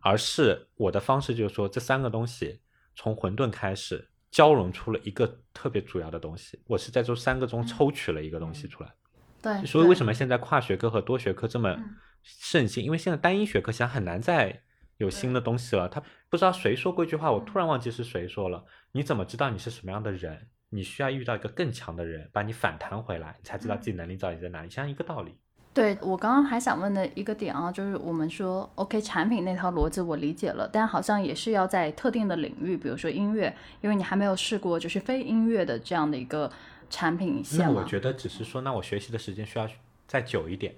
[0.01, 2.61] 而是我的方式就是说这三个东西
[2.95, 8.93] 从混沌开始交融出了一个特别主要的东西，我是在这三个中抽取了一个东西出来。
[9.41, 10.13] 对，所以为什么？
[10.13, 12.81] 现在跨学科和多学科这么嗯盛行？
[12.81, 14.63] 因为现在单一学科想很难再
[14.99, 15.89] 有新的东西了。
[15.89, 18.63] 他不知道谁说过一句话，我突然忘记是谁说了。
[18.93, 20.47] 你怎么知道你是什么样的人？
[20.73, 24.69] 你需要遇到一个更强的人，把你反弹回来，你才知道自己能力到底在哪里。
[24.69, 25.35] 像一个道理。
[25.73, 36.51] 对我刚刚还想问的一个点啊，就是我们说 OK 产品那套逻辑我理解了，但好像也是要在特定的领域，比如说音乐，因为你还没有试过就是非音乐的这样的一个
[36.89, 39.67] 产品线我觉得只是说，那我学习的时间需要
[40.07, 40.75] 再久一点。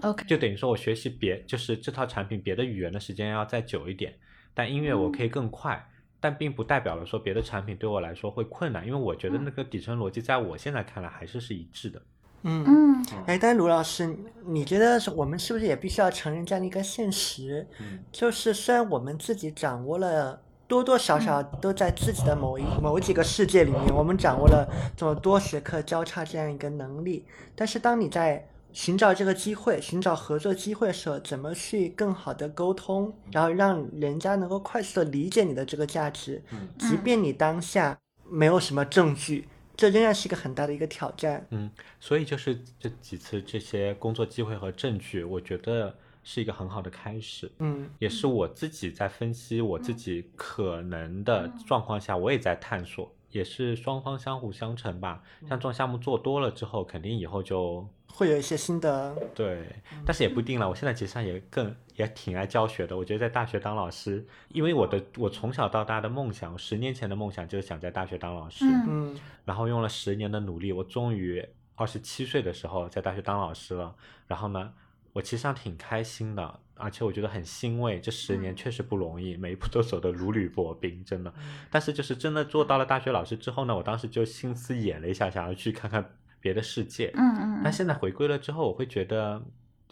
[0.00, 4.14] OK，就等于说我学习别就是这套产品别的语言的时间要再久一点，
[4.54, 12.02] 但音乐我可以更快，但并不代表了说别的产品对我来说会困难，因为我觉得那个底层逻辑在我现在看来还是是一致的。
[12.42, 12.64] 嗯。
[12.66, 12.88] 嗯
[13.26, 14.14] 哎，但卢老师，
[14.44, 17.66] 你觉得我们是不是也必须要承认这样的一个现实？
[17.80, 27.24] 嗯就是虽然我们自己掌握了多多少少都在自己的某一某几个世界里面，我们掌握了这么多学科交叉这样一个能力，
[27.54, 41.46] 但是当你在寻找这个机会、寻找合作机会的时候，怎么去更好的沟通，然后让人家能够快速的理解你的这个价值，嗯即便你当下没有什么证据，这仍然是一个很大的一个挑战。
[41.50, 47.50] 嗯，所以就是这几次这些工作机会和证据，我觉得是一个很好的开始。
[47.58, 55.22] 嗯也是我自己在分析我自己可能的状况下，我也在探索，也是双方相互相成吧。
[55.48, 57.88] 像这种项目做多了之后，肯定以后就
[58.18, 59.64] 会有一些新的对，
[60.04, 60.68] 但是也不一定了。
[60.68, 62.96] 我现在其实上也更也挺爱教学的。
[62.96, 73.94] 我觉得在大学当老师，因为我的我从小到大的梦想，十年前的梦想就是想在大学当老师，嗯嗯然后用了十年的努力，我终于二十七岁的时候在大学当老师了。
[74.26, 74.72] 然后呢，
[75.12, 78.00] 我其实上挺开心的，而且我觉得很欣慰。
[78.00, 81.32] 这十年确实不容易，每一步都走得如履薄冰，真的。
[81.70, 87.10] 但是就是真的做到了大学老师之后呢，我当时就心思演了一下，想要去看看别的世界。
[87.14, 89.42] 嗯嗯嗯，但现在回归了之后，我会觉得，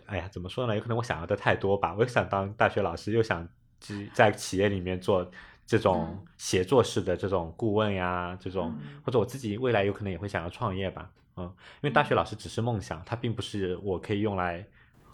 [0.06, 0.74] 哎呀，怎么说呢？
[0.74, 1.94] 有可能我想要的太多吧。
[1.94, 3.46] 我又想当大学老师，又想
[3.80, 5.28] 去在企业里面做
[5.66, 11.10] 这种协作式的这种顾问呀，这种嗯或者我自己未来有可能也会想要创业吧。
[11.36, 14.64] 嗯，因为大学老师只是梦想，它并不是我可以用来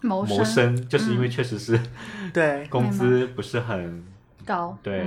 [0.01, 1.79] 谋谋生，就是因为嗯确实是
[2.33, 4.03] 对工资不是很
[4.45, 5.01] 高，对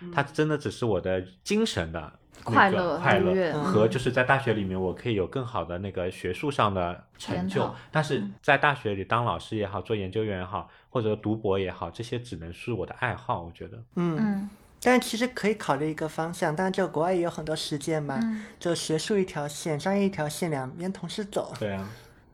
[0.00, 2.20] 嗯，它真的只是我的精神的。
[2.46, 13.42] 那个快乐快乐和嗯就是在大学里面，我可以有更好的那个学术上的成就，但是嗯在大学里当老师也好，做研究员也好，或者读博也好，这些只能是我的爱好。
[13.42, 14.18] 我觉得，嗯。
[14.20, 14.50] 嗯
[14.84, 18.42] 但其实可以考虑一个方向，当然就国外也有很多实践嘛，嗯。
[18.58, 21.54] 就学术一条线，商业一条线，两边同时走。
[21.56, 21.88] 对啊，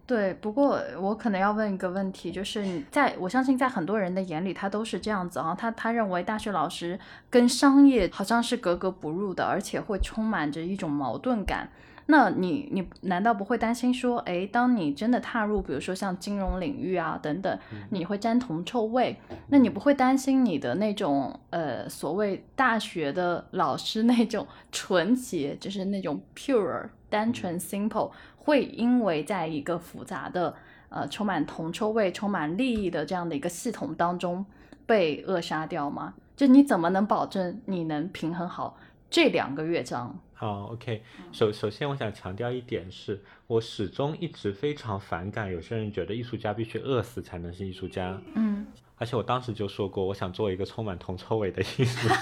[0.09, 6.99] 对，不过我可能要问一个问题，就是你在我相信在很多人的眼里，他都是这样子啊，他他认为大学老师
[7.29, 11.69] 跟商业好像是格格不入的，而且会充满着一种矛盾感。
[12.07, 17.59] 那你你难道不会担心说，诶，当你真的踏入，比如说像金融领域啊等等，
[17.91, 19.15] 你会沾铜臭味？
[19.49, 28.11] 那你不会担心你的那种呃所谓大学的老师那种纯洁，就是那种 pure 单纯 simple，
[28.49, 30.55] 会因为在一个复杂的
[30.89, 34.43] 呃充满铜臭味、充满利益的这样的一个系统当中
[34.87, 36.15] 被扼杀掉吗？
[36.35, 38.79] 就你怎么能保证你能平衡好
[39.11, 40.19] 这两个乐章？
[40.33, 41.03] 好，OK。
[41.31, 48.67] 首首先，我想强调一点是，我始终一直非常反感有些人觉得艺术家必须饿死才能是艺术家，嗯
[48.99, 52.17] 而且我当时就说过，我想做一个充满铜臭味的艺术家，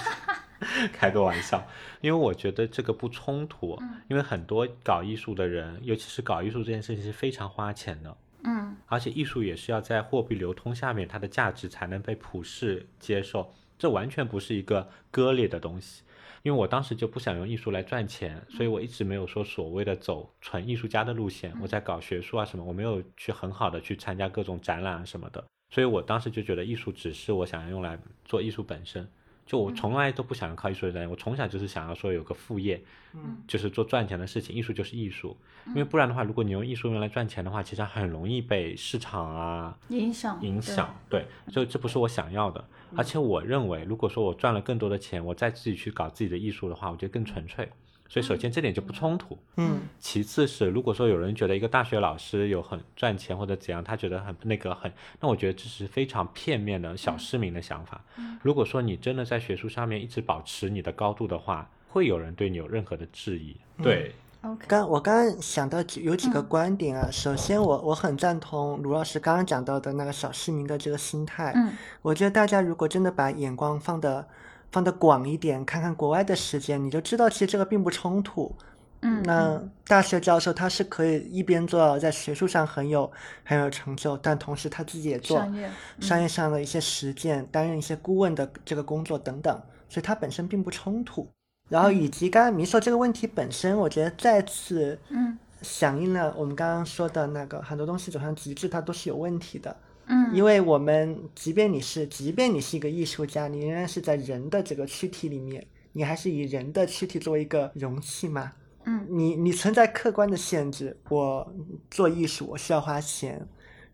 [0.93, 1.67] 开个玩笑，
[2.01, 3.79] 因为我觉得这个不冲突，
[4.09, 16.03] 因为很多搞艺术的人，尤其是搞艺术这件事情是非常花钱的，嗯而且艺术也是要在货币流通下面，它的价值才能被普世接受，这完全不是一个割裂的东西。
[16.43, 21.53] 因为我当时就不想用艺术来赚钱，所以我一直没有说所谓的走纯艺术家的路线。
[21.61, 25.45] 我在搞学术啊什么，我没有去很好的去参加各种展览啊什么的。
[25.71, 29.07] 所以我当时就觉得艺术只是我想要用来做艺术本身。
[29.45, 32.83] 就我从来都不想要靠艺术赚钱，我从小就是想要说有个副业，
[33.15, 34.57] 嗯，就是做赚钱的事情。
[34.57, 35.37] 艺术就是艺术，
[35.69, 40.93] 因为不然的话，如果你用艺术用来赚钱的话，其实很容易被市场啊影响影响。
[41.09, 42.65] 对，所以这不是我想要的。
[42.97, 47.69] 而且我认为，如果说我赚了更多的钱，我再自己去搞自己的艺术的话，我觉得更纯粹。
[48.09, 49.39] 所以首先这点就不冲突。
[49.57, 58.01] 嗯其次是，如果说有人觉得一个大学老师有很赚钱或者怎样，他觉得很那个很，那我觉得这是非常片面的小市民的想法。
[58.43, 63.57] 如果说你真的在学术上面一直保持你的高度的话，会有人对你有任何的质疑。
[63.83, 71.53] 对，OK，刚我刚刚想到几有几个观点啊，首先我我很赞同卢老师刚刚讲到的那个小市民的这个心态。
[71.57, 71.73] 嗯
[72.03, 74.29] 我觉得大家如果真的把眼光放的
[74.73, 78.55] 放的广一点，看看国外的时间，你就知道其实这个并不冲突。
[79.03, 83.11] 嗯，那大学教授他是可以一边做在学术上很有
[83.45, 85.71] 很有成就，但同时他自己也做商业
[86.01, 89.55] 商业上的一些实践，担任一些顾问的这个工作等等，
[89.89, 91.29] 所以他本身并不冲突。
[91.69, 99.77] 然后以及刚刚米说这个问题本身，我觉得再次嗯响应了我们刚刚说的那个很多东西走向极致，它都是有问题的。
[100.07, 108.53] 嗯，因为我们即便你是，即便你是一个艺术家，你仍然是在人的这个躯体里面，你还是以人的躯体作为一个容器嘛。
[108.85, 111.53] 嗯你你存在客观的限制，我
[111.91, 113.45] 做艺术我需要花钱，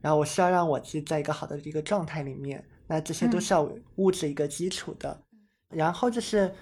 [0.02, 5.18] 然后我需要让我自己在一个好的一个状态里面，那这些都嗯是要物质一个基础的。
[5.74, 6.52] 然后就是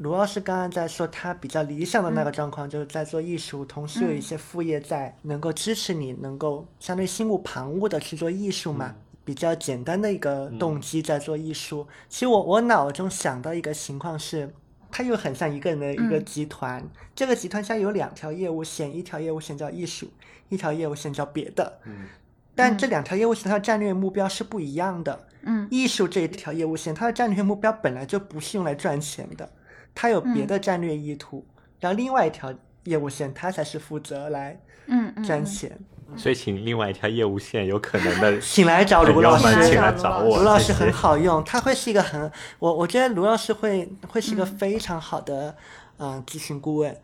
[0.00, 8.94] 卢老师刚刚在说他比较理想的那个状况，就是在做艺术，同时有一嗯些副业在，能够支持你，能够相对心无旁骛的去做艺术嘛。
[9.26, 11.86] 比较简单的一个动机在做艺术。
[12.08, 14.50] 其实我我脑中想到一个情况是，
[14.90, 16.82] 它又很像一个人的一个嗯集团，
[17.14, 20.08] 这个集团下有两条业务线，一条业务线叫艺术，
[20.48, 21.78] 一条业务线叫别的。
[21.84, 22.06] 嗯
[22.54, 25.26] 但这两条业务线它的战略目标是不一样的。
[25.42, 29.48] 嗯艺术这一条业务线，它的战略目标本来就不是用来赚钱的，
[29.94, 31.44] 它有别的战略意图。
[31.80, 32.52] 然后另外一条
[32.84, 35.78] 业务线，他才是负责来嗯嗯嗯赚钱。
[36.16, 39.46] 所以请另外一条业务线有可能的 请来找卢老师，
[39.76, 40.38] 卢找我。
[40.38, 45.54] 卢老师很好用，他会是一个很我我觉得卢老师会会是一个嗯非常好的
[45.98, 46.98] 嗯、呃咨询顾问，嗯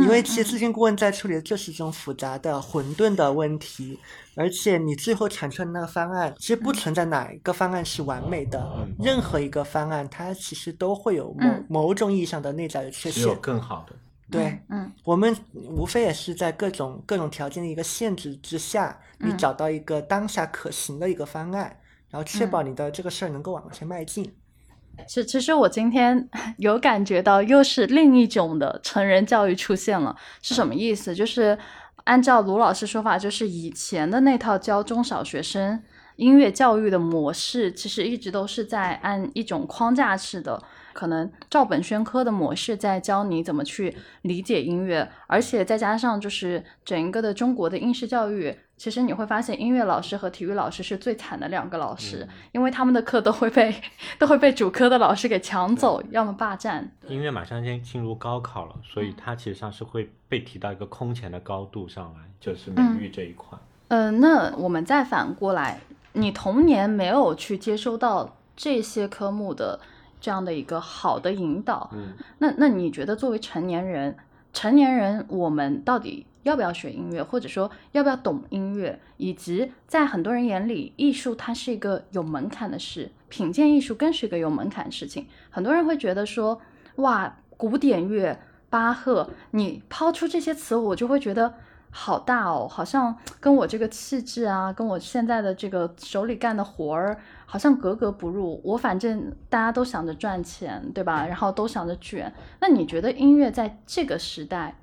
[0.00, 3.98] 因为其实咨询顾问在处理的就是这种复杂的混沌的问题，
[4.34, 13.40] 而且你最后产出的那个方案，其实不存在哪一个方案是完美的，嗯任何一个方案它其实都会有某、嗯某种意义上的内在的缺只有陷。
[13.40, 13.94] 更好的。
[14.30, 21.76] 对，嗯我们无非也是在各种各种条件的一个限制之下，你嗯找到一个当下可行的一个方案，
[22.08, 24.34] 然后确嗯保你的这个事儿能够往前迈进。
[25.06, 26.28] 其其实我今天
[26.58, 31.14] 有感觉到，又是另一种的成人教育出现了，是什么意思？
[31.14, 31.58] 就是
[32.04, 35.82] 按照卢老师说法，就是以前的那套教中小学生
[36.16, 40.62] 音乐教育的模式，其实一直都是在按一种框架式的。
[40.92, 53.72] 可能照本宣科的模式在教你怎么去理解音乐，而且再加上就是整一个的中国的应试教育，其实你会发现音乐老师和体育老师是最惨的两个老师，因为他们的课都会被
[54.18, 56.90] 都会被主科的老师给抢走，要么霸占。
[57.06, 63.56] 音乐马上先进入高考了，所以它其实上是会被提到一个空前的高度上来，就是美育这一块。
[63.86, 65.78] 嗯、那我们再反过来，
[66.14, 69.78] 你童年没有去接收到这些科目的
[70.20, 74.16] 这样的一个好的引导，嗯，那那你觉得作为成年人，
[74.52, 85.26] 成年人我们到底要不要学音乐，或者说要不要懂音乐，以及在很多人眼里，艺术它是一个有门槛的事，品鉴艺术更是一个有门槛的事情。
[85.50, 86.60] 很多人会觉得说，
[86.96, 88.38] 哇，古典乐、
[88.68, 91.54] 巴赫，你抛出这些词，我就会觉得。
[91.94, 98.58] 好大哦，好像跟我这个气质啊，跟我现在的这个手里干的活儿，好像格格不入。
[98.64, 101.26] 我反正大家都想着赚钱，对吧？
[101.26, 102.32] 然后都想着卷。
[102.60, 104.74] 那你觉得音乐在这个时代，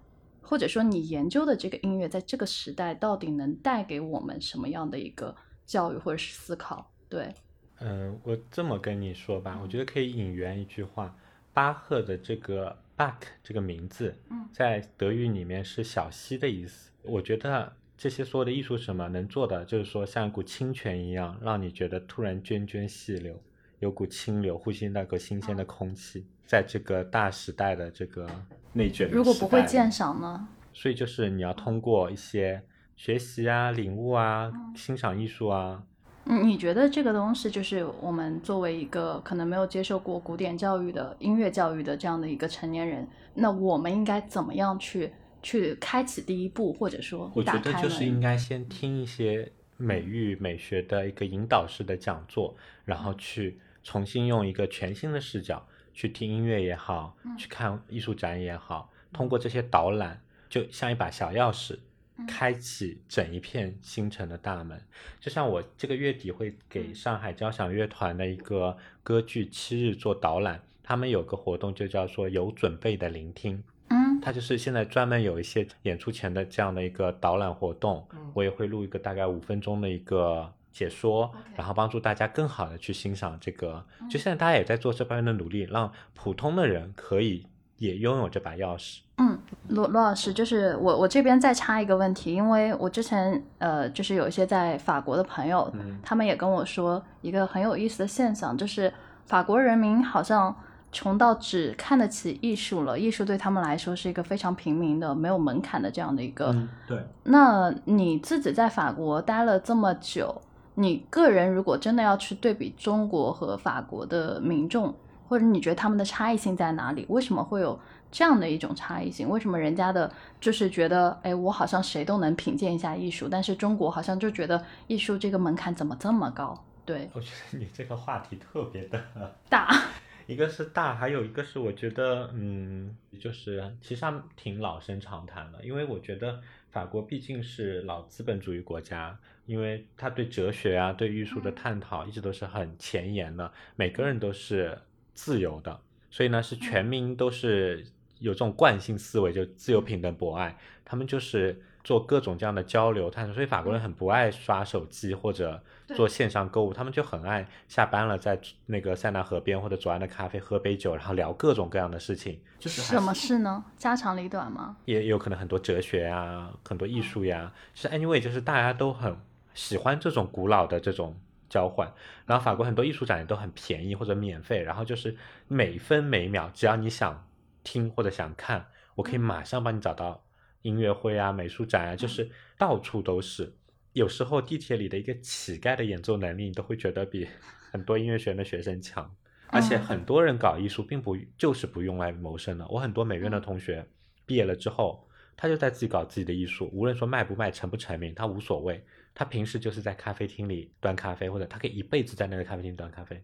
[0.50, 5.36] 或者说你研究的这个音乐在这个时代，到底能带给我们什么样的一个
[5.68, 6.92] 教育或者是思考？
[7.08, 7.32] 对，
[7.78, 11.16] 嗯，我这么跟你说吧，我觉得可以引援一句话，
[11.54, 13.14] 巴赫的这个 Bach
[13.44, 14.50] 这个名字，嗯。
[14.52, 16.90] 在德语里面是小溪的意思。
[17.04, 23.40] 我觉得这些所有的艺术什么能做的，就是说像一股清泉一样，让你觉得突然涓涓细流，
[23.78, 28.28] 有股清流，呼吸那个新鲜的空气，在这个大时代的这个
[28.74, 30.48] 内卷如果不会鉴赏呢？
[30.74, 32.60] 所以就是你要通过一些
[32.96, 35.84] 学习啊、领悟啊、欣赏艺术啊，
[36.26, 45.14] 嗯，你觉得这个东西就是我们作为一个可能没有接受过古典教育的音乐教育的这样的一个成年人，那我们应该怎么样去
[45.44, 52.56] 去开启第一步，或者说我觉得就是应该先听一些美育美学的一个引导式的讲座，
[52.86, 55.64] 然后去重新用一个全新的视角
[56.00, 61.78] 去听音乐也好，去看艺术展也好，通过这些导览，就像一把小钥匙，
[62.26, 64.82] 开启整一片星辰的大门。
[65.20, 73.62] 就像我这个月底会给上海交响乐团的一个歌剧《七日》做导览，他们有个活动就叫做有准备的聆听。
[73.90, 74.22] 嗯。
[74.22, 78.32] 它就是现在专门有一些演出前的这样的一个导览活动，嗯。
[78.34, 83.84] 我也会录一个大概五分钟的一个解说然后帮助大家更好的去欣赏这个。
[84.10, 87.46] 就现在大家也在做这方面的努力，让普通的人可以
[87.78, 89.00] 也拥有这把钥匙。
[89.18, 89.38] 嗯，
[89.68, 98.94] 罗罗老师，就是我我这边再插一个问题，因为我之前呃，就是有一些在法国的朋友，嗯他们也跟我说一个很有意思的现象，就是
[99.26, 100.56] 法国人民好像
[100.94, 106.56] 穷到只看得起艺术了，艺术对他们来说是一个非常平民的、没有门槛的这样的一个。
[106.88, 107.06] 对。
[107.24, 110.42] 那你自己在法国待了这么久，
[110.80, 114.96] 你个人如果真的要去对比中国和法国的民众，
[115.28, 117.06] 或者你觉得他们的差异性在哪里？
[117.10, 117.78] 为什么会有
[118.10, 119.30] 这样的一种差异性？
[119.30, 126.58] 为什么人家的就是觉得，哎，我好像谁都能品鉴一下艺术，但是中国好像就觉得艺术这个门槛怎么这么高？
[126.86, 129.04] 对，我觉得你这个话题特别的
[129.50, 129.70] 大，
[130.28, 136.40] 一个是大，还有一个是我觉得，嗯，就是其实上挺老生常谈的，因为我觉得
[136.72, 139.16] 法国毕竟是老资本主义国家，
[139.50, 144.78] 因为他对哲学啊、对艺术的探讨一直都是很前沿的，每个人都是
[145.16, 145.80] 自由的，
[146.12, 147.84] 所以呢，是全民都是
[148.20, 150.56] 有这种惯性思维，就自由、平等、博爱，
[150.86, 156.08] 他们就是做各种这样的交流探索，所以法国人很不爱刷手机或者做。
[156.08, 163.64] 线上购物，他们就很爱下班了在那个塞纳河边或者左岸的咖啡喝杯酒，然后聊各种各样的事情，就是还什么事呢？
[163.78, 164.78] 家长里短吗？
[164.86, 169.16] 也有可能很多哲学啊，很多艺术呀，就是 anyway，就是大家都很
[169.60, 171.20] 喜欢这种古老的这种
[171.50, 171.92] 交换。
[172.26, 175.18] 然后法国很多艺术展也都很便宜或者免费，然后就是
[175.48, 177.28] 每分每秒，只要你想
[177.64, 180.24] 听或者想看，我可以马上帮你找到
[180.62, 183.54] 音乐会啊、美术展啊，就是到处都是。
[183.94, 187.28] 有时候地铁里的一个乞丐的演奏能力，你都会觉得比
[187.72, 189.14] 很多音乐学院的学生强。
[189.48, 192.68] 而且很多人搞艺术，并不就是不用来谋生的。
[192.70, 193.86] 我很多美院的同学
[194.28, 198.86] 毕业了之后，他就在自己搞自己的艺术，无论说卖不卖、成不成名，他无所谓。
[199.20, 203.22] 他平时就是在咖啡厅里端咖啡，或者他可以一辈子在那个咖啡厅端咖啡。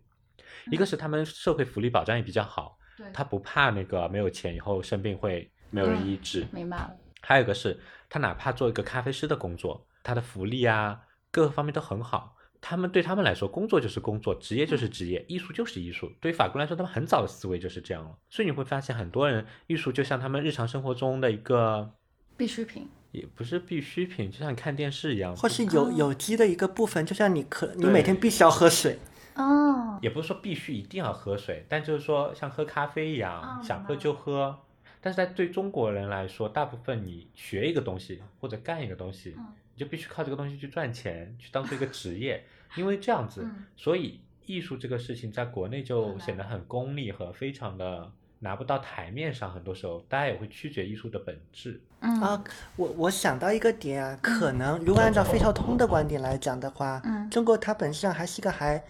[0.69, 6.45] 一个是他们社会福利保障也比较好，对他不怕那个没有钱以后生病会没有人医治。
[6.51, 6.93] 明白了。
[7.21, 10.99] 还有一个是他哪怕做一个咖啡师的工作，他的福利啊
[11.31, 12.35] 各个方面都很好。
[12.59, 16.11] 他们对他们来说，工作就是工作，职业就是职业，艺术就是艺术。
[16.19, 18.13] 对于法国来说，他们很早的思维就是这样了。
[18.29, 21.89] 所以你会发现，很多人艺术就像他们日常生活中的一个，
[22.35, 22.89] 必需品。
[23.15, 28.99] 也不是必需品，就像你看电视一样，或是有有机的一个部分，就像你可你每天必须要喝水，
[29.35, 34.57] 哦，也不是说必须一定要喝水，但就是说像喝咖啡一样，哦想喝就喝。
[35.01, 39.45] 但是在对中国人来说，大部分你学一个东西或者干一个东西，嗯。
[39.77, 42.43] 你就必须靠这个东西去赚钱，去当做一个职业，
[42.77, 43.65] 因为这样子，嗯。
[43.75, 48.09] 所以艺术这个事情在国内就显得很功利和非常的
[48.39, 49.51] 拿不到台面上。
[49.51, 51.81] 很多时候，大家也会曲解艺术的本质。
[52.01, 52.43] 嗯啊，
[52.75, 58.83] 我我想到一个点啊，可能如果按照费孝通的观点来讲的话，嗯中国它本质上还是一个还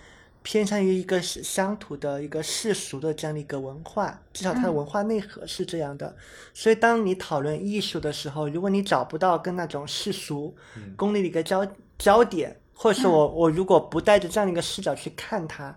[0.44, 6.16] 偏向于一个乡土的一个世俗的这样的一个文化，至少它的嗯文化内核是这样的。
[6.54, 11.66] 所以当你讨论艺术的时候，如果你找不到跟那种世俗嗯功利的一个交
[11.98, 15.76] 焦点，或者是我我如果不带着这样的一个视角去看它，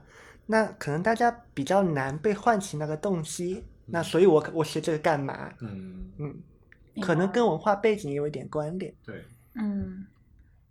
[0.48, 3.62] 那可能大家比较难被唤起那个动机。
[3.86, 5.52] 那所以我我学这个干嘛？
[5.60, 6.42] 嗯，嗯。
[7.00, 8.92] 可能跟文化背景有一点关联。
[9.06, 10.04] 对，嗯，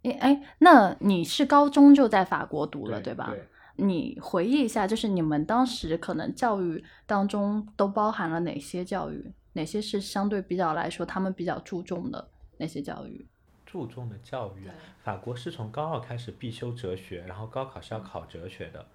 [0.01, 3.27] 诶哎，那你是高中就在法国读了对，吧？
[3.29, 3.47] 对，
[3.77, 9.31] 你回忆一下，就是你们当时可能教育当中都包含了哪些教育？
[9.53, 12.27] 哪些是相对比较来说他们比较注重的
[12.57, 13.25] 那些教育？
[13.65, 18.85] 注重的教育啊，法国是从高二开始必修哲学，然后高考是要考哲学的。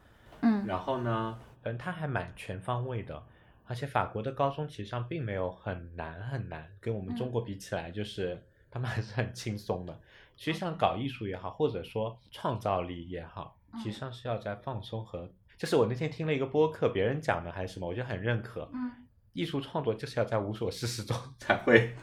[0.43, 0.67] 嗯。
[0.67, 3.23] 然后呢，嗯，它还蛮全方位的，
[3.67, 10.01] 而且法国的高中其实上并没有很难很难，跟我们中国比起来，就是他们还是很轻松的。
[10.37, 18.69] 其实像搞艺术也好，或者说创造力也好，其实上是要在放松和，就是我那天听了一个播客，别人讲的还是什么，我就很认可。
[18.73, 18.91] 嗯，
[19.35, 21.95] 艺术创作就是要在无所事事中才会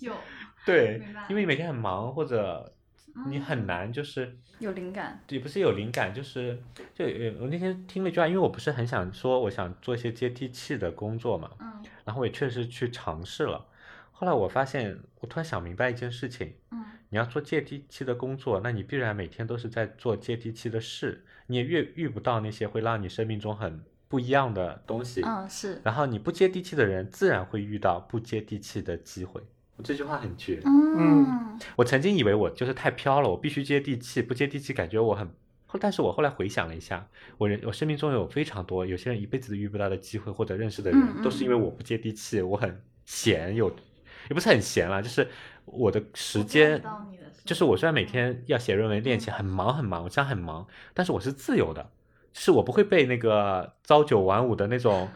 [0.00, 0.12] 有。
[0.66, 1.00] 对，
[1.30, 2.75] 因为你每天很忙或者
[3.24, 6.60] 你很难就是有灵感，也不是有灵感，就是
[6.94, 11.72] 就呃我那天听了一句话，因为我不是很想说我想做一些接地气的工作嘛，嗯
[12.04, 13.66] 然后我也确实去尝试了。
[14.12, 25.22] 后来我发现，我突然想明白一件事情：嗯你要做接地气的工作，那你必然每天都是在做接地气的事，你也遇遇不到那些会让你生命中很不一样的东西。
[25.24, 29.40] 嗯是，然后你不接地气的人，自然会遇到不接地气的机会。
[29.76, 30.60] 我这句话很绝。
[30.64, 35.28] 嗯我曾经以为我就是太飘了，我必须接地气，不接地气感觉我很。
[35.68, 37.08] 后，但是我后来回想了一下，
[37.38, 43.68] 我人我生命中有非常多有些人一辈子都遇不到的机会或者认识的人，嗯嗯都是因为我不接地气，我很闲，有
[44.28, 45.26] 也不是很闲啦，就是
[45.64, 46.80] 我的时间，
[47.44, 51.90] 就是我虽然每天要写论文、练琴，很忙很忙，我这样很忙，但是我是自由的，
[52.32, 55.08] 是我不会被那个朝九晚五的那种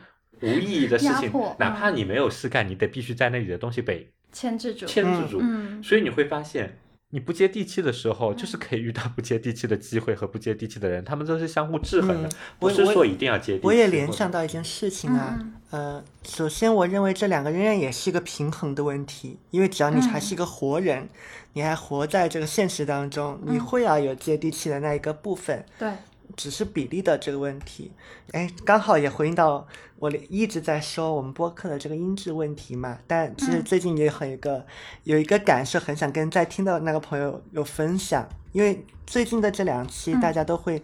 [0.43, 5.39] 无意义的事情，哪怕嗯你没有事干，你得必须在那里的东西被牵制住，牵制住。
[5.41, 5.83] 嗯。
[5.83, 6.79] 所以你会发现，
[7.11, 12.29] 你不接地气的时候，就是可以遇到不接地气的机会和不接地气的人，他们都是相互制衡的，
[12.59, 13.67] 不是说一定要接地气。
[13.67, 15.55] 我也联想到一件事情啊，嗯。
[15.71, 21.09] 呃，首先我认为这两个仍然也是一个平衡的问题，因为只要你还是一个活人，
[21.53, 23.61] 你还活在这个现实当中，你嗯。
[23.61, 25.93] 会要有接地气的那一个部分，对，
[26.37, 27.93] 只是比例的这个问题。
[28.33, 29.67] 哎，刚好也回应到
[29.99, 33.65] 我一直在说我们播客的这个音质问题嘛，但其实嗯。
[33.65, 34.65] 最近也很一个
[35.05, 40.21] 有一个感受，很想跟在听的那个朋友有分享，因为最近的这两期嗯。
[40.21, 40.83] 大家都会。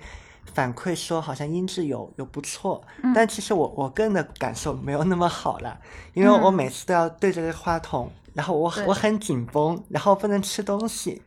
[0.55, 3.13] 反馈说好像音质有有不错，嗯。
[3.13, 5.77] 但其实我我个人的感受没有那么好了，
[6.15, 11.21] 因为我嗯每次都要对着这个话筒，然后我我很紧绷，然后不能吃东西。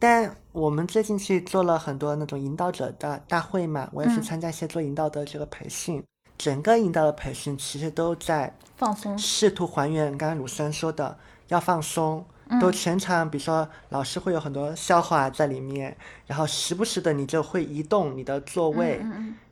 [0.00, 6.02] 但我们最近去做了很多那种引导者的大会嘛，我也是嗯参加一些做引导的这个培训。
[6.38, 11.14] 整个引导的培训其实都在放松，试图还原刚刚鲁森说的
[11.48, 12.24] 要放松，
[12.58, 15.96] 都嗯全场，比如说老师会有很多笑话在里面，
[16.26, 19.00] 然后时不时的你就会移动你的座位，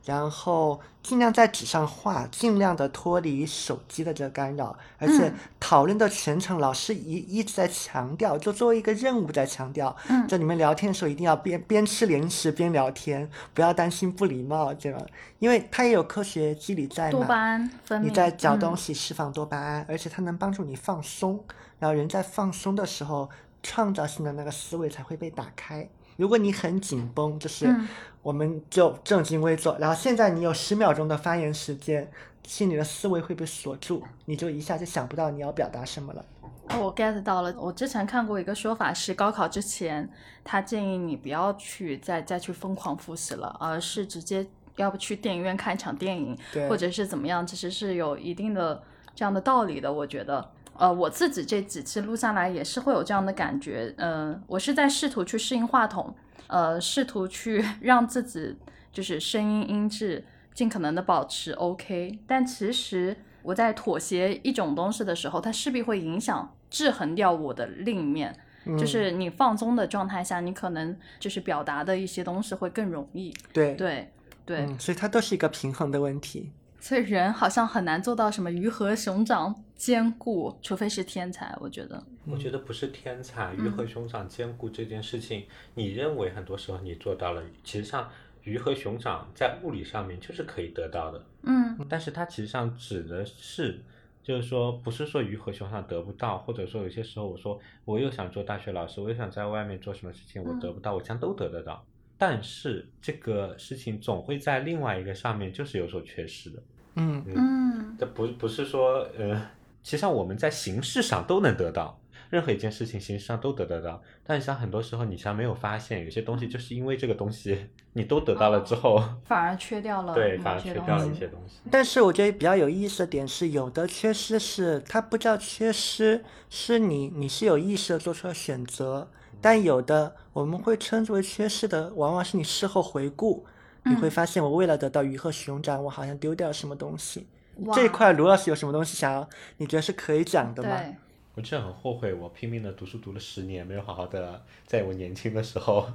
[0.04, 5.34] 然后尽量在纸上画，尽量的脱离手机的这个干扰，而且嗯。
[5.60, 10.26] 讨论的全程，老师一一直在强调，就作为一个任务在强调，嗯。
[10.26, 15.06] 就你们聊天的时候一定要边边吃零食边聊天，不要担心不礼貌这样，
[15.40, 17.34] 因为它也有科学机理在嘛多巴嘛。
[17.42, 21.38] 胺分泌，你在嚼东嗯西释放多巴胺，而且它能帮助你放松，
[21.78, 23.28] 然后人在放松的时候，
[23.62, 25.88] 创造性的那个思维才会被打开。
[26.16, 27.88] 如果你很紧绷，就是嗯
[28.22, 32.10] 我们就正襟危坐，然后现在你有十秒钟的发言时间，
[32.44, 36.24] 心里的思维会被锁住，你就一下就想不到你要表达什么了。
[36.70, 37.54] 哦我 get 到了。
[37.58, 40.06] 我之前看过一个说法是，高考之前，
[40.44, 44.46] 他建议你不要去再再去疯狂复习了，而是直接
[44.76, 46.36] 要不去电影院看一场电影，
[46.68, 48.82] 或者是怎么样，其实是有一定的
[49.14, 49.90] 这样的道理的。
[49.90, 53.92] 我觉得，呃，我自己这几期录下来也是会有这样的感觉。
[53.98, 56.14] 嗯、我是在试图去适应话筒，
[56.46, 58.56] 呃，试图去 让自己
[58.92, 60.24] 就是声音音质
[60.54, 68.34] 尽可能的保持 OK，但其实我在妥协一种东西的时候，它势必会影响制衡掉我的另一面。
[68.64, 73.34] 嗯就是你放松的状态下，你可能就是表达的一些东西会更容易。
[73.50, 74.12] 对对
[74.44, 76.50] 对，嗯，所以它都是一个平衡的问题。
[76.80, 81.54] 所以人好像很难做到什么鱼和熊掌兼顾，除非是天才。
[81.60, 88.08] 我觉得，我觉得不是天才，鱼和熊掌兼顾这件事情，你认为很多时候你做到了，其实上
[88.44, 93.80] 鱼和熊掌在物理上面就是可以得到的，嗯但是它其实上指的是，
[94.22, 101.84] 就是说不是说鱼和熊掌得不到，或者说有些时候我说我又想做大学老师，我又想在外面做什么事情，我得不到，我将都得得到。
[102.18, 106.62] 但是这个事情总会在另外一个上面就是有所缺失的。
[106.96, 109.40] 嗯嗯这不不是说呃，
[109.84, 121.58] 其实上我们在形式上都能得到，任何一件事情形式上都得得到，但是像很多时候你像没有发现，有些东西就是因为这个东西你都得到了之后，反而缺掉了 对，反而缺掉了一些东西。
[121.70, 129.08] 但是我觉得比较有意思的点是，有的缺失是它不叫缺失，是你你是有意识的做出了选择，
[129.40, 133.46] 但有的我们会称之为缺失的，往往是你事后回顾，
[133.84, 137.26] 你会嗯发现我为了得到鱼和熊掌，我好像丢掉了什么东西。
[137.74, 139.28] 这一块卢老师有什么东西想要？
[139.56, 140.76] 你觉得是可以讲的吗？
[140.78, 140.94] 对，
[141.34, 145.88] 我真的很后悔，我拼命的读书读了十年，没有好好的在我年轻的时候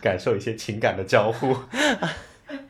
[0.00, 1.56] 感受一些情感的交互。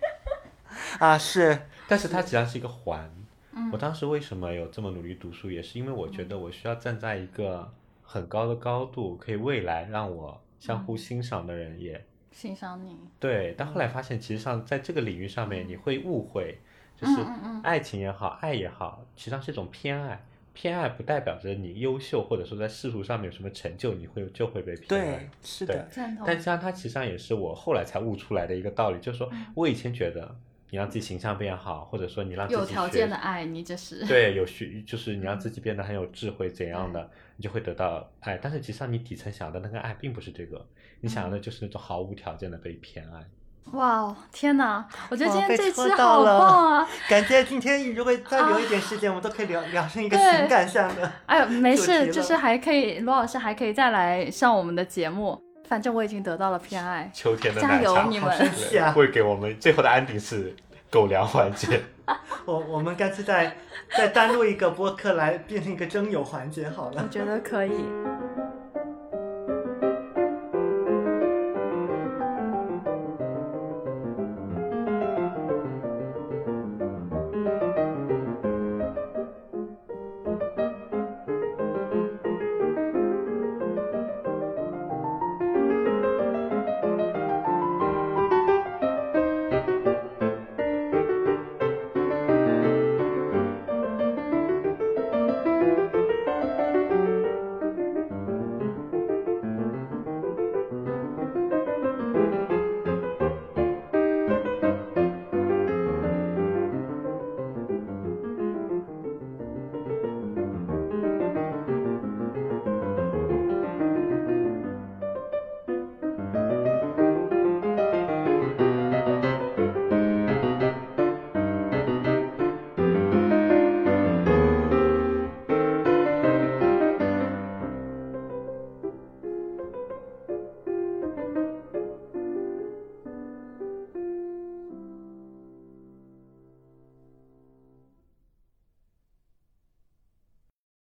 [0.99, 3.11] 啊，是，但是它实际上是一个环。
[3.53, 7.71] 嗯我当时为什么有这么努力读书，也是因为我觉得我需要站在一个
[8.11, 12.03] 很高的高度，可以未来让我相互欣赏的人也
[12.33, 12.97] 欣赏你。
[13.21, 13.55] 对。
[13.59, 16.59] 但后来发现，其实上在这个领域上面，你会误会，
[16.97, 17.21] 就是
[17.63, 20.25] 爱情也好，爱也好，其实际上是一种偏爱。
[20.55, 30.35] 偏爱不代表着你优秀，或者说在世俗上面有什么成就，你会就会被偏爱对爱。，是的，赞同但实际上它其实上也是我后来才悟出来的一个道理，就是说嗯我以前觉得
[30.71, 38.39] 你让自己形象变好，或者说你让自己有条件的爱你，这是对，有需就是你让自己变得很有智慧，怎样的， 你就会得到爱。
[38.43, 40.69] 但是其实上你底层想的那个爱并不是这个，
[41.01, 43.24] 你想要的就是那种毫无条件的被偏爱。
[43.73, 44.86] 哇哦，天哪！
[45.10, 46.89] 我觉得今哇被戳天这期好到了棒啊！
[47.09, 51.12] 感觉今天如果再留一点时间，我们都可以聊聊成一个情感上的。
[51.27, 55.40] 哎呦，没事，就是还可以，罗老师还可以再来上我们的节目。
[55.69, 58.35] 反正我已经得到了偏爱，秋天的加奶茶好油你们！
[58.39, 58.90] 生气啊！
[58.93, 60.56] 会给我们最后的安迪是
[60.90, 61.82] 狗粮环节。
[62.44, 63.56] 我我们干脆再
[63.97, 67.02] 再单录一个播客来变成一个征友环节好了。
[67.02, 67.85] 我觉得可以。